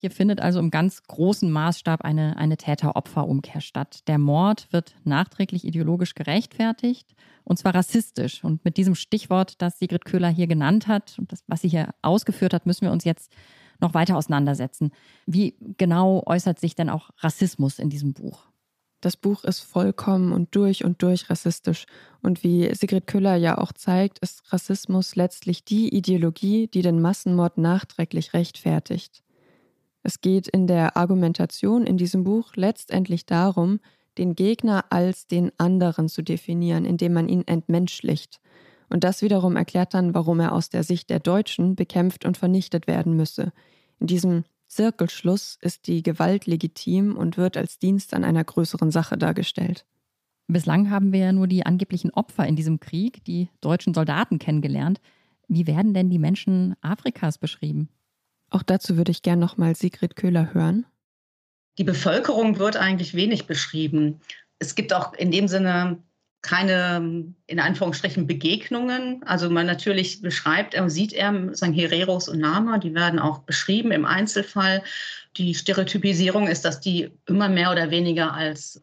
Hier 0.01 0.13
findet 0.13 0.41
also 0.41 0.61
im 0.61 0.71
ganz 0.71 1.03
großen 1.03 1.51
Maßstab 1.51 2.03
eine, 2.03 2.37
eine 2.37 2.57
Täter-Opfer-Umkehr 2.57 3.61
statt. 3.61 4.07
Der 4.07 4.19
Mord 4.19 4.69
wird 4.71 4.95
nachträglich 5.03 5.65
ideologisch 5.65 6.15
gerechtfertigt 6.15 7.17
und 7.43 7.59
zwar 7.59 7.75
rassistisch. 7.75 8.45
Und 8.45 8.65
mit 8.65 8.77
diesem 8.77 8.95
Stichwort, 8.95 9.61
das 9.61 9.81
Sigrid 9.81 10.05
Köhler 10.05 10.29
hier 10.29 10.47
genannt 10.47 10.87
hat 10.87 11.19
und 11.19 11.33
das, 11.33 11.43
was 11.49 11.63
sie 11.63 11.69
hier 11.69 11.95
ausgeführt 12.03 12.55
hat, 12.55 12.65
müssen 12.65 12.83
wir 12.83 12.93
uns 12.93 13.05
jetzt 13.05 13.33
noch 13.81 13.95
weiter 13.95 14.17
auseinandersetzen. 14.17 14.93
Wie 15.27 15.57
genau 15.77 16.23
äußert 16.27 16.61
sich 16.61 16.77
denn 16.77 16.91
auch 16.91 17.11
Rassismus 17.19 17.81
in 17.81 17.91
diesem 17.91 18.13
Buch? 18.13 18.48
Das 19.01 19.17
Buch 19.17 19.45
ist 19.45 19.61
vollkommen 19.61 20.33
und 20.33 20.55
durch 20.57 20.85
und 20.85 21.03
durch 21.03 21.31
rassistisch. 21.31 21.87
Und 22.21 22.43
wie 22.43 22.75
Sigrid 22.75 23.07
Köhler 23.07 23.37
ja 23.37 23.59
auch 23.59 23.73
zeigt, 23.73 24.19
ist 24.19 24.53
Rassismus 24.53 25.15
letztlich 25.15 25.65
die 25.65 25.95
Ideologie, 25.95 26.67
die 26.67 26.83
den 26.83 27.01
Massenmord 27.01 27.59
nachträglich 27.59 28.35
rechtfertigt. 28.35 29.23
Es 30.03 30.21
geht 30.21 30.49
in 30.49 30.67
der 30.67 30.97
Argumentation 30.97 31.87
in 31.87 31.97
diesem 31.97 32.25
Buch 32.25 32.57
letztendlich 32.57 33.25
darum, 33.25 33.79
den 34.17 34.35
Gegner 34.35 34.85
als 34.91 35.29
den 35.29 35.53
anderen 35.59 36.09
zu 36.09 36.23
definieren, 36.23 36.85
indem 36.85 37.13
man 37.13 37.29
ihn 37.29 37.47
entmenschlicht. 37.47 38.41
Und 38.89 39.05
das 39.05 39.23
wiederum 39.23 39.55
erklärt 39.55 39.95
dann, 39.95 40.15
warum 40.15 40.41
er 40.41 40.53
aus 40.53 40.71
der 40.71 40.83
Sicht 40.83 41.11
der 41.11 41.21
Deutschen 41.21 41.77
bekämpft 41.77 42.25
und 42.25 42.37
vernichtet 42.37 42.87
werden 42.89 43.15
müsse. 43.15 43.53
In 44.01 44.09
diesem 44.09 44.45
Zirkelschluss 44.69 45.59
ist 45.61 45.87
die 45.87 46.03
Gewalt 46.03 46.47
legitim 46.47 47.17
und 47.17 47.37
wird 47.37 47.57
als 47.57 47.79
Dienst 47.79 48.15
an 48.15 48.25
einer 48.25 48.45
größeren 48.45 48.91
Sache 48.91 49.19
dargestellt. 49.19 49.87
Bislang 50.47 50.91
haben 50.91 51.13
wir 51.13 51.21
ja 51.21 51.33
nur 51.33 51.47
die 51.47 51.67
angeblichen 51.67 52.11
Opfer 52.11 52.47
in 52.47 52.57
diesem 52.57 52.81
Krieg, 52.81 53.25
die 53.25 53.49
deutschen 53.61 53.93
Soldaten, 53.93 54.39
kennengelernt. 54.39 55.01
Wie 55.49 55.67
werden 55.67 55.95
denn 55.95 56.11
die 56.11 56.19
Menschen 56.19 56.77
Afrikas 56.81 57.39
beschrieben? 57.39 57.89
Auch 58.51 58.63
dazu 58.63 58.97
würde 58.97 59.11
ich 59.11 59.23
gern 59.23 59.39
nochmal 59.39 59.75
Sigrid 59.75 60.17
Köhler 60.17 60.55
hören. 60.55 60.87
Die 61.77 61.85
Bevölkerung 61.85 62.59
wird 62.59 62.77
eigentlich 62.77 63.15
wenig 63.15 63.47
beschrieben. 63.47 64.21
Es 64.59 64.75
gibt 64.75 64.93
auch 64.93 65.13
in 65.15 65.31
dem 65.31 65.49
Sinne 65.49 66.03
keine, 66.43 67.35
in 67.47 67.61
Anführungsstrichen, 67.61 68.27
Begegnungen. 68.27 69.23
Also 69.25 69.51
man 69.51 69.67
natürlich 69.67 70.23
beschreibt, 70.23 70.75
er 70.75 70.89
sieht 70.89 71.13
er, 71.13 71.55
sagen 71.55 71.73
Hereros 71.73 72.29
und 72.29 72.39
Nama, 72.39 72.79
die 72.79 72.95
werden 72.95 73.19
auch 73.19 73.41
beschrieben 73.41 73.91
im 73.91 74.05
Einzelfall. 74.05 74.83
Die 75.37 75.55
Stereotypisierung 75.55 76.47
ist, 76.47 76.65
dass 76.65 76.81
die 76.81 77.11
immer 77.27 77.49
mehr 77.49 77.73
oder 77.73 77.91
weniger 77.91 78.33
als 78.35 78.83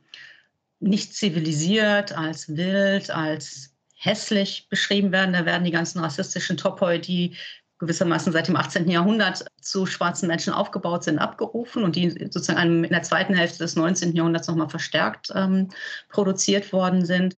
nicht 0.79 1.15
zivilisiert, 1.15 2.15
als 2.17 2.55
wild, 2.55 3.09
als 3.09 3.73
hässlich 3.95 4.67
beschrieben 4.69 5.11
werden. 5.11 5.33
Da 5.33 5.45
werden 5.45 5.63
die 5.63 5.71
ganzen 5.71 5.99
rassistischen 5.99 6.57
Topoi, 6.57 6.99
die 6.99 7.35
gewissermaßen 7.79 8.31
seit 8.31 8.47
dem 8.47 8.55
18. 8.55 8.89
Jahrhundert 8.89 9.45
zu 9.61 9.85
schwarzen 9.85 10.27
Menschen 10.27 10.53
aufgebaut 10.53 11.03
sind, 11.03 11.19
abgerufen 11.19 11.83
und 11.83 11.95
die 11.95 12.09
sozusagen 12.09 12.83
in 12.83 12.89
der 12.89 13.03
zweiten 13.03 13.33
Hälfte 13.33 13.59
des 13.59 13.75
19. 13.75 14.15
Jahrhunderts 14.15 14.47
nochmal 14.47 14.69
verstärkt 14.69 15.31
ähm, 15.35 15.69
produziert 16.09 16.71
worden 16.71 17.05
sind. 17.05 17.35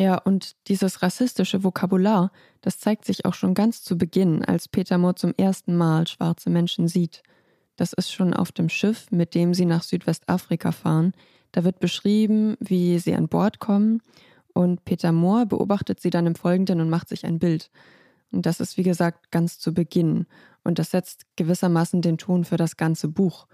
Ja, 0.00 0.16
und 0.16 0.54
dieses 0.68 1.02
rassistische 1.02 1.64
Vokabular, 1.64 2.30
das 2.60 2.78
zeigt 2.78 3.04
sich 3.04 3.24
auch 3.24 3.34
schon 3.34 3.54
ganz 3.54 3.82
zu 3.82 3.98
Beginn, 3.98 4.44
als 4.44 4.68
Peter 4.68 4.96
Moore 4.96 5.16
zum 5.16 5.34
ersten 5.36 5.76
Mal 5.76 6.06
schwarze 6.06 6.50
Menschen 6.50 6.86
sieht. 6.86 7.24
Das 7.74 7.92
ist 7.92 8.12
schon 8.12 8.32
auf 8.32 8.52
dem 8.52 8.68
Schiff, 8.68 9.10
mit 9.10 9.34
dem 9.34 9.54
sie 9.54 9.66
nach 9.66 9.82
Südwestafrika 9.82 10.70
fahren. 10.70 11.12
Da 11.50 11.64
wird 11.64 11.80
beschrieben, 11.80 12.56
wie 12.60 12.98
sie 13.00 13.14
an 13.14 13.28
Bord 13.28 13.58
kommen 13.58 14.00
und 14.54 14.84
Peter 14.84 15.12
Moore 15.12 15.46
beobachtet 15.46 16.00
sie 16.00 16.10
dann 16.10 16.26
im 16.26 16.34
Folgenden 16.36 16.80
und 16.80 16.90
macht 16.90 17.08
sich 17.08 17.24
ein 17.24 17.38
Bild. 17.38 17.70
Und 18.30 18.46
das 18.46 18.60
ist, 18.60 18.76
wie 18.76 18.82
gesagt, 18.82 19.30
ganz 19.30 19.58
zu 19.58 19.72
Beginn. 19.74 20.26
Und 20.64 20.78
das 20.78 20.90
setzt 20.90 21.22
gewissermaßen 21.36 22.02
den 22.02 22.18
Ton 22.18 22.44
für 22.44 22.56
das 22.56 22.76
ganze 22.76 23.08
Buch 23.08 23.46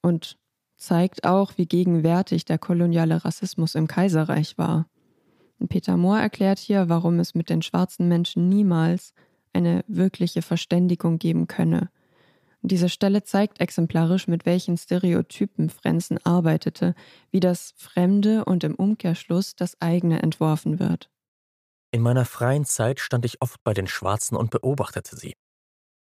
und 0.00 0.38
zeigt 0.76 1.24
auch, 1.24 1.52
wie 1.58 1.66
gegenwärtig 1.66 2.44
der 2.44 2.58
koloniale 2.58 3.24
Rassismus 3.24 3.74
im 3.74 3.86
Kaiserreich 3.86 4.58
war. 4.58 4.86
Peter 5.68 5.96
Moore 5.96 6.20
erklärt 6.20 6.58
hier, 6.58 6.88
warum 6.88 7.18
es 7.18 7.34
mit 7.34 7.50
den 7.50 7.62
schwarzen 7.62 8.08
Menschen 8.08 8.48
niemals 8.48 9.14
eine 9.52 9.84
wirkliche 9.86 10.42
Verständigung 10.42 11.18
geben 11.18 11.46
könne. 11.46 11.90
diese 12.64 12.88
Stelle 12.88 13.24
zeigt 13.24 13.60
exemplarisch, 13.60 14.28
mit 14.28 14.46
welchen 14.46 14.76
Stereotypen 14.76 15.68
Frenzen 15.68 16.24
arbeitete, 16.24 16.94
wie 17.32 17.40
das 17.40 17.74
Fremde 17.76 18.44
und 18.44 18.62
im 18.62 18.76
Umkehrschluss 18.76 19.56
das 19.56 19.80
eigene 19.80 20.22
entworfen 20.22 20.78
wird. 20.78 21.10
In 21.90 22.02
meiner 22.02 22.24
freien 22.24 22.64
Zeit 22.64 23.00
stand 23.00 23.24
ich 23.24 23.42
oft 23.42 23.62
bei 23.64 23.74
den 23.74 23.88
Schwarzen 23.88 24.36
und 24.36 24.50
beobachtete 24.50 25.16
sie. 25.16 25.34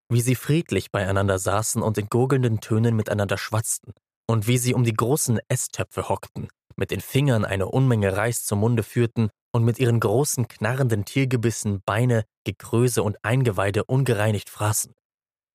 Wie 0.10 0.22
sie 0.22 0.36
friedlich 0.36 0.92
beieinander 0.92 1.40
saßen 1.40 1.82
und 1.82 1.98
in 1.98 2.08
gurgelnden 2.08 2.60
Tönen 2.60 2.96
miteinander 2.96 3.38
schwatzten, 3.38 3.94
und 4.28 4.48
wie 4.48 4.58
sie 4.58 4.74
um 4.74 4.84
die 4.84 4.94
großen 4.94 5.40
Esstöpfe 5.48 6.10
hockten, 6.10 6.50
mit 6.76 6.92
den 6.92 7.02
Fingern 7.02 7.46
eine 7.46 7.68
Unmenge 7.68 8.16
Reis 8.16 8.44
zum 8.44 8.60
Munde 8.60 8.84
führten 8.84 9.30
und 9.52 9.64
mit 9.64 9.80
ihren 9.80 10.00
großen 10.00 10.48
knarrenden 10.48 11.06
Tiergebissen 11.06 11.82
Beine, 11.86 12.26
Gekröse 12.44 13.04
und 13.04 13.24
Eingeweide 13.24 13.84
ungereinigt 13.86 14.50
fraßen. 14.50 14.94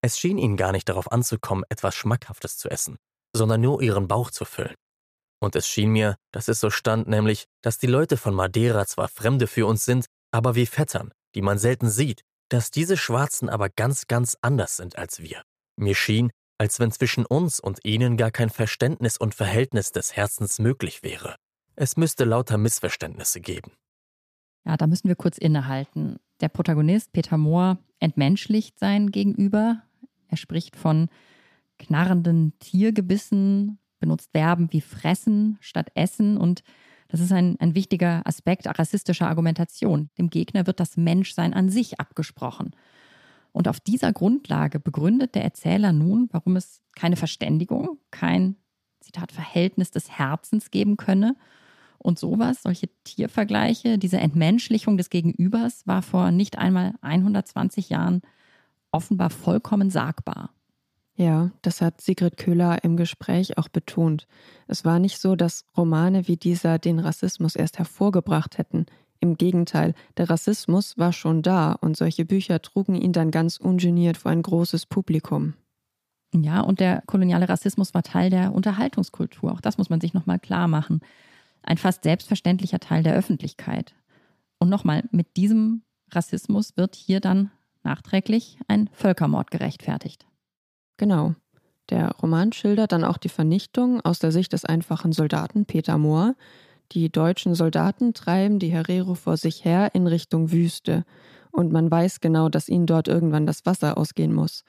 Es 0.03 0.19
schien 0.19 0.39
ihnen 0.39 0.57
gar 0.57 0.73
nicht 0.73 0.89
darauf 0.89 1.11
anzukommen, 1.11 1.65
etwas 1.69 1.95
Schmackhaftes 1.95 2.59
zu 2.59 2.69
essen, 2.69 2.97
sondern 3.35 3.61
nur 3.61 3.81
ihren 3.83 4.09
Bauch 4.09 4.31
zu 4.31 4.45
füllen. 4.45 4.75
Und 5.41 5.57
es 5.57 5.69
schien 5.69 5.91
mir, 5.91 6.17
dass 6.33 6.49
es 6.49 6.61
so 6.61 6.71
stand, 6.71 7.09
nämlich, 7.09 7.45
dass 7.63 7.79
die 7.79 7.87
Leute 7.87 8.17
von 8.17 8.35
Madeira 8.35 8.87
zwar 8.87 9.09
Fremde 9.09 9.47
für 9.47 9.67
uns 9.67 9.85
sind, 9.85 10.07
aber 10.31 10.55
wie 10.55 10.67
Vettern, 10.67 11.13
die 11.35 11.43
man 11.43 11.59
selten 11.59 11.89
sieht, 11.91 12.23
dass 12.49 12.71
diese 12.71 12.97
Schwarzen 12.97 13.49
aber 13.49 13.69
ganz, 13.69 14.07
ganz 14.07 14.37
anders 14.41 14.77
sind 14.77 14.97
als 14.97 15.21
wir. 15.21 15.43
Mir 15.77 15.95
schien, 15.95 16.31
als 16.59 16.81
wenn 16.81 16.93
zwischen 16.93 17.27
uns 17.27 17.61
und 17.61 17.85
ihnen 17.85 18.17
gar 18.17 18.31
kein 18.31 18.51
Verständnis 18.51 19.17
und 19.17 19.35
Verhältnis 19.35 19.93
des 19.93 20.15
Herzens 20.17 20.59
möglich 20.59 21.03
wäre. 21.03 21.37
Es 21.77 21.97
müsste 21.97 22.25
lauter 22.25 22.57
Missverständnisse 22.57 23.41
geben. 23.41 23.73
Ja, 24.65 24.77
da 24.77 24.87
müssen 24.87 25.09
wir 25.09 25.17
kurz 25.17 25.39
innehalten. 25.39 26.17
Der 26.41 26.49
Protagonist 26.49 27.13
Peter 27.13 27.37
Mohr 27.37 27.79
entmenschlicht 28.01 28.79
sein 28.79 29.11
Gegenüber. 29.11 29.83
Er 30.29 30.37
spricht 30.37 30.77
von 30.77 31.09
knarrenden 31.79 32.59
Tiergebissen, 32.59 33.79
benutzt 34.01 34.31
Verben 34.33 34.73
wie 34.73 34.81
fressen 34.81 35.59
statt 35.61 35.91
essen 35.95 36.37
und 36.37 36.63
das 37.09 37.21
ist 37.21 37.33
ein, 37.33 37.57
ein 37.61 37.75
wichtiger 37.75 38.23
Aspekt 38.25 38.67
rassistischer 38.67 39.29
Argumentation. 39.29 40.11
Dem 40.19 40.31
Gegner 40.31 40.67
wird 40.67 40.81
das 40.81 40.97
Menschsein 40.97 41.55
an 41.55 41.69
sich 41.69 42.01
abgesprochen. 42.01 42.75
Und 43.53 43.69
auf 43.69 43.79
dieser 43.79 44.13
Grundlage 44.13 44.81
begründet 44.81 45.35
der 45.37 45.45
Erzähler 45.45 45.93
nun, 45.93 46.29
warum 46.33 46.57
es 46.57 46.83
keine 46.97 47.17
Verständigung, 47.17 47.99
kein, 48.11 48.57
Zitat, 49.01 49.31
Verhältnis 49.31 49.93
des 49.93 50.11
Herzens 50.11 50.73
geben 50.73 50.97
könne 50.97 51.37
und 52.05 52.19
sowas, 52.19 52.63
solche 52.63 52.89
Tiervergleiche, 53.05 53.99
diese 53.99 54.19
Entmenschlichung 54.19 54.97
des 54.97 55.11
Gegenübers 55.11 55.87
war 55.87 56.03
vor 56.03 56.31
nicht 56.31 56.59
einmal 56.59 56.95
120 57.01 57.89
Jahren 57.89 58.21
offenbar 58.93 59.31
vollkommen 59.31 59.91
sagbar. 59.91 60.51
Ja, 61.17 61.51
das 61.63 61.81
hat 61.81 62.01
Sigrid 62.01 62.37
Köhler 62.37 62.83
im 62.85 62.97
Gespräch 62.97 63.57
auch 63.57 63.69
betont. 63.69 64.27
Es 64.67 64.85
war 64.85 64.99
nicht 64.99 65.19
so, 65.19 65.37
dass 65.37 65.65
Romane 65.77 66.29
wie 66.29 66.37
dieser 66.37 66.79
den 66.79 66.99
Rassismus 66.99 67.57
erst 67.57 67.79
hervorgebracht 67.79 68.59
hätten. 68.59 68.87
Im 69.21 69.37
Gegenteil, 69.37 69.95
der 70.17 70.29
Rassismus 70.29 70.99
war 70.99 71.13
schon 71.13 71.41
da 71.41 71.73
und 71.73 71.97
solche 71.97 72.25
Bücher 72.25 72.61
trugen 72.61 72.97
ihn 72.97 73.13
dann 73.13 73.31
ganz 73.31 73.57
ungeniert 73.57 74.17
vor 74.17 74.33
ein 74.33 74.43
großes 74.43 74.87
Publikum. 74.87 75.55
Ja, 76.35 76.61
und 76.61 76.81
der 76.81 77.03
koloniale 77.07 77.49
Rassismus 77.49 77.95
war 77.95 78.03
Teil 78.03 78.29
der 78.29 78.53
Unterhaltungskultur. 78.53 79.53
Auch 79.53 79.61
das 79.61 79.79
muss 79.79 79.89
man 79.89 80.01
sich 80.01 80.15
nochmal 80.15 80.41
klar 80.41 80.67
machen. 80.67 81.01
Ein 81.65 81.79
fast 81.79 82.05
selbstverständlicher 82.05 82.79
Teil 82.79 83.03
der 83.03 83.15
Öffentlichkeit. 83.15 83.95
Und 84.59 84.69
nochmal, 84.69 85.05
mit 85.11 85.37
diesem 85.37 85.83
Rassismus 86.11 86.77
wird 86.77 86.95
hier 86.95 87.21
dann 87.21 87.51
nachträglich 87.83 88.59
ein 88.69 88.89
Völkermord 88.93 89.51
gerechtfertigt. 89.51 90.27
Genau. 90.97 91.35
Der 91.91 92.13
Roman 92.13 92.53
schildert 92.53 92.93
dann 92.93 93.05
auch 93.05 93.19
die 93.19 93.29
Vernichtung 93.29 94.01
aus 94.01 94.19
der 94.19 94.33
Sicht 94.33 94.53
des 94.53 94.65
einfachen 94.65 95.13
Soldaten 95.13 95.67
Peter 95.67 95.99
Mohr. 95.99 96.35
Die 96.93 97.11
deutschen 97.11 97.55
Soldaten 97.55 98.15
treiben 98.15 98.59
die 98.59 98.71
Herero 98.71 99.15
vor 99.15 99.37
sich 99.37 99.65
her 99.65 99.95
in 99.95 100.07
Richtung 100.07 100.51
Wüste. 100.51 101.05
Und 101.51 101.73
man 101.73 101.91
weiß 101.91 102.21
genau, 102.21 102.49
dass 102.49 102.69
ihnen 102.69 102.87
dort 102.87 103.09
irgendwann 103.09 103.47
das 103.47 103.67
Wasser 103.67 103.99
ausgehen 103.99 104.33
muss. 104.33 104.65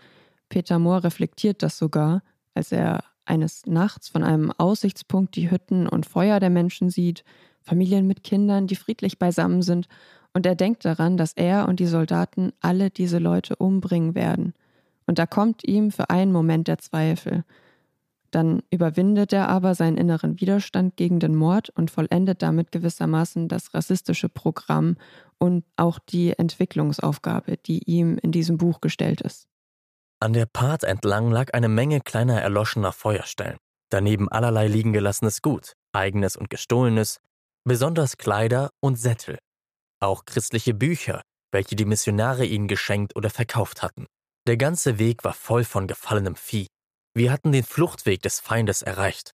Peter 0.50 0.78
Mohr 0.78 1.04
reflektiert 1.04 1.64
das 1.64 1.78
sogar, 1.78 2.22
als 2.54 2.72
er 2.72 3.04
eines 3.26 3.66
Nachts 3.66 4.10
von 4.10 4.24
einem 4.24 4.52
Aussichtspunkt 4.52 5.36
die 5.36 5.50
Hütten 5.50 5.88
und 5.88 6.06
Feuer 6.06 6.40
der 6.40 6.50
Menschen 6.50 6.90
sieht, 6.90 7.24
Familien 7.62 8.08
mit 8.08 8.24
Kindern, 8.24 8.68
die 8.68 8.76
friedlich 8.76 9.20
beisammen 9.20 9.62
sind, 9.62 9.88
und 10.34 10.46
er 10.46 10.56
denkt 10.56 10.84
daran, 10.84 11.16
dass 11.16 11.32
er 11.34 11.68
und 11.68 11.80
die 11.80 11.86
Soldaten 11.86 12.52
alle 12.60 12.90
diese 12.90 13.20
Leute 13.20 13.56
umbringen 13.56 14.16
werden. 14.16 14.54
Und 15.08 15.18
da 15.18 15.26
kommt 15.26 15.64
ihm 15.64 15.92
für 15.92 16.10
einen 16.10 16.34
Moment 16.34 16.68
der 16.68 16.78
Zweifel. 16.78 17.46
Dann 18.32 18.62
überwindet 18.70 19.32
er 19.32 19.48
aber 19.48 19.76
seinen 19.76 19.96
inneren 19.96 20.42
Widerstand 20.42 20.98
gegen 20.98 21.22
den 21.22 21.36
Mord 21.36 21.70
und 21.70 21.90
vollendet 21.90 22.42
damit 22.42 22.74
gewissermaßen 22.74 23.48
das 23.48 23.74
rassistische 23.74 24.28
Programm 24.28 24.98
und 25.38 25.64
auch 25.78 26.00
die 26.00 26.38
Entwicklungsaufgabe, 26.38 27.56
die 27.56 27.90
ihm 27.90 28.18
in 28.18 28.34
diesem 28.34 28.58
Buch 28.58 28.82
gestellt 28.82 29.22
ist. 29.22 29.48
An 30.26 30.34
der 30.34 30.48
Part 30.48 30.84
entlang 30.84 31.30
lag 31.30 31.54
eine 31.54 31.68
Menge 31.68 32.02
kleiner 32.02 32.42
erloschener 32.42 32.92
Feuerstellen, 32.92 33.60
daneben 33.92 34.28
allerlei 34.28 34.66
liegen 34.66 34.92
gelassenes 34.92 35.44
Gut, 35.44 35.74
eigenes 35.94 36.36
und 36.36 36.50
gestohlenes, 36.50 37.20
besonders 37.64 38.18
Kleider 38.18 38.72
und 38.82 38.96
Sättel, 38.96 39.38
auch 40.00 40.26
christliche 40.26 40.74
Bücher, 40.74 41.22
welche 41.52 41.76
die 41.76 41.86
Missionare 41.86 42.44
ihnen 42.44 42.68
geschenkt 42.68 43.16
oder 43.16 43.30
verkauft 43.30 43.84
hatten. 43.84 44.08
Der 44.48 44.58
ganze 44.58 44.98
Weg 44.98 45.24
war 45.24 45.34
voll 45.34 45.64
von 45.64 45.86
gefallenem 45.86 46.36
Vieh. 46.36 46.66
Wir 47.14 47.32
hatten 47.32 47.52
den 47.52 47.64
Fluchtweg 47.64 48.24
des 48.24 48.40
Feindes 48.40 48.82
erreicht. 48.82 49.30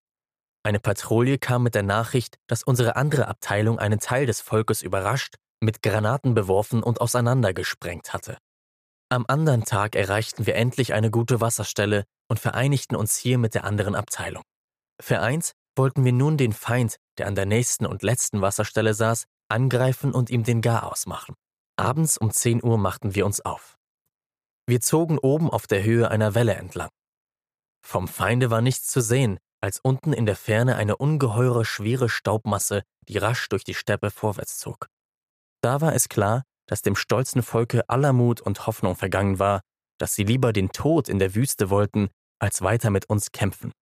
Eine 0.62 0.82
Patrouille 0.82 1.38
kam 1.38 1.64
mit 1.64 1.74
der 1.74 1.84
Nachricht, 1.84 2.36
dass 2.48 2.64
unsere 2.64 2.98
andere 2.98 3.30
Abteilung 3.30 3.80
einen 3.80 4.02
Teil 4.02 4.26
des 4.26 4.42
Volkes 4.42 4.82
überrascht, 4.82 5.36
mit 5.62 5.84
Granaten 5.84 6.34
beworfen 6.34 6.84
und 6.84 7.00
auseinandergesprengt 7.00 8.12
hatte. 8.12 8.39
Am 9.12 9.26
anderen 9.28 9.66
Tag 9.66 9.97
erreichten 9.97 10.45
wir 10.45 10.55
endlich 10.55 10.93
eine 10.93 11.12
gute 11.12 11.41
Wasserstelle 11.41 12.05
und 12.30 12.39
vereinigten 12.39 12.95
uns 12.95 13.18
hier 13.18 13.38
mit 13.38 13.55
der 13.55 13.66
anderen 13.66 13.93
Abteilung. 13.93 14.43
Vereint 15.01 15.51
wollten 15.76 16.05
wir 16.05 16.14
nun 16.14 16.38
den 16.38 16.53
Feind, 16.53 16.95
der 17.18 17.28
an 17.28 17.36
der 17.36 17.45
nächsten 17.45 17.86
und 17.86 18.03
letzten 18.03 18.39
Wasserstelle 18.39 18.93
saß, 18.93 19.26
angreifen 19.49 20.14
und 20.14 20.30
ihm 20.30 20.43
den 20.43 20.62
Garaus 20.62 21.07
machen. 21.07 21.36
Abends 21.76 22.18
um 22.18 22.32
10 22.32 22.64
Uhr 22.64 22.78
machten 22.78 23.14
wir 23.14 23.26
uns 23.26 23.41
auf. 23.41 23.78
Wir 24.66 24.80
zogen 24.80 25.20
oben 25.20 25.49
auf 25.49 25.68
der 25.68 25.84
Höhe 25.84 26.09
einer 26.09 26.34
Welle 26.34 26.53
entlang. 26.53 26.89
Vom 27.86 28.07
Feinde 28.07 28.49
war 28.49 28.62
nichts 28.62 28.88
zu 28.88 29.01
sehen, 29.01 29.39
als 29.59 29.82
unten 29.84 30.14
in 30.14 30.26
der 30.26 30.38
Ferne 30.38 30.78
eine 30.78 30.95
ungeheure 30.95 31.66
schwere 31.66 32.07
Staubmasse, 32.07 32.84
die 33.09 33.18
rasch 33.18 33.49
durch 33.49 33.66
die 33.66 33.74
Steppe 33.74 34.09
vorwärts 34.09 34.57
zog. 34.57 34.88
Da 35.59 35.82
war 35.82 35.93
es 35.95 36.07
klar, 36.07 36.43
dass 36.72 36.82
dem 36.82 36.96
stolzen 36.96 37.44
Volke 37.44 37.90
aller 37.90 38.14
Mut 38.14 38.40
und 38.40 38.66
Hoffnung 38.66 38.96
vergangen 38.96 39.40
war, 39.40 39.60
dass 40.00 40.16
sie 40.16 40.24
lieber 40.24 40.54
den 40.54 40.72
Tod 40.72 41.10
in 41.10 41.20
der 41.20 41.36
Wüste 41.36 41.70
wollten, 41.70 42.08
als 42.40 42.62
weiter 42.62 42.90
mit 42.90 43.10
uns 43.10 43.34
kämpfen. 43.34 43.74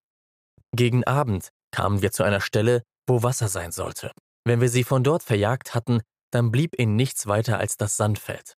Gegen 0.76 1.04
Abend 1.04 1.50
kamen 1.70 2.02
wir 2.02 2.12
zu 2.12 2.24
einer 2.24 2.42
Stelle, 2.42 2.82
wo 3.06 3.22
Wasser 3.22 3.48
sein 3.48 3.72
sollte. 3.72 4.12
Wenn 4.44 4.60
wir 4.60 4.70
sie 4.70 4.84
von 4.84 5.04
dort 5.04 5.22
verjagt 5.22 5.76
hatten, 5.76 6.02
dann 6.32 6.50
blieb 6.50 6.80
ihnen 6.80 6.96
nichts 6.96 7.28
weiter 7.28 7.60
als 7.60 7.78
das 7.78 7.96
Sandfeld. 7.96 8.56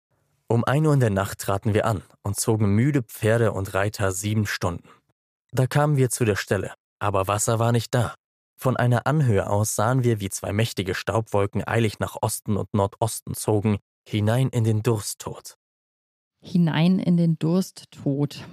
Um 0.46 0.64
ein 0.64 0.86
Uhr 0.86 0.94
in 0.94 1.00
der 1.00 1.10
Nacht 1.10 1.40
traten 1.40 1.74
wir 1.74 1.84
an 1.84 2.04
und 2.22 2.38
zogen 2.38 2.72
müde 2.72 3.02
Pferde 3.02 3.50
und 3.50 3.74
Reiter 3.74 4.12
sieben 4.12 4.46
Stunden. 4.46 4.88
Da 5.50 5.66
kamen 5.66 5.96
wir 5.96 6.08
zu 6.08 6.24
der 6.24 6.36
Stelle, 6.36 6.74
aber 7.00 7.26
Wasser 7.26 7.58
war 7.58 7.72
nicht 7.72 7.92
da. 7.96 8.14
Von 8.56 8.76
einer 8.76 9.08
Anhöhe 9.08 9.50
aus 9.50 9.74
sahen 9.74 10.04
wir, 10.04 10.20
wie 10.20 10.30
zwei 10.30 10.52
mächtige 10.52 10.94
Staubwolken 10.94 11.66
eilig 11.66 11.98
nach 11.98 12.16
Osten 12.20 12.56
und 12.56 12.72
Nordosten 12.74 13.34
zogen, 13.34 13.78
Hinein 14.10 14.48
in 14.48 14.64
den 14.64 14.82
Dursttod. 14.82 15.56
Hinein 16.40 16.98
in 16.98 17.16
den 17.16 17.38
Dursttod. 17.38 18.44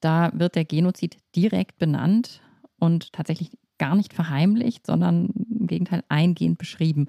Da 0.00 0.30
wird 0.34 0.56
der 0.56 0.66
Genozid 0.66 1.16
direkt 1.34 1.78
benannt 1.78 2.42
und 2.78 3.14
tatsächlich 3.14 3.56
gar 3.78 3.96
nicht 3.96 4.12
verheimlicht, 4.12 4.84
sondern 4.84 5.30
im 5.48 5.68
Gegenteil 5.68 6.04
eingehend 6.10 6.58
beschrieben. 6.58 7.06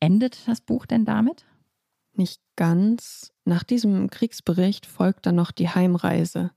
Endet 0.00 0.46
das 0.46 0.60
Buch 0.60 0.84
denn 0.84 1.06
damit? 1.06 1.46
Nicht 2.12 2.42
ganz. 2.56 3.32
Nach 3.46 3.62
diesem 3.62 4.10
Kriegsbericht 4.10 4.84
folgt 4.84 5.24
dann 5.24 5.36
noch 5.36 5.50
die 5.50 5.70
Heimreise. 5.70 6.50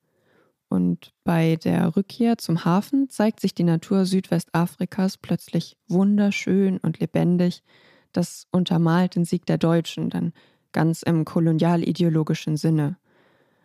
Und 0.67 1.13
bei 1.23 1.55
der 1.55 1.95
Rückkehr 1.95 2.38
zum 2.38 2.65
Hafen 2.65 3.09
zeigt 3.09 3.39
sich 3.39 3.53
die 3.53 3.63
Natur 3.63 4.05
Südwestafrikas 4.05 5.17
plötzlich 5.17 5.77
wunderschön 5.88 6.77
und 6.79 6.99
lebendig. 6.99 7.63
Das 8.16 8.47
untermalt 8.49 9.16
den 9.16 9.26
Sieg 9.26 9.45
der 9.45 9.57
Deutschen 9.57 10.09
dann 10.09 10.32
ganz 10.72 11.03
im 11.03 11.26
kolonialideologischen 11.26 12.55
Sinne. 12.55 12.97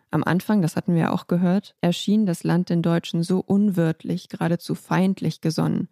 Am 0.09 0.25
Anfang, 0.25 0.61
das 0.61 0.75
hatten 0.75 0.93
wir 0.93 1.13
auch 1.13 1.27
gehört, 1.27 1.73
erschien 1.79 2.25
das 2.25 2.43
Land 2.43 2.67
den 2.67 2.81
Deutschen 2.81 3.23
so 3.23 3.39
unwirtlich, 3.39 4.27
geradezu 4.27 4.75
feindlich 4.75 5.39
gesonnen. 5.39 5.87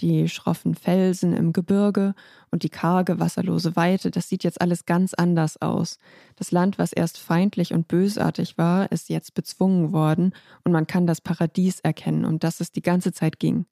Die 0.00 0.26
schroffen 0.30 0.74
Felsen 0.74 1.34
im 1.34 1.52
Gebirge 1.52 2.14
und 2.50 2.62
die 2.62 2.70
karge, 2.70 3.20
wasserlose 3.20 3.76
Weite, 3.76 4.10
das 4.10 4.30
sieht 4.30 4.42
jetzt 4.42 4.62
alles 4.62 4.86
ganz 4.86 5.12
anders 5.12 5.60
aus. 5.60 5.98
Das 6.36 6.50
Land, 6.50 6.78
was 6.78 6.94
erst 6.94 7.18
feindlich 7.18 7.74
und 7.74 7.88
bösartig 7.88 8.56
war, 8.56 8.90
ist 8.90 9.10
jetzt 9.10 9.34
bezwungen 9.34 9.92
worden 9.92 10.34
und 10.64 10.72
man 10.72 10.86
kann 10.86 11.06
das 11.06 11.20
Paradies 11.20 11.80
erkennen, 11.80 12.24
um 12.24 12.38
das 12.38 12.60
es 12.60 12.72
die 12.72 12.80
ganze 12.80 13.12
Zeit 13.12 13.38
ging. 13.38 13.66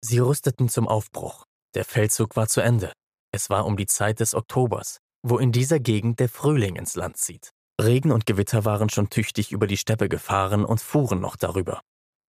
Sie 0.00 0.18
rüsteten 0.18 0.70
zum 0.70 0.88
Aufbruch. 0.88 1.44
Der 1.74 1.84
Feldzug 1.84 2.36
war 2.36 2.48
zu 2.48 2.62
Ende. 2.62 2.92
Es 3.32 3.50
war 3.50 3.66
um 3.66 3.76
die 3.76 3.86
Zeit 3.86 4.20
des 4.20 4.34
Oktobers, 4.34 4.98
wo 5.22 5.38
in 5.38 5.52
dieser 5.52 5.80
Gegend 5.80 6.20
der 6.20 6.28
Frühling 6.28 6.76
ins 6.76 6.96
Land 6.96 7.16
zieht. 7.16 7.50
Regen 7.80 8.12
und 8.12 8.26
Gewitter 8.26 8.64
waren 8.64 8.90
schon 8.90 9.08
tüchtig 9.08 9.52
über 9.52 9.66
die 9.66 9.76
Steppe 9.76 10.08
gefahren 10.08 10.64
und 10.64 10.80
fuhren 10.80 11.20
noch 11.20 11.36
darüber. 11.36 11.80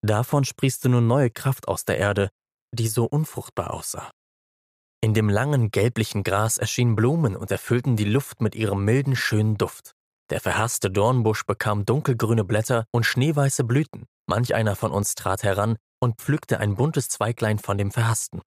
Davon 0.03 0.45
sprießte 0.45 0.89
nun 0.89 1.07
neue 1.07 1.29
Kraft 1.29 1.67
aus 1.67 1.85
der 1.85 1.97
Erde, 1.97 2.29
die 2.73 2.87
so 2.87 3.05
unfruchtbar 3.05 3.73
aussah. 3.73 4.11
In 5.03 5.13
dem 5.13 5.29
langen 5.29 5.71
gelblichen 5.71 6.23
Gras 6.23 6.57
erschienen 6.57 6.95
Blumen 6.95 7.35
und 7.35 7.51
erfüllten 7.51 7.95
die 7.95 8.05
Luft 8.05 8.41
mit 8.41 8.55
ihrem 8.55 8.85
milden, 8.85 9.15
schönen 9.15 9.57
Duft. 9.57 9.93
Der 10.29 10.39
verhasste 10.39 10.89
Dornbusch 10.89 11.45
bekam 11.45 11.85
dunkelgrüne 11.85 12.45
Blätter 12.45 12.85
und 12.91 13.05
schneeweiße 13.05 13.63
Blüten. 13.63 14.05
Manch 14.27 14.55
einer 14.55 14.75
von 14.75 14.91
uns 14.91 15.15
trat 15.15 15.43
heran 15.43 15.77
und 15.99 16.21
pflückte 16.21 16.59
ein 16.59 16.75
buntes 16.75 17.09
Zweiglein 17.09 17.59
von 17.59 17.77
dem 17.77 17.91
Verhassten. 17.91 18.41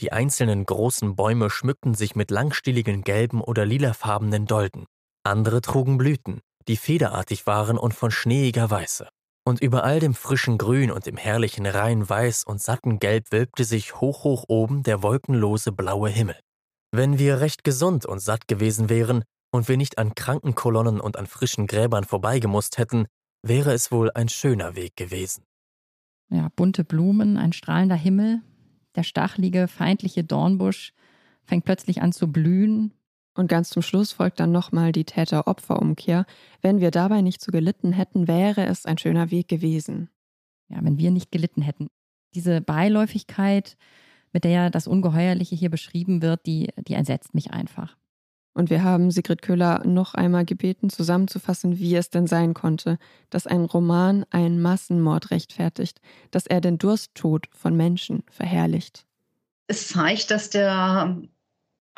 Die 0.00 0.12
einzelnen 0.12 0.64
großen 0.64 1.16
Bäume 1.16 1.50
schmückten 1.50 1.94
sich 1.94 2.14
mit 2.14 2.30
langstieligen 2.30 3.02
gelben 3.02 3.40
oder 3.40 3.66
lilafarbenen 3.66 4.46
Dolden. 4.46 4.86
Andere 5.24 5.60
trugen 5.60 5.98
Blüten, 5.98 6.40
die 6.68 6.76
federartig 6.76 7.46
waren 7.46 7.78
und 7.78 7.94
von 7.94 8.10
schneeiger 8.10 8.70
Weiße. 8.70 9.08
Und 9.44 9.60
über 9.60 9.82
all 9.82 9.98
dem 9.98 10.14
frischen 10.14 10.58
Grün 10.58 10.90
und 10.90 11.06
dem 11.06 11.16
herrlichen 11.16 11.66
rein 11.66 12.08
Weiß 12.08 12.44
und 12.44 12.62
satten 12.62 12.98
Gelb 12.98 13.32
wölbte 13.32 13.64
sich 13.64 14.00
hoch 14.00 14.22
hoch 14.22 14.44
oben 14.46 14.82
der 14.82 15.02
wolkenlose 15.02 15.72
blaue 15.72 16.10
Himmel. 16.10 16.38
Wenn 16.92 17.18
wir 17.18 17.40
recht 17.40 17.64
gesund 17.64 18.06
und 18.06 18.20
satt 18.20 18.46
gewesen 18.46 18.88
wären 18.88 19.24
und 19.50 19.68
wir 19.68 19.76
nicht 19.76 19.98
an 19.98 20.14
Krankenkolonnen 20.14 21.00
und 21.00 21.18
an 21.18 21.26
frischen 21.26 21.66
Gräbern 21.66 22.04
vorbeigemusst 22.04 22.78
hätten, 22.78 23.06
wäre 23.42 23.72
es 23.72 23.90
wohl 23.90 24.10
ein 24.14 24.28
schöner 24.28 24.76
Weg 24.76 24.96
gewesen. 24.96 25.44
Ja, 26.30 26.48
bunte 26.54 26.84
Blumen, 26.84 27.38
ein 27.38 27.52
strahlender 27.52 27.96
Himmel, 27.96 28.42
der 28.98 29.04
stachelige, 29.04 29.68
feindliche 29.68 30.24
Dornbusch 30.24 30.92
fängt 31.44 31.64
plötzlich 31.64 32.02
an 32.02 32.12
zu 32.12 32.30
blühen. 32.30 32.92
Und 33.34 33.46
ganz 33.46 33.70
zum 33.70 33.82
Schluss 33.82 34.10
folgt 34.10 34.40
dann 34.40 34.50
nochmal 34.50 34.90
die 34.90 35.04
Täter-Opfer-Umkehr. 35.04 36.26
Wenn 36.62 36.80
wir 36.80 36.90
dabei 36.90 37.20
nicht 37.20 37.40
so 37.40 37.52
gelitten 37.52 37.92
hätten, 37.92 38.26
wäre 38.26 38.66
es 38.66 38.86
ein 38.86 38.98
schöner 38.98 39.30
Weg 39.30 39.46
gewesen. 39.46 40.10
Ja, 40.68 40.78
wenn 40.82 40.98
wir 40.98 41.12
nicht 41.12 41.30
gelitten 41.30 41.62
hätten. 41.62 41.86
Diese 42.34 42.60
Beiläufigkeit, 42.60 43.76
mit 44.32 44.42
der 44.42 44.68
das 44.68 44.88
Ungeheuerliche 44.88 45.54
hier 45.54 45.70
beschrieben 45.70 46.20
wird, 46.20 46.44
die, 46.44 46.70
die 46.88 46.94
entsetzt 46.94 47.32
mich 47.34 47.52
einfach. 47.52 47.96
Und 48.58 48.70
wir 48.70 48.82
haben 48.82 49.12
Sigrid 49.12 49.40
Köhler 49.40 49.86
noch 49.86 50.14
einmal 50.14 50.44
gebeten, 50.44 50.90
zusammenzufassen, 50.90 51.78
wie 51.78 51.94
es 51.94 52.10
denn 52.10 52.26
sein 52.26 52.54
konnte, 52.54 52.98
dass 53.30 53.46
ein 53.46 53.64
Roman 53.64 54.26
einen 54.30 54.60
Massenmord 54.60 55.30
rechtfertigt, 55.30 56.00
dass 56.32 56.44
er 56.44 56.60
den 56.60 56.76
Dursttod 56.76 57.46
von 57.52 57.76
Menschen 57.76 58.24
verherrlicht. 58.28 59.06
Es 59.68 59.86
zeigt, 59.86 60.32
dass 60.32 60.50
der 60.50 61.22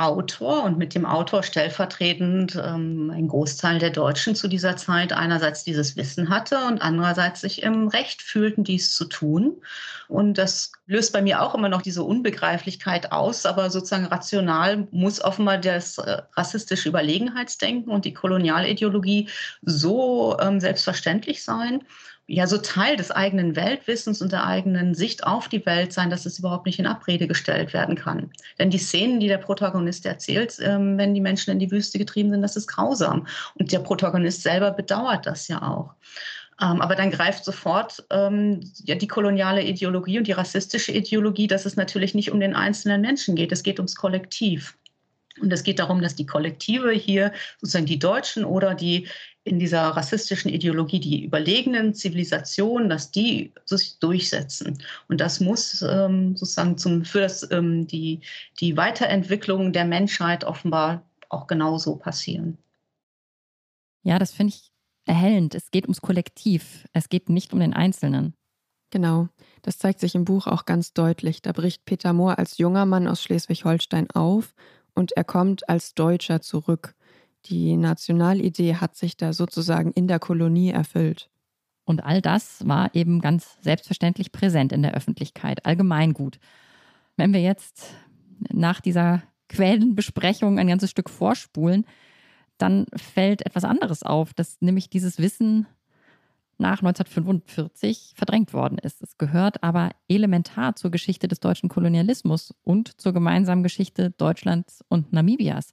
Autor 0.00 0.64
und 0.64 0.78
mit 0.78 0.94
dem 0.94 1.04
Autor 1.04 1.42
stellvertretend 1.42 2.56
ähm, 2.56 3.12
ein 3.14 3.28
Großteil 3.28 3.78
der 3.78 3.90
Deutschen 3.90 4.34
zu 4.34 4.48
dieser 4.48 4.76
Zeit 4.76 5.12
einerseits 5.12 5.62
dieses 5.62 5.94
Wissen 5.94 6.30
hatte 6.30 6.58
und 6.66 6.80
andererseits 6.80 7.42
sich 7.42 7.62
im 7.62 7.88
Recht 7.88 8.22
fühlten, 8.22 8.64
dies 8.64 8.94
zu 8.94 9.04
tun. 9.04 9.60
Und 10.08 10.38
das 10.38 10.72
löst 10.86 11.12
bei 11.12 11.20
mir 11.20 11.42
auch 11.42 11.54
immer 11.54 11.68
noch 11.68 11.82
diese 11.82 12.02
Unbegreiflichkeit 12.02 13.12
aus, 13.12 13.44
aber 13.44 13.68
sozusagen 13.68 14.06
rational 14.06 14.88
muss 14.90 15.20
offenbar 15.20 15.58
das 15.58 15.98
äh, 15.98 16.22
rassistische 16.34 16.88
Überlegenheitsdenken 16.88 17.92
und 17.92 18.06
die 18.06 18.14
Kolonialideologie 18.14 19.28
so 19.62 20.38
ähm, 20.40 20.60
selbstverständlich 20.60 21.44
sein 21.44 21.84
ja 22.26 22.46
so 22.46 22.58
Teil 22.58 22.96
des 22.96 23.10
eigenen 23.10 23.56
Weltwissens 23.56 24.22
und 24.22 24.30
der 24.30 24.46
eigenen 24.46 24.94
Sicht 24.94 25.24
auf 25.24 25.48
die 25.48 25.64
Welt 25.66 25.92
sein, 25.92 26.10
dass 26.10 26.26
es 26.26 26.38
überhaupt 26.38 26.66
nicht 26.66 26.78
in 26.78 26.86
Abrede 26.86 27.26
gestellt 27.26 27.72
werden 27.72 27.96
kann. 27.96 28.30
Denn 28.58 28.70
die 28.70 28.78
Szenen, 28.78 29.18
die 29.18 29.26
der 29.26 29.38
Protagonist 29.38 30.06
erzählt, 30.06 30.56
ähm, 30.60 30.96
wenn 30.96 31.12
die 31.12 31.20
Menschen 31.20 31.50
in 31.50 31.58
die 31.58 31.70
Wüste 31.70 31.98
getrieben 31.98 32.30
sind, 32.30 32.42
das 32.42 32.56
ist 32.56 32.68
grausam. 32.68 33.26
Und 33.54 33.72
der 33.72 33.80
Protagonist 33.80 34.42
selber 34.42 34.70
bedauert 34.70 35.26
das 35.26 35.48
ja 35.48 35.60
auch. 35.62 35.94
Ähm, 36.60 36.80
aber 36.80 36.94
dann 36.94 37.10
greift 37.10 37.44
sofort 37.44 38.04
ähm, 38.10 38.60
ja, 38.84 38.94
die 38.94 39.08
koloniale 39.08 39.62
Ideologie 39.62 40.18
und 40.18 40.26
die 40.26 40.32
rassistische 40.32 40.92
Ideologie, 40.92 41.46
dass 41.46 41.64
es 41.64 41.76
natürlich 41.76 42.14
nicht 42.14 42.30
um 42.30 42.38
den 42.38 42.54
einzelnen 42.54 43.00
Menschen 43.00 43.34
geht, 43.34 43.50
es 43.50 43.62
geht 43.62 43.78
ums 43.78 43.96
Kollektiv. 43.96 44.76
Und 45.40 45.52
es 45.52 45.62
geht 45.62 45.78
darum, 45.78 46.02
dass 46.02 46.16
die 46.16 46.26
Kollektive 46.26 46.92
hier, 46.92 47.32
sozusagen 47.58 47.86
die 47.86 47.98
Deutschen 47.98 48.44
oder 48.44 48.74
die 48.74 49.08
in 49.44 49.58
dieser 49.58 49.82
rassistischen 49.82 50.50
Ideologie 50.50 51.00
die 51.00 51.24
überlegenen 51.24 51.94
Zivilisationen, 51.94 52.88
dass 52.88 53.10
die 53.10 53.52
sich 53.64 53.98
durchsetzen. 53.98 54.78
Und 55.08 55.20
das 55.20 55.40
muss 55.40 55.82
ähm, 55.82 56.36
sozusagen 56.36 56.76
zum, 56.76 57.04
für 57.04 57.20
das, 57.20 57.50
ähm, 57.50 57.86
die, 57.86 58.20
die 58.60 58.76
Weiterentwicklung 58.76 59.72
der 59.72 59.86
Menschheit 59.86 60.44
offenbar 60.44 61.02
auch 61.30 61.46
genauso 61.46 61.96
passieren. 61.96 62.58
Ja, 64.02 64.18
das 64.18 64.32
finde 64.32 64.54
ich 64.54 64.70
erhellend. 65.06 65.54
Es 65.54 65.70
geht 65.70 65.84
ums 65.84 66.02
Kollektiv. 66.02 66.86
Es 66.92 67.08
geht 67.08 67.28
nicht 67.28 67.52
um 67.52 67.60
den 67.60 67.74
Einzelnen. 67.74 68.34
Genau, 68.90 69.28
das 69.62 69.78
zeigt 69.78 70.00
sich 70.00 70.14
im 70.14 70.24
Buch 70.24 70.48
auch 70.48 70.64
ganz 70.64 70.92
deutlich. 70.92 71.42
Da 71.42 71.52
bricht 71.52 71.84
Peter 71.84 72.12
Mohr 72.12 72.38
als 72.38 72.58
junger 72.58 72.86
Mann 72.86 73.06
aus 73.06 73.22
Schleswig-Holstein 73.22 74.10
auf 74.10 74.54
und 74.94 75.12
er 75.12 75.24
kommt 75.24 75.68
als 75.68 75.94
Deutscher 75.94 76.40
zurück. 76.40 76.96
Die 77.46 77.76
Nationalidee 77.76 78.76
hat 78.76 78.96
sich 78.96 79.16
da 79.16 79.32
sozusagen 79.32 79.92
in 79.92 80.08
der 80.08 80.18
Kolonie 80.18 80.70
erfüllt. 80.70 81.30
Und 81.84 82.04
all 82.04 82.20
das 82.20 82.66
war 82.68 82.94
eben 82.94 83.20
ganz 83.20 83.56
selbstverständlich 83.62 84.30
präsent 84.30 84.72
in 84.72 84.82
der 84.82 84.94
Öffentlichkeit, 84.94 85.66
allgemeingut. 85.66 86.38
Wenn 87.16 87.32
wir 87.32 87.40
jetzt 87.40 87.94
nach 88.52 88.80
dieser 88.80 89.22
Quellenbesprechung 89.48 90.58
ein 90.58 90.68
ganzes 90.68 90.90
Stück 90.90 91.10
vorspulen, 91.10 91.84
dann 92.58 92.86
fällt 92.94 93.44
etwas 93.44 93.64
anderes 93.64 94.02
auf, 94.02 94.34
dass 94.34 94.60
nämlich 94.60 94.90
dieses 94.90 95.18
Wissen 95.18 95.66
nach 96.58 96.80
1945 96.82 98.12
verdrängt 98.14 98.52
worden 98.52 98.78
ist. 98.78 99.02
Es 99.02 99.18
gehört 99.18 99.62
aber 99.62 99.90
elementar 100.08 100.76
zur 100.76 100.90
Geschichte 100.90 101.26
des 101.26 101.40
deutschen 101.40 101.68
Kolonialismus 101.68 102.54
und 102.62 103.00
zur 103.00 103.12
gemeinsamen 103.12 103.62
Geschichte 103.62 104.10
Deutschlands 104.10 104.84
und 104.88 105.12
Namibias. 105.12 105.72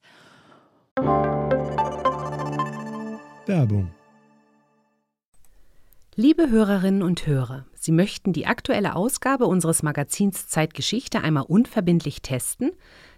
Werbung. 3.47 3.91
Liebe 6.15 6.49
Hörerinnen 6.49 7.03
und 7.03 7.27
Hörer, 7.27 7.67
Sie 7.75 7.91
möchten 7.91 8.33
die 8.33 8.47
aktuelle 8.47 8.95
Ausgabe 8.95 9.45
unseres 9.45 9.83
Magazins 9.83 10.47
Zeitgeschichte 10.47 11.21
einmal 11.21 11.43
unverbindlich 11.43 12.23
testen? 12.23 12.71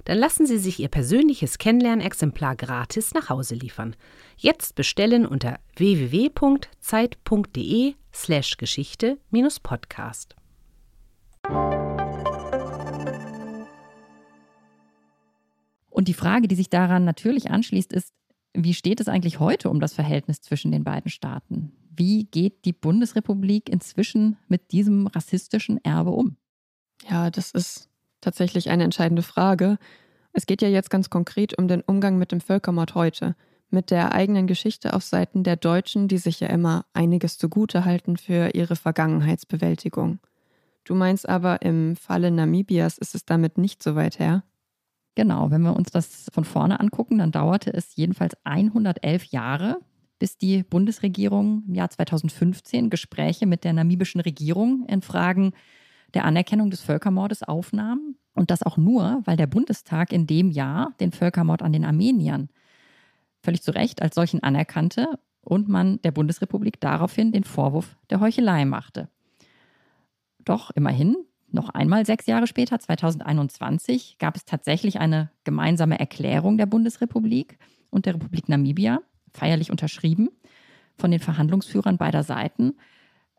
Dann 0.03 0.17
lassen 0.17 0.45
Sie 0.45 0.57
sich 0.57 0.77
Ihr 0.80 0.89
persönliches 0.89 1.57
Kennenlernexemplar 1.57 2.57
gratis 2.57 3.13
nach 3.13 3.30
Hause 3.30 3.55
liefern. 3.55 3.95
Jetzt 4.36 4.75
bestellen 4.75 5.25
unter 5.25 5.59
www.zeit.de/slash 5.77 8.57
Geschichte-Podcast. 8.57 10.36
Und 15.89 16.07
die 16.07 16.13
Frage, 16.13 16.47
die 16.47 16.55
sich 16.55 16.69
daran 16.69 17.03
natürlich 17.05 17.49
anschließt, 17.49 17.91
ist, 17.93 18.13
wie 18.54 18.74
steht 18.74 19.00
es 19.00 19.08
eigentlich 19.08 19.39
heute 19.39 19.70
um 19.70 19.80
das 19.80 19.93
Verhältnis 19.93 20.41
zwischen 20.41 20.72
den 20.72 20.84
beiden 20.84 21.10
Staaten? 21.10 21.72
Wie 21.95 22.26
geht 22.26 22.66
die 22.66 22.74
Bundesrepublik 22.74 23.70
inzwischen 23.70 24.38
mit 24.47 24.72
diesem 24.72 25.08
rassistischen 25.08 25.84
Erbe 25.84 26.12
um? 26.12 26.38
Ja, 27.10 27.30
das 27.30 27.52
ist 27.52 27.89
tatsächlich 28.22 28.70
eine 28.70 28.84
entscheidende 28.84 29.22
Frage. 29.22 29.78
Es 30.34 30.45
geht 30.45 30.62
ja 30.62 30.68
jetzt 30.68 30.89
ganz 30.89 31.10
konkret 31.10 31.58
um 31.58 31.68
den 31.68 31.82
Umgang 31.82 32.18
mit 32.18 32.32
dem 32.32 32.41
Völkermord 32.41 32.95
heute, 32.95 33.36
mit 33.70 33.91
der 33.91 34.14
eigenen 34.14 34.47
Geschichte 34.47 34.93
auf 34.93 35.04
Seiten 35.04 35.43
der 35.43 35.56
Deutschen, 35.56 36.08
die 36.08 36.18
sich 36.18 36.39
ja 36.39 36.47
immer 36.47 36.86
einiges 36.93 37.38
zugute 37.38 37.86
halten 37.86 38.18
für 38.18 38.56
ihre 38.56 38.76
Vergangenheitsbewältigung. 38.76 40.20
Du 40.84 40.95
meinst 40.95 41.28
aber, 41.30 41.62
im 41.62 41.95
Falle 41.95 42.32
Namibias 42.32 42.97
ist 42.97 43.14
es 43.14 43.26
damit 43.26 43.58
nicht 43.58 43.84
so 43.84 43.95
weit 43.95 44.20
her? 44.20 44.43
Genau, 45.16 45.51
wenn 45.51 45.62
wir 45.62 45.76
uns 45.76 45.91
das 45.91 46.28
von 46.32 46.45
vorne 46.45 46.80
angucken, 46.80 47.18
dann 47.18 47.32
dauerte 47.32 47.74
es 47.74 47.95
jedenfalls 47.95 48.36
111 48.43 49.26
Jahre, 49.26 49.80
bis 50.18 50.38
die 50.38 50.64
Bundesregierung 50.64 51.64
im 51.68 51.76
Jahr 51.76 51.89
2015 51.89 52.89
Gespräche 52.89 53.45
mit 53.45 53.64
der 53.64 53.74
namibischen 53.74 54.22
Regierung 54.22 54.86
in 54.88 55.01
Fragen 55.01 55.53
der 56.14 56.26
Anerkennung 56.26 56.70
des 56.70 56.82
Völkermordes 56.82 57.43
aufnahm. 57.43 58.16
Und 58.34 58.51
das 58.51 58.64
auch 58.64 58.78
nur, 58.78 59.22
weil 59.26 59.38
der 59.38 59.47
Bundestag 59.47 60.14
in 60.14 60.28
dem 60.28 60.51
Jahr 60.51 60.93
den 60.99 61.12
Völkermord 61.12 61.62
an 61.62 61.74
den 61.74 61.86
Armeniern 61.86 62.49
völlig 63.41 63.62
zu 63.62 63.72
Recht 63.72 64.01
als 64.01 64.16
solchen 64.16 64.43
anerkannte 64.43 65.20
und 65.41 65.68
man 65.68 66.01
der 66.01 66.12
Bundesrepublik 66.12 66.80
daraufhin 66.80 67.32
den 67.32 67.43
Vorwurf 67.43 67.97
der 68.10 68.20
Heuchelei 68.20 68.66
machte. 68.66 69.10
Doch 70.43 70.72
immerhin, 70.72 71.16
noch 71.52 71.70
einmal 71.70 72.06
sechs 72.06 72.26
Jahre 72.26 72.47
später, 72.47 72.80
2021, 72.80 74.18
gab 74.20 74.36
es 74.36 74.45
tatsächlich 74.45 75.00
eine 75.00 75.32
gemeinsame 75.43 76.00
Erklärung 76.00 76.58
der 76.58 76.66
Bundesrepublik 76.66 77.58
und 77.89 78.06
der 78.06 78.16
Republik 78.16 78.50
Namibia, 78.50 79.02
feierlich 79.34 79.72
unterschrieben 79.72 80.30
von 80.97 81.12
den 81.12 81.20
Verhandlungsführern 81.20 81.97
beider 81.97 82.24
Seiten. 82.24 82.76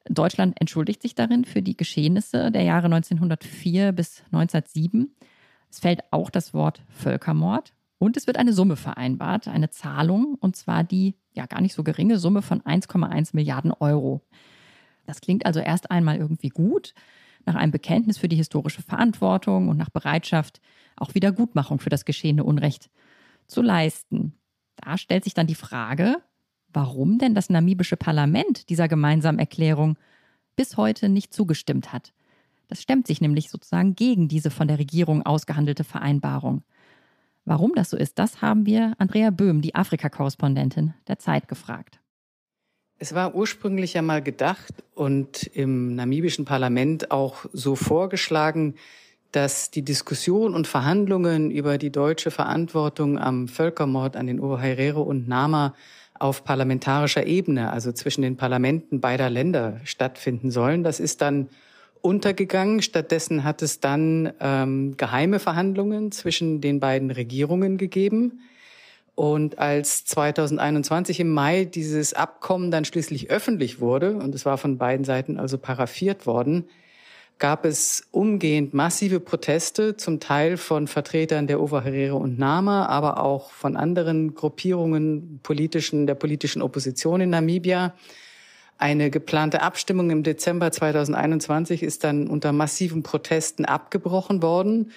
Deutschland 0.08 0.60
entschuldigt 0.60 1.02
sich 1.02 1.14
darin 1.14 1.44
für 1.44 1.62
die 1.62 1.76
Geschehnisse 1.76 2.50
der 2.50 2.62
Jahre 2.62 2.86
1904 2.86 3.92
bis 3.92 4.22
1907. 4.26 5.14
Es 5.70 5.78
fällt 5.78 6.00
auch 6.10 6.30
das 6.30 6.54
Wort 6.54 6.82
Völkermord 6.88 7.74
und 7.98 8.16
es 8.16 8.26
wird 8.26 8.38
eine 8.38 8.52
Summe 8.52 8.76
vereinbart, 8.76 9.46
eine 9.46 9.70
Zahlung, 9.70 10.36
und 10.40 10.56
zwar 10.56 10.84
die 10.84 11.14
ja 11.34 11.46
gar 11.46 11.60
nicht 11.60 11.74
so 11.74 11.84
geringe 11.84 12.18
Summe 12.18 12.42
von 12.42 12.62
1,1 12.62 13.30
Milliarden 13.34 13.72
Euro. 13.72 14.22
Das 15.06 15.20
klingt 15.20 15.46
also 15.46 15.60
erst 15.60 15.90
einmal 15.90 16.16
irgendwie 16.16 16.48
gut 16.48 16.94
nach 17.50 17.60
einem 17.60 17.72
Bekenntnis 17.72 18.18
für 18.18 18.28
die 18.28 18.36
historische 18.36 18.82
Verantwortung 18.82 19.68
und 19.68 19.76
nach 19.76 19.90
Bereitschaft, 19.90 20.60
auch 20.96 21.14
Wiedergutmachung 21.14 21.80
für 21.80 21.90
das 21.90 22.04
geschehene 22.04 22.44
Unrecht 22.44 22.90
zu 23.46 23.60
leisten. 23.62 24.34
Da 24.76 24.96
stellt 24.96 25.24
sich 25.24 25.34
dann 25.34 25.46
die 25.48 25.54
Frage, 25.54 26.16
warum 26.72 27.18
denn 27.18 27.34
das 27.34 27.50
namibische 27.50 27.96
Parlament 27.96 28.68
dieser 28.70 28.86
gemeinsamen 28.86 29.38
Erklärung 29.40 29.98
bis 30.54 30.76
heute 30.76 31.08
nicht 31.08 31.34
zugestimmt 31.34 31.92
hat. 31.92 32.12
Das 32.68 32.80
stemmt 32.80 33.08
sich 33.08 33.20
nämlich 33.20 33.50
sozusagen 33.50 33.96
gegen 33.96 34.28
diese 34.28 34.50
von 34.50 34.68
der 34.68 34.78
Regierung 34.78 35.26
ausgehandelte 35.26 35.82
Vereinbarung. 35.82 36.62
Warum 37.44 37.72
das 37.74 37.90
so 37.90 37.96
ist, 37.96 38.18
das 38.18 38.42
haben 38.42 38.66
wir 38.66 38.94
Andrea 38.98 39.30
Böhm, 39.30 39.60
die 39.60 39.74
Afrika-Korrespondentin 39.74 40.94
der 41.08 41.18
Zeit, 41.18 41.48
gefragt. 41.48 41.99
Es 43.02 43.14
war 43.14 43.34
ursprünglich 43.34 43.94
ja 43.94 44.02
mal 44.02 44.20
gedacht 44.20 44.74
und 44.94 45.46
im 45.54 45.94
namibischen 45.94 46.44
Parlament 46.44 47.10
auch 47.10 47.46
so 47.50 47.74
vorgeschlagen, 47.74 48.74
dass 49.32 49.70
die 49.70 49.80
Diskussion 49.80 50.54
und 50.54 50.66
Verhandlungen 50.66 51.50
über 51.50 51.78
die 51.78 51.90
deutsche 51.90 52.30
Verantwortung 52.30 53.18
am 53.18 53.48
Völkermord 53.48 54.16
an 54.16 54.26
den 54.26 54.38
Ovaherero 54.38 55.00
und 55.00 55.28
Nama 55.28 55.74
auf 56.18 56.44
parlamentarischer 56.44 57.26
Ebene, 57.26 57.72
also 57.72 57.90
zwischen 57.92 58.20
den 58.20 58.36
Parlamenten 58.36 59.00
beider 59.00 59.30
Länder 59.30 59.80
stattfinden 59.84 60.50
sollen. 60.50 60.84
Das 60.84 61.00
ist 61.00 61.22
dann 61.22 61.48
untergegangen. 62.02 62.82
Stattdessen 62.82 63.44
hat 63.44 63.62
es 63.62 63.80
dann 63.80 64.30
ähm, 64.40 64.98
geheime 64.98 65.38
Verhandlungen 65.38 66.12
zwischen 66.12 66.60
den 66.60 66.80
beiden 66.80 67.10
Regierungen 67.10 67.78
gegeben. 67.78 68.40
Und 69.20 69.58
als 69.58 70.06
2021 70.06 71.20
im 71.20 71.28
Mai 71.28 71.66
dieses 71.66 72.14
Abkommen 72.14 72.70
dann 72.70 72.86
schließlich 72.86 73.28
öffentlich 73.28 73.78
wurde, 73.78 74.14
und 74.16 74.34
es 74.34 74.46
war 74.46 74.56
von 74.56 74.78
beiden 74.78 75.04
Seiten 75.04 75.38
also 75.38 75.58
paraffiert 75.58 76.26
worden, 76.26 76.70
gab 77.38 77.66
es 77.66 78.08
umgehend 78.12 78.72
massive 78.72 79.20
Proteste, 79.20 79.98
zum 79.98 80.20
Teil 80.20 80.56
von 80.56 80.86
Vertretern 80.86 81.46
der 81.46 81.60
Ovaherero 81.60 82.16
und 82.16 82.38
Nama, 82.38 82.86
aber 82.86 83.22
auch 83.22 83.50
von 83.50 83.76
anderen 83.76 84.34
Gruppierungen 84.34 85.40
politischen, 85.42 86.06
der 86.06 86.14
politischen 86.14 86.62
Opposition 86.62 87.20
in 87.20 87.28
Namibia. 87.28 87.92
Eine 88.78 89.10
geplante 89.10 89.60
Abstimmung 89.60 90.08
im 90.08 90.22
Dezember 90.22 90.72
2021 90.72 91.82
ist 91.82 92.04
dann 92.04 92.26
unter 92.26 92.52
massiven 92.52 93.02
Protesten 93.02 93.66
abgebrochen 93.66 94.40
worden. 94.40 94.92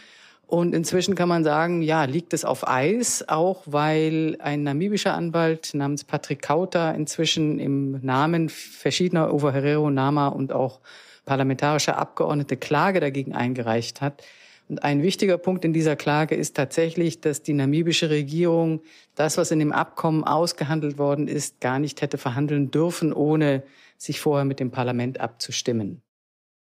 Und 0.47 0.75
inzwischen 0.75 1.15
kann 1.15 1.29
man 1.29 1.43
sagen, 1.43 1.81
ja, 1.81 2.03
liegt 2.03 2.33
es 2.33 2.45
auf 2.45 2.67
Eis, 2.67 3.27
auch 3.27 3.63
weil 3.65 4.37
ein 4.39 4.63
namibischer 4.63 5.13
Anwalt 5.13 5.73
namens 5.73 6.03
Patrick 6.03 6.41
Kauta 6.41 6.91
inzwischen 6.91 7.59
im 7.59 7.99
Namen 8.05 8.49
verschiedener 8.49 9.33
Ovaherero, 9.33 9.89
Nama 9.89 10.27
und 10.27 10.51
auch 10.51 10.79
parlamentarische 11.25 11.95
Abgeordnete 11.95 12.57
Klage 12.57 12.99
dagegen 12.99 13.33
eingereicht 13.33 14.01
hat. 14.01 14.23
Und 14.69 14.83
ein 14.83 15.01
wichtiger 15.01 15.37
Punkt 15.37 15.65
in 15.65 15.73
dieser 15.73 15.95
Klage 15.95 16.35
ist 16.35 16.55
tatsächlich, 16.55 17.21
dass 17.21 17.43
die 17.43 17.53
namibische 17.53 18.09
Regierung 18.09 18.81
das, 19.15 19.37
was 19.37 19.51
in 19.51 19.59
dem 19.59 19.71
Abkommen 19.71 20.23
ausgehandelt 20.23 20.97
worden 20.97 21.27
ist, 21.27 21.61
gar 21.61 21.79
nicht 21.79 22.01
hätte 22.01 22.17
verhandeln 22.17 22.71
dürfen, 22.71 23.13
ohne 23.13 23.63
sich 23.97 24.19
vorher 24.19 24.45
mit 24.45 24.59
dem 24.59 24.71
Parlament 24.71 25.19
abzustimmen. 25.19 26.01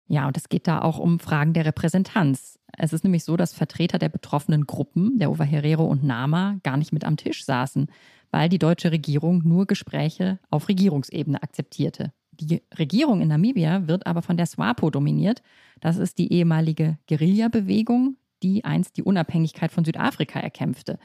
Ja, 0.06 0.26
und 0.26 0.36
es 0.36 0.48
geht 0.48 0.66
da 0.66 0.80
auch 0.80 0.98
um 0.98 1.18
Fragen 1.18 1.52
der 1.52 1.66
Repräsentanz. 1.66 2.57
Es 2.78 2.92
ist 2.92 3.02
nämlich 3.02 3.24
so, 3.24 3.36
dass 3.36 3.52
Vertreter 3.52 3.98
der 3.98 4.08
betroffenen 4.08 4.66
Gruppen, 4.66 5.18
der 5.18 5.30
Ovaherero 5.30 5.84
und 5.84 6.04
Nama, 6.04 6.58
gar 6.62 6.76
nicht 6.76 6.92
mit 6.92 7.04
am 7.04 7.16
Tisch 7.16 7.44
saßen, 7.44 7.88
weil 8.30 8.48
die 8.48 8.58
deutsche 8.58 8.92
Regierung 8.92 9.42
nur 9.44 9.66
Gespräche 9.66 10.38
auf 10.50 10.68
Regierungsebene 10.68 11.42
akzeptierte. 11.42 12.12
Die 12.32 12.62
Regierung 12.78 13.20
in 13.20 13.28
Namibia 13.28 13.88
wird 13.88 14.06
aber 14.06 14.22
von 14.22 14.36
der 14.36 14.46
SWAPO 14.46 14.90
dominiert. 14.90 15.42
Das 15.80 15.96
ist 15.96 16.18
die 16.18 16.32
ehemalige 16.32 16.98
Guerilla-Bewegung, 17.08 18.16
die 18.44 18.64
einst 18.64 18.96
die 18.96 19.02
Unabhängigkeit 19.02 19.72
von 19.72 19.84
Südafrika 19.84 20.38
erkämpfte. 20.38 21.00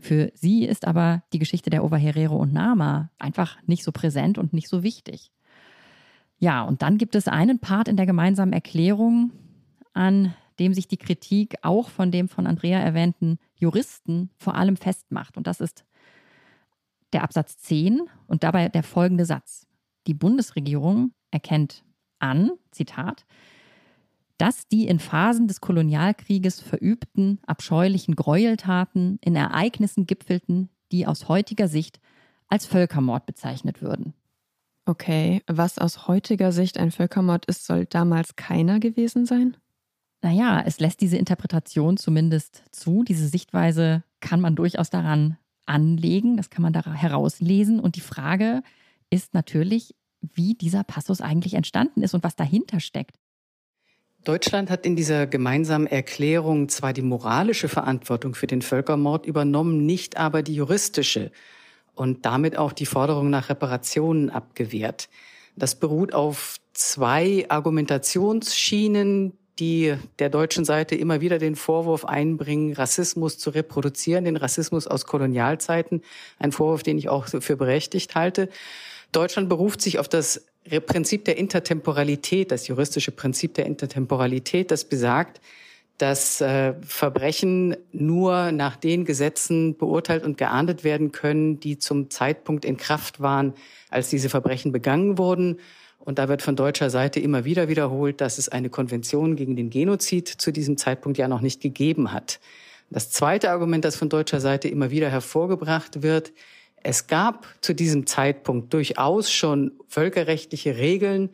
Für 0.00 0.32
sie 0.34 0.64
ist 0.64 0.86
aber 0.86 1.22
die 1.34 1.38
Geschichte 1.38 1.68
der 1.68 1.84
Ovaherero 1.84 2.36
und 2.36 2.54
Nama 2.54 3.10
einfach 3.18 3.58
nicht 3.66 3.84
so 3.84 3.92
präsent 3.92 4.38
und 4.38 4.54
nicht 4.54 4.68
so 4.68 4.82
wichtig. 4.82 5.32
Ja, 6.38 6.62
und 6.62 6.80
dann 6.82 6.96
gibt 6.98 7.14
es 7.14 7.28
einen 7.28 7.58
Part 7.58 7.88
in 7.88 7.96
der 7.96 8.06
gemeinsamen 8.06 8.52
Erklärung, 8.52 9.32
an 9.92 10.34
dem 10.58 10.74
sich 10.74 10.88
die 10.88 10.96
Kritik 10.96 11.56
auch 11.62 11.88
von 11.88 12.10
dem 12.10 12.28
von 12.28 12.46
Andrea 12.46 12.80
erwähnten 12.80 13.38
Juristen 13.56 14.30
vor 14.36 14.54
allem 14.54 14.76
festmacht. 14.76 15.36
Und 15.36 15.46
das 15.46 15.60
ist 15.60 15.84
der 17.12 17.22
Absatz 17.22 17.58
10 17.58 18.02
und 18.26 18.42
dabei 18.42 18.68
der 18.68 18.82
folgende 18.82 19.24
Satz. 19.24 19.66
Die 20.06 20.14
Bundesregierung 20.14 21.12
erkennt 21.30 21.84
an, 22.18 22.52
Zitat, 22.70 23.26
dass 24.38 24.68
die 24.68 24.86
in 24.86 25.00
Phasen 25.00 25.48
des 25.48 25.60
Kolonialkrieges 25.60 26.60
verübten 26.60 27.40
abscheulichen 27.46 28.14
Gräueltaten 28.14 29.18
in 29.20 29.34
Ereignissen 29.34 30.06
gipfelten, 30.06 30.70
die 30.92 31.06
aus 31.06 31.28
heutiger 31.28 31.68
Sicht 31.68 32.00
als 32.46 32.64
Völkermord 32.64 33.26
bezeichnet 33.26 33.82
würden. 33.82 34.14
Okay, 34.86 35.42
was 35.46 35.78
aus 35.78 36.08
heutiger 36.08 36.50
Sicht 36.50 36.78
ein 36.78 36.90
Völkermord 36.90 37.44
ist, 37.46 37.66
soll 37.66 37.84
damals 37.84 38.36
keiner 38.36 38.80
gewesen 38.80 39.26
sein? 39.26 39.56
Naja, 40.22 40.62
es 40.66 40.80
lässt 40.80 41.00
diese 41.00 41.16
Interpretation 41.16 41.96
zumindest 41.96 42.62
zu. 42.72 43.04
Diese 43.04 43.28
Sichtweise 43.28 44.02
kann 44.20 44.40
man 44.40 44.56
durchaus 44.56 44.90
daran 44.90 45.36
anlegen, 45.66 46.36
das 46.36 46.50
kann 46.50 46.62
man 46.62 46.72
da 46.72 46.84
herauslesen. 46.92 47.78
Und 47.78 47.96
die 47.96 48.00
Frage 48.00 48.62
ist 49.10 49.34
natürlich, 49.34 49.94
wie 50.20 50.54
dieser 50.54 50.82
Passus 50.82 51.20
eigentlich 51.20 51.54
entstanden 51.54 52.02
ist 52.02 52.14
und 52.14 52.24
was 52.24 52.34
dahinter 52.34 52.80
steckt. 52.80 53.16
Deutschland 54.24 54.68
hat 54.68 54.84
in 54.84 54.96
dieser 54.96 55.26
gemeinsamen 55.26 55.86
Erklärung 55.86 56.68
zwar 56.68 56.92
die 56.92 57.02
moralische 57.02 57.68
Verantwortung 57.68 58.34
für 58.34 58.48
den 58.48 58.62
Völkermord 58.62 59.26
übernommen, 59.26 59.86
nicht 59.86 60.16
aber 60.16 60.42
die 60.42 60.56
juristische 60.56 61.30
und 61.94 62.26
damit 62.26 62.58
auch 62.58 62.72
die 62.72 62.86
Forderung 62.86 63.30
nach 63.30 63.48
Reparationen 63.48 64.30
abgewehrt. 64.30 65.08
Das 65.56 65.76
beruht 65.76 66.14
auf 66.14 66.56
zwei 66.72 67.46
Argumentationsschienen, 67.48 69.38
die 69.58 69.94
der 70.18 70.28
deutschen 70.30 70.64
Seite 70.64 70.94
immer 70.94 71.20
wieder 71.20 71.38
den 71.38 71.56
Vorwurf 71.56 72.04
einbringen, 72.04 72.72
Rassismus 72.72 73.38
zu 73.38 73.50
reproduzieren, 73.50 74.24
den 74.24 74.36
Rassismus 74.36 74.86
aus 74.86 75.06
Kolonialzeiten, 75.06 76.02
ein 76.38 76.52
Vorwurf, 76.52 76.82
den 76.82 76.98
ich 76.98 77.08
auch 77.08 77.26
für 77.26 77.56
berechtigt 77.56 78.14
halte. 78.14 78.48
Deutschland 79.12 79.48
beruft 79.48 79.80
sich 79.80 79.98
auf 79.98 80.08
das 80.08 80.46
Prinzip 80.86 81.24
der 81.24 81.38
Intertemporalität, 81.38 82.52
das 82.52 82.68
juristische 82.68 83.10
Prinzip 83.10 83.54
der 83.54 83.66
Intertemporalität, 83.66 84.70
das 84.70 84.84
besagt, 84.84 85.40
dass 85.96 86.40
äh, 86.40 86.74
Verbrechen 86.82 87.76
nur 87.90 88.52
nach 88.52 88.76
den 88.76 89.04
Gesetzen 89.04 89.76
beurteilt 89.76 90.24
und 90.24 90.38
geahndet 90.38 90.84
werden 90.84 91.10
können, 91.10 91.58
die 91.58 91.78
zum 91.78 92.10
Zeitpunkt 92.10 92.64
in 92.64 92.76
Kraft 92.76 93.20
waren, 93.20 93.54
als 93.90 94.08
diese 94.08 94.28
Verbrechen 94.28 94.70
begangen 94.70 95.18
wurden. 95.18 95.58
Und 96.08 96.18
da 96.18 96.30
wird 96.30 96.40
von 96.40 96.56
deutscher 96.56 96.88
Seite 96.88 97.20
immer 97.20 97.44
wieder 97.44 97.68
wiederholt, 97.68 98.22
dass 98.22 98.38
es 98.38 98.48
eine 98.48 98.70
Konvention 98.70 99.36
gegen 99.36 99.56
den 99.56 99.68
Genozid 99.68 100.26
zu 100.26 100.52
diesem 100.52 100.78
Zeitpunkt 100.78 101.18
ja 101.18 101.28
noch 101.28 101.42
nicht 101.42 101.60
gegeben 101.60 102.12
hat. 102.14 102.40
Das 102.88 103.10
zweite 103.10 103.50
Argument, 103.50 103.84
das 103.84 103.96
von 103.96 104.08
deutscher 104.08 104.40
Seite 104.40 104.68
immer 104.68 104.90
wieder 104.90 105.10
hervorgebracht 105.10 106.02
wird, 106.02 106.32
es 106.82 107.08
gab 107.08 107.46
zu 107.60 107.74
diesem 107.74 108.06
Zeitpunkt 108.06 108.72
durchaus 108.72 109.30
schon 109.30 109.72
völkerrechtliche 109.86 110.78
Regeln, 110.78 111.28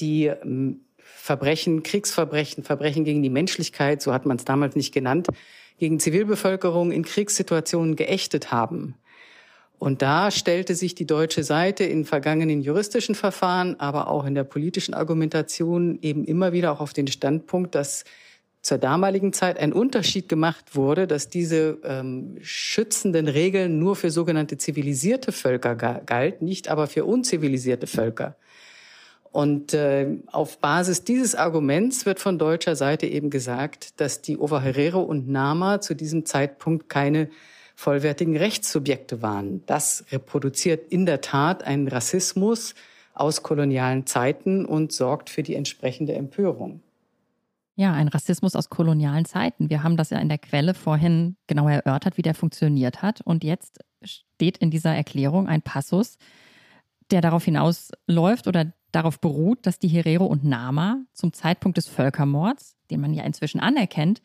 die 0.00 0.24
ähm, 0.24 0.80
Verbrechen, 0.98 1.84
Kriegsverbrechen, 1.84 2.64
Verbrechen 2.64 3.04
gegen 3.04 3.22
die 3.22 3.30
Menschlichkeit, 3.30 4.02
so 4.02 4.12
hat 4.12 4.26
man 4.26 4.38
es 4.38 4.44
damals 4.44 4.74
nicht 4.74 4.92
genannt, 4.92 5.28
gegen 5.78 6.00
Zivilbevölkerung 6.00 6.90
in 6.90 7.04
Kriegssituationen 7.04 7.94
geächtet 7.94 8.50
haben. 8.50 8.96
Und 9.78 10.02
da 10.02 10.30
stellte 10.30 10.74
sich 10.74 10.94
die 10.94 11.06
deutsche 11.06 11.44
Seite 11.44 11.84
in 11.84 12.04
vergangenen 12.04 12.60
juristischen 12.60 13.14
Verfahren, 13.14 13.78
aber 13.78 14.08
auch 14.08 14.26
in 14.26 14.34
der 14.34 14.44
politischen 14.44 14.92
Argumentation 14.92 15.98
eben 16.02 16.24
immer 16.24 16.52
wieder 16.52 16.72
auch 16.72 16.80
auf 16.80 16.92
den 16.92 17.06
Standpunkt, 17.06 17.74
dass 17.74 18.04
zur 18.60 18.78
damaligen 18.78 19.32
Zeit 19.32 19.58
ein 19.58 19.72
Unterschied 19.72 20.28
gemacht 20.28 20.74
wurde, 20.74 21.06
dass 21.06 21.28
diese 21.28 21.78
ähm, 21.84 22.38
schützenden 22.42 23.28
Regeln 23.28 23.78
nur 23.78 23.94
für 23.94 24.10
sogenannte 24.10 24.58
zivilisierte 24.58 25.30
Völker 25.30 25.76
galt, 25.76 26.42
nicht 26.42 26.68
aber 26.68 26.88
für 26.88 27.04
unzivilisierte 27.04 27.86
Völker. 27.86 28.36
Und 29.30 29.74
äh, 29.74 30.16
auf 30.26 30.58
Basis 30.58 31.04
dieses 31.04 31.36
Arguments 31.36 32.04
wird 32.04 32.18
von 32.18 32.38
deutscher 32.38 32.74
Seite 32.74 33.06
eben 33.06 33.30
gesagt, 33.30 34.00
dass 34.00 34.22
die 34.22 34.38
Ovaherero 34.38 35.00
und 35.00 35.28
Nama 35.28 35.80
zu 35.80 35.94
diesem 35.94 36.26
Zeitpunkt 36.26 36.88
keine 36.88 37.28
vollwertigen 37.78 38.36
Rechtssubjekte 38.36 39.22
waren. 39.22 39.62
Das 39.66 40.04
reproduziert 40.10 40.90
in 40.90 41.06
der 41.06 41.20
Tat 41.20 41.62
einen 41.62 41.86
Rassismus 41.86 42.74
aus 43.14 43.44
kolonialen 43.44 44.04
Zeiten 44.04 44.66
und 44.66 44.92
sorgt 44.92 45.30
für 45.30 45.44
die 45.44 45.54
entsprechende 45.54 46.12
Empörung. 46.14 46.80
Ja, 47.76 47.92
ein 47.92 48.08
Rassismus 48.08 48.56
aus 48.56 48.68
kolonialen 48.68 49.26
Zeiten. 49.26 49.70
Wir 49.70 49.84
haben 49.84 49.96
das 49.96 50.10
ja 50.10 50.18
in 50.18 50.28
der 50.28 50.38
Quelle 50.38 50.74
vorhin 50.74 51.36
genau 51.46 51.68
erörtert, 51.68 52.16
wie 52.16 52.22
der 52.22 52.34
funktioniert 52.34 53.00
hat. 53.00 53.20
Und 53.20 53.44
jetzt 53.44 53.78
steht 54.02 54.58
in 54.58 54.72
dieser 54.72 54.96
Erklärung 54.96 55.46
ein 55.46 55.62
Passus, 55.62 56.18
der 57.12 57.20
darauf 57.20 57.44
hinausläuft 57.44 58.48
oder 58.48 58.72
darauf 58.90 59.20
beruht, 59.20 59.64
dass 59.66 59.78
die 59.78 59.86
Herero 59.86 60.26
und 60.26 60.42
Nama 60.42 60.98
zum 61.12 61.32
Zeitpunkt 61.32 61.78
des 61.78 61.86
Völkermords, 61.86 62.74
den 62.90 63.00
man 63.00 63.14
ja 63.14 63.22
inzwischen 63.22 63.60
anerkennt, 63.60 64.20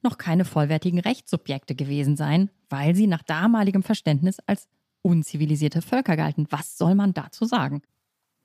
noch 0.00 0.16
keine 0.16 0.46
vollwertigen 0.46 1.00
Rechtssubjekte 1.00 1.74
gewesen 1.74 2.16
seien, 2.16 2.50
weil 2.74 2.96
sie 2.96 3.06
nach 3.06 3.22
damaligem 3.22 3.84
Verständnis 3.84 4.38
als 4.46 4.66
unzivilisierte 5.02 5.80
Völker 5.80 6.16
galten. 6.16 6.48
Was 6.50 6.76
soll 6.76 6.96
man 6.96 7.14
dazu 7.14 7.44
sagen? 7.44 7.82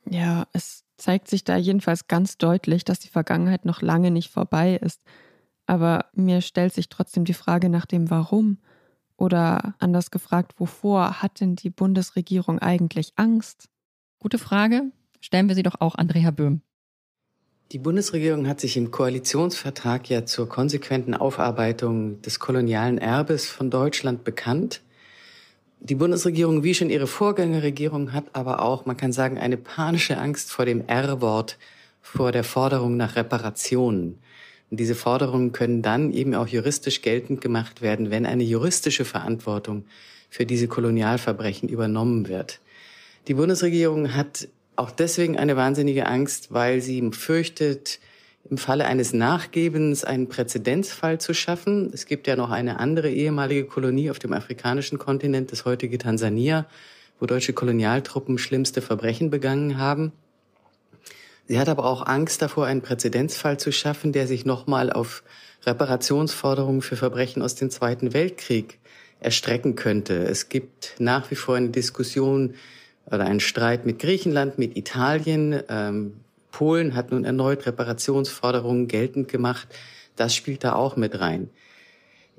Ja, 0.07 0.45
es 0.53 0.83
zeigt 0.97 1.27
sich 1.27 1.43
da 1.43 1.57
jedenfalls 1.57 2.07
ganz 2.07 2.37
deutlich, 2.37 2.85
dass 2.85 2.99
die 2.99 3.07
Vergangenheit 3.07 3.65
noch 3.65 3.81
lange 3.81 4.11
nicht 4.11 4.29
vorbei 4.29 4.75
ist. 4.75 5.01
Aber 5.65 6.05
mir 6.13 6.41
stellt 6.41 6.73
sich 6.73 6.89
trotzdem 6.89 7.25
die 7.25 7.33
Frage 7.33 7.69
nach 7.69 7.87
dem 7.87 8.11
Warum. 8.11 8.59
Oder 9.17 9.73
anders 9.79 10.11
gefragt, 10.11 10.59
wovor 10.59 11.23
hat 11.23 11.41
denn 11.41 11.55
die 11.55 11.71
Bundesregierung 11.71 12.59
eigentlich 12.59 13.13
Angst? 13.15 13.67
Gute 14.19 14.37
Frage. 14.37 14.91
Stellen 15.21 15.47
wir 15.47 15.55
sie 15.55 15.63
doch 15.63 15.81
auch 15.81 15.95
Andrea 15.95 16.29
Böhm. 16.29 16.61
Die 17.71 17.77
Bundesregierung 17.77 18.47
hat 18.47 18.59
sich 18.59 18.77
im 18.77 18.89
Koalitionsvertrag 18.89 20.09
ja 20.09 20.25
zur 20.25 20.49
konsequenten 20.49 21.13
Aufarbeitung 21.13 22.19
des 22.23 22.39
kolonialen 22.39 22.97
Erbes 22.97 23.47
von 23.47 23.69
Deutschland 23.69 24.23
bekannt. 24.23 24.81
Die 25.79 25.93
Bundesregierung, 25.93 26.63
wie 26.63 26.73
schon 26.73 26.89
ihre 26.89 27.05
Vorgängerregierung, 27.05 28.11
hat 28.11 28.25
aber 28.33 28.63
auch, 28.63 28.87
man 28.87 28.97
kann 28.97 29.11
sagen, 29.11 29.37
eine 29.37 29.55
panische 29.55 30.17
Angst 30.17 30.51
vor 30.51 30.65
dem 30.65 30.87
R-Wort, 30.87 31.59
vor 32.01 32.31
der 32.31 32.43
Forderung 32.43 32.97
nach 32.97 33.15
Reparationen. 33.15 34.17
Und 34.71 34.79
diese 34.79 34.95
Forderungen 34.95 35.51
können 35.51 35.83
dann 35.83 36.11
eben 36.11 36.33
auch 36.33 36.47
juristisch 36.47 37.03
geltend 37.03 37.39
gemacht 37.39 37.83
werden, 37.83 38.09
wenn 38.09 38.25
eine 38.25 38.43
juristische 38.43 39.05
Verantwortung 39.05 39.85
für 40.31 40.47
diese 40.47 40.67
Kolonialverbrechen 40.67 41.69
übernommen 41.69 42.29
wird. 42.29 42.61
Die 43.27 43.35
Bundesregierung 43.35 44.15
hat 44.15 44.47
auch 44.79 44.91
deswegen 44.91 45.37
eine 45.37 45.55
wahnsinnige 45.55 46.07
Angst, 46.07 46.53
weil 46.53 46.81
sie 46.81 47.11
fürchtet, 47.11 47.99
im 48.49 48.57
Falle 48.57 48.85
eines 48.85 49.13
Nachgebens 49.13 50.03
einen 50.03 50.27
Präzedenzfall 50.27 51.19
zu 51.19 51.33
schaffen. 51.33 51.91
Es 51.93 52.05
gibt 52.05 52.25
ja 52.25 52.35
noch 52.35 52.49
eine 52.49 52.79
andere 52.79 53.11
ehemalige 53.11 53.65
Kolonie 53.65 54.09
auf 54.09 54.17
dem 54.17 54.33
afrikanischen 54.33 54.97
Kontinent, 54.97 55.51
das 55.51 55.65
heutige 55.65 55.97
Tansania, 55.97 56.65
wo 57.19 57.25
deutsche 57.25 57.53
Kolonialtruppen 57.53 58.37
schlimmste 58.37 58.81
Verbrechen 58.81 59.29
begangen 59.29 59.77
haben. 59.77 60.13
Sie 61.47 61.59
hat 61.59 61.69
aber 61.69 61.85
auch 61.85 62.05
Angst 62.05 62.41
davor, 62.41 62.65
einen 62.65 62.81
Präzedenzfall 62.81 63.59
zu 63.59 63.71
schaffen, 63.71 64.13
der 64.13 64.27
sich 64.27 64.45
nochmal 64.45 64.91
auf 64.91 65.23
Reparationsforderungen 65.65 66.81
für 66.81 66.95
Verbrechen 66.95 67.41
aus 67.41 67.55
dem 67.55 67.69
Zweiten 67.69 68.13
Weltkrieg 68.13 68.79
erstrecken 69.19 69.75
könnte. 69.75 70.23
Es 70.23 70.49
gibt 70.49 70.95
nach 70.99 71.29
wie 71.29 71.35
vor 71.35 71.55
eine 71.55 71.69
Diskussion 71.69 72.55
oder 73.11 73.25
einen 73.25 73.39
Streit 73.39 73.85
mit 73.85 73.99
Griechenland, 73.99 74.57
mit 74.57 74.77
Italien. 74.77 75.61
Ähm, 75.69 76.13
Polen 76.51 76.95
hat 76.95 77.11
nun 77.11 77.25
erneut 77.25 77.65
Reparationsforderungen 77.65 78.87
geltend 78.87 79.27
gemacht. 79.27 79.67
Das 80.15 80.35
spielt 80.35 80.63
da 80.63 80.73
auch 80.73 80.95
mit 80.95 81.19
rein. 81.19 81.49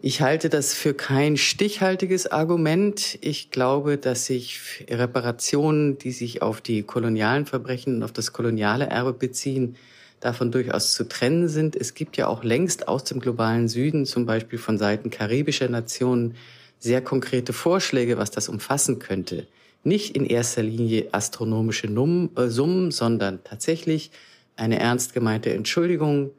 Ich 0.03 0.23
halte 0.23 0.49
das 0.49 0.73
für 0.73 0.95
kein 0.95 1.37
stichhaltiges 1.37 2.27
Argument. 2.27 3.19
Ich 3.21 3.51
glaube, 3.51 3.99
dass 3.99 4.25
sich 4.25 4.87
Reparationen, 4.89 5.99
die 5.99 6.13
sich 6.13 6.41
auf 6.41 6.63
die 6.63 6.83
kolonialen 6.83 7.45
Verbrechen 7.45 7.97
und 7.97 8.03
auf 8.03 8.13
das 8.13 8.33
koloniale 8.33 8.87
Erbe 8.87 9.13
beziehen, 9.13 9.77
davon 10.21 10.53
durchaus 10.53 10.95
zu 10.95 11.07
trennen 11.07 11.49
sind. 11.49 11.77
Es 11.77 11.93
gibt 11.93 12.17
ja 12.17 12.29
auch 12.29 12.45
längst 12.45 12.89
aus 12.89 13.05
dem 13.05 13.21
globalen 13.21 13.69
Süden, 13.69 14.07
zum 14.07 14.25
Beispiel 14.25 14.59
von 14.59 14.79
Seiten 14.79 15.11
karibischer 15.11 15.69
Nationen, 15.69 16.35
sehr 16.79 17.03
konkrete 17.03 17.53
Vorschläge, 17.53 18.17
was 18.17 18.31
das 18.31 18.49
umfassen 18.49 19.01
könnte. 19.01 19.47
Nicht 19.83 20.17
in 20.17 20.27
erster 20.27 20.63
Linie 20.63 21.09
astronomische 21.13 21.87
Num 21.87 22.31
äh, 22.37 22.49
Summen, 22.49 22.91
sondern 22.91 23.43
tatsächlich 23.45 24.11
eine 24.57 24.79
ernst 24.79 25.15
gemeinte 25.15 25.53
Entschuldigung, 25.53 26.33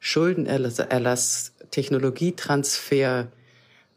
Schuldenerlass, 0.00 1.52
Technologietransfer, 1.70 3.28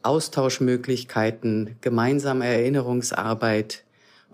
Austauschmöglichkeiten, 0.03 1.75
gemeinsame 1.81 2.45
Erinnerungsarbeit, 2.45 3.83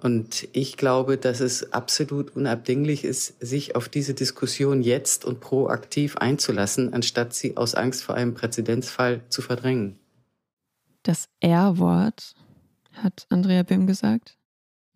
und 0.02 0.48
ich 0.54 0.78
glaube, 0.78 1.18
dass 1.18 1.40
es 1.40 1.74
absolut 1.74 2.36
unabdinglich 2.36 3.04
ist, 3.04 3.40
sich 3.40 3.76
auf 3.76 3.90
diese 3.90 4.14
Diskussion 4.14 4.82
jetzt 4.82 5.26
und 5.26 5.40
proaktiv 5.40 6.18
einzulassen, 6.18 6.94
anstatt 6.94 7.34
sie 7.34 7.58
aus 7.58 7.74
Angst 7.74 8.04
vor 8.04 8.16
einem 8.16 8.36
Präzedenzfall 8.36 9.22
zu 9.30 9.42
verdrängen. 9.42 9.98
Das 11.02 11.30
R-Wort, 11.40 12.36
hat 12.94 13.26
Andrea 13.30 13.64
Bim 13.64 13.88
gesagt. 13.88 14.38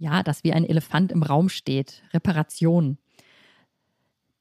Ja, 0.01 0.23
das 0.23 0.43
wie 0.43 0.51
ein 0.51 0.65
Elefant 0.65 1.11
im 1.11 1.21
Raum 1.21 1.47
steht. 1.47 2.01
Reparation. 2.11 2.97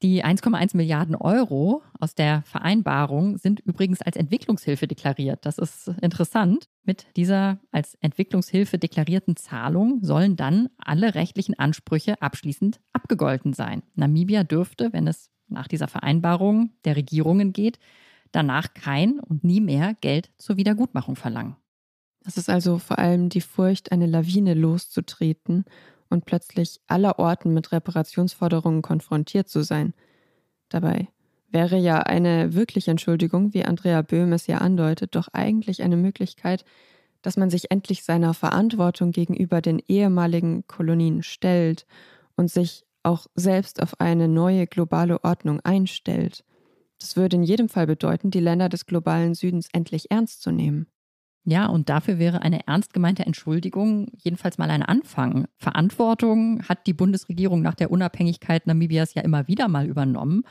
Die 0.01 0.25
1,1 0.25 0.75
Milliarden 0.75 1.13
Euro 1.13 1.83
aus 1.99 2.15
der 2.15 2.41
Vereinbarung 2.47 3.37
sind 3.37 3.59
übrigens 3.59 4.01
als 4.01 4.17
Entwicklungshilfe 4.17 4.87
deklariert. 4.87 5.45
Das 5.45 5.59
ist 5.59 5.89
interessant. 6.01 6.67
Mit 6.83 7.05
dieser 7.15 7.59
als 7.71 7.93
Entwicklungshilfe 8.01 8.79
deklarierten 8.79 9.35
Zahlung 9.35 9.99
sollen 10.01 10.35
dann 10.35 10.69
alle 10.79 11.13
rechtlichen 11.13 11.59
Ansprüche 11.59 12.19
abschließend 12.23 12.81
abgegolten 12.91 13.53
sein. 13.53 13.83
Namibia 13.93 14.43
dürfte, 14.43 14.91
wenn 14.93 15.05
es 15.05 15.29
nach 15.47 15.67
dieser 15.67 15.87
Vereinbarung 15.87 16.71
der 16.85 16.95
Regierungen 16.95 17.53
geht, 17.53 17.77
danach 18.31 18.73
kein 18.73 19.19
und 19.19 19.43
nie 19.43 19.61
mehr 19.61 19.93
Geld 20.01 20.31
zur 20.39 20.57
Wiedergutmachung 20.57 21.15
verlangen. 21.15 21.55
Das 22.23 22.37
ist 22.37 22.49
also 22.49 22.77
vor 22.77 22.99
allem 22.99 23.29
die 23.29 23.41
Furcht, 23.41 23.91
eine 23.91 24.05
Lawine 24.05 24.53
loszutreten 24.53 25.65
und 26.09 26.25
plötzlich 26.25 26.79
allerorten 26.87 27.53
mit 27.53 27.71
Reparationsforderungen 27.71 28.81
konfrontiert 28.81 29.49
zu 29.49 29.63
sein. 29.63 29.93
Dabei 30.69 31.07
wäre 31.49 31.77
ja 31.77 31.99
eine 31.99 32.53
wirkliche 32.53 32.91
Entschuldigung, 32.91 33.53
wie 33.53 33.65
Andrea 33.65 34.01
Böhm 34.01 34.33
es 34.33 34.47
ja 34.47 34.59
andeutet, 34.59 35.15
doch 35.15 35.29
eigentlich 35.33 35.81
eine 35.81 35.97
Möglichkeit, 35.97 36.63
dass 37.21 37.37
man 37.37 37.49
sich 37.49 37.71
endlich 37.71 38.03
seiner 38.03 38.33
Verantwortung 38.33 39.11
gegenüber 39.11 39.61
den 39.61 39.79
ehemaligen 39.87 40.65
Kolonien 40.67 41.23
stellt 41.23 41.85
und 42.35 42.49
sich 42.49 42.85
auch 43.03 43.27
selbst 43.35 43.81
auf 43.81 43.99
eine 43.99 44.27
neue 44.27 44.67
globale 44.67 45.23
Ordnung 45.23 45.59
einstellt. 45.61 46.43
Das 46.99 47.15
würde 47.15 47.37
in 47.37 47.43
jedem 47.43 47.67
Fall 47.67 47.87
bedeuten, 47.87 48.31
die 48.31 48.39
Länder 48.39 48.69
des 48.69 48.85
globalen 48.85 49.33
Südens 49.33 49.67
endlich 49.73 50.11
ernst 50.11 50.41
zu 50.41 50.51
nehmen. 50.51 50.87
Ja, 51.43 51.65
und 51.65 51.89
dafür 51.89 52.19
wäre 52.19 52.43
eine 52.43 52.67
ernst 52.67 52.93
gemeinte 52.93 53.25
Entschuldigung 53.25 54.11
jedenfalls 54.15 54.59
mal 54.59 54.69
ein 54.69 54.83
Anfang. 54.83 55.47
Verantwortung 55.57 56.61
hat 56.69 56.85
die 56.85 56.93
Bundesregierung 56.93 57.63
nach 57.63 57.73
der 57.73 57.89
Unabhängigkeit 57.89 58.67
Namibias 58.67 59.15
ja 59.15 59.23
immer 59.23 59.47
wieder 59.47 59.67
mal 59.67 59.87
übernommen. 59.87 60.43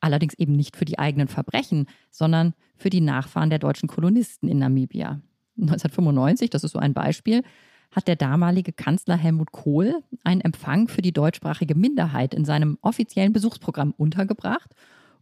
Allerdings 0.00 0.34
eben 0.34 0.52
nicht 0.52 0.76
für 0.76 0.84
die 0.84 0.98
eigenen 0.98 1.26
Verbrechen, 1.26 1.86
sondern 2.10 2.54
für 2.76 2.90
die 2.90 3.00
Nachfahren 3.00 3.50
der 3.50 3.58
deutschen 3.58 3.88
Kolonisten 3.88 4.48
in 4.48 4.58
Namibia. 4.58 5.20
1995, 5.58 6.50
das 6.50 6.62
ist 6.62 6.72
so 6.72 6.78
ein 6.78 6.94
Beispiel, 6.94 7.42
hat 7.90 8.06
der 8.06 8.16
damalige 8.16 8.72
Kanzler 8.72 9.16
Helmut 9.16 9.52
Kohl 9.52 10.02
einen 10.22 10.42
Empfang 10.42 10.86
für 10.86 11.02
die 11.02 11.12
deutschsprachige 11.12 11.74
Minderheit 11.74 12.34
in 12.34 12.44
seinem 12.44 12.78
offiziellen 12.82 13.32
Besuchsprogramm 13.32 13.94
untergebracht 13.96 14.70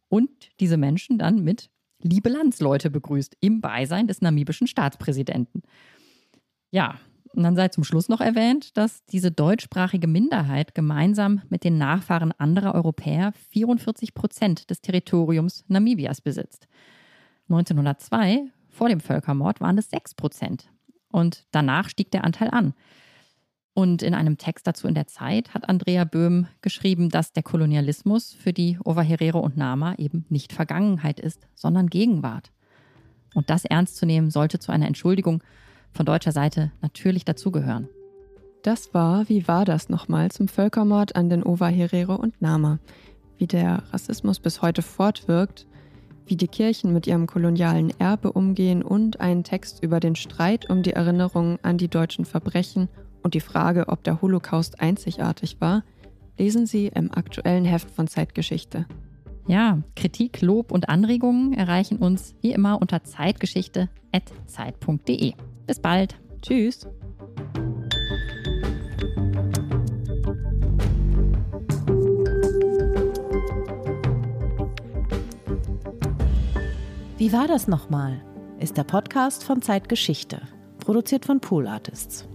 und 0.08 0.30
diese 0.60 0.76
Menschen 0.76 1.18
dann 1.18 1.44
mit 1.44 1.70
liebe 2.04 2.28
Landsleute 2.28 2.90
begrüßt 2.90 3.36
im 3.40 3.60
Beisein 3.60 4.06
des 4.06 4.20
namibischen 4.20 4.66
Staatspräsidenten. 4.68 5.62
Ja, 6.70 7.00
und 7.34 7.42
dann 7.42 7.56
sei 7.56 7.68
zum 7.68 7.82
Schluss 7.82 8.08
noch 8.08 8.20
erwähnt, 8.20 8.76
dass 8.76 9.04
diese 9.06 9.32
deutschsprachige 9.32 10.06
Minderheit 10.06 10.74
gemeinsam 10.74 11.42
mit 11.48 11.64
den 11.64 11.78
Nachfahren 11.78 12.32
anderer 12.38 12.74
Europäer 12.74 13.32
44 13.50 14.14
Prozent 14.14 14.70
des 14.70 14.80
Territoriums 14.80 15.64
Namibias 15.66 16.20
besitzt. 16.20 16.68
1902, 17.48 18.44
vor 18.68 18.88
dem 18.88 19.00
Völkermord, 19.00 19.60
waren 19.60 19.78
es 19.78 19.90
6 19.90 20.14
Prozent. 20.14 20.70
Und 21.10 21.46
danach 21.50 21.88
stieg 21.88 22.10
der 22.12 22.24
Anteil 22.24 22.50
an. 22.50 22.74
Und 23.74 24.04
in 24.04 24.14
einem 24.14 24.38
Text 24.38 24.68
dazu 24.68 24.86
in 24.86 24.94
der 24.94 25.08
Zeit 25.08 25.52
hat 25.52 25.68
Andrea 25.68 26.04
Böhm 26.04 26.46
geschrieben, 26.62 27.08
dass 27.10 27.32
der 27.32 27.42
Kolonialismus 27.42 28.32
für 28.32 28.52
die 28.52 28.78
Ovaherero 28.84 29.40
und 29.40 29.56
Nama 29.56 29.96
eben 29.96 30.24
nicht 30.28 30.52
Vergangenheit 30.52 31.18
ist, 31.18 31.48
sondern 31.56 31.88
Gegenwart. 31.88 32.52
Und 33.34 33.50
das 33.50 33.64
ernst 33.64 33.96
zu 33.96 34.06
nehmen, 34.06 34.30
sollte 34.30 34.60
zu 34.60 34.70
einer 34.70 34.86
Entschuldigung 34.86 35.42
von 35.90 36.06
deutscher 36.06 36.30
Seite 36.30 36.70
natürlich 36.82 37.24
dazugehören. 37.24 37.88
Das 38.62 38.94
war, 38.94 39.28
wie 39.28 39.48
war 39.48 39.64
das 39.64 39.88
nochmal, 39.88 40.30
zum 40.30 40.46
Völkermord 40.46 41.16
an 41.16 41.28
den 41.28 41.42
Ovaherero 41.42 42.14
und 42.14 42.40
Nama. 42.40 42.78
Wie 43.38 43.48
der 43.48 43.82
Rassismus 43.92 44.38
bis 44.38 44.62
heute 44.62 44.82
fortwirkt, 44.82 45.66
wie 46.26 46.36
die 46.36 46.48
Kirchen 46.48 46.92
mit 46.92 47.08
ihrem 47.08 47.26
kolonialen 47.26 47.92
Erbe 47.98 48.32
umgehen 48.32 48.82
und 48.82 49.20
einen 49.20 49.42
Text 49.42 49.82
über 49.82 49.98
den 49.98 50.14
Streit 50.14 50.70
um 50.70 50.82
die 50.82 50.92
Erinnerung 50.92 51.58
an 51.62 51.76
die 51.76 51.88
deutschen 51.88 52.24
Verbrechen 52.24 52.88
und 53.24 53.34
die 53.34 53.40
Frage, 53.40 53.88
ob 53.88 54.04
der 54.04 54.22
Holocaust 54.22 54.80
einzigartig 54.80 55.60
war, 55.60 55.82
lesen 56.38 56.66
Sie 56.66 56.86
im 56.88 57.10
aktuellen 57.12 57.64
Heft 57.64 57.90
von 57.90 58.06
Zeitgeschichte. 58.06 58.86
Ja, 59.46 59.82
Kritik, 59.96 60.42
Lob 60.42 60.70
und 60.70 60.88
Anregungen 60.88 61.52
erreichen 61.52 61.98
uns 61.98 62.36
wie 62.40 62.52
immer 62.52 62.80
unter 62.80 63.02
zeitgeschichte.zeit.de. 63.02 65.32
Bis 65.66 65.80
bald. 65.80 66.14
Tschüss. 66.42 66.86
Wie 77.16 77.32
war 77.32 77.48
das 77.48 77.68
nochmal? 77.68 78.20
Ist 78.60 78.76
der 78.76 78.84
Podcast 78.84 79.44
von 79.44 79.62
Zeitgeschichte, 79.62 80.42
produziert 80.78 81.24
von 81.24 81.40
Pool 81.40 81.66
Artists. 81.66 82.28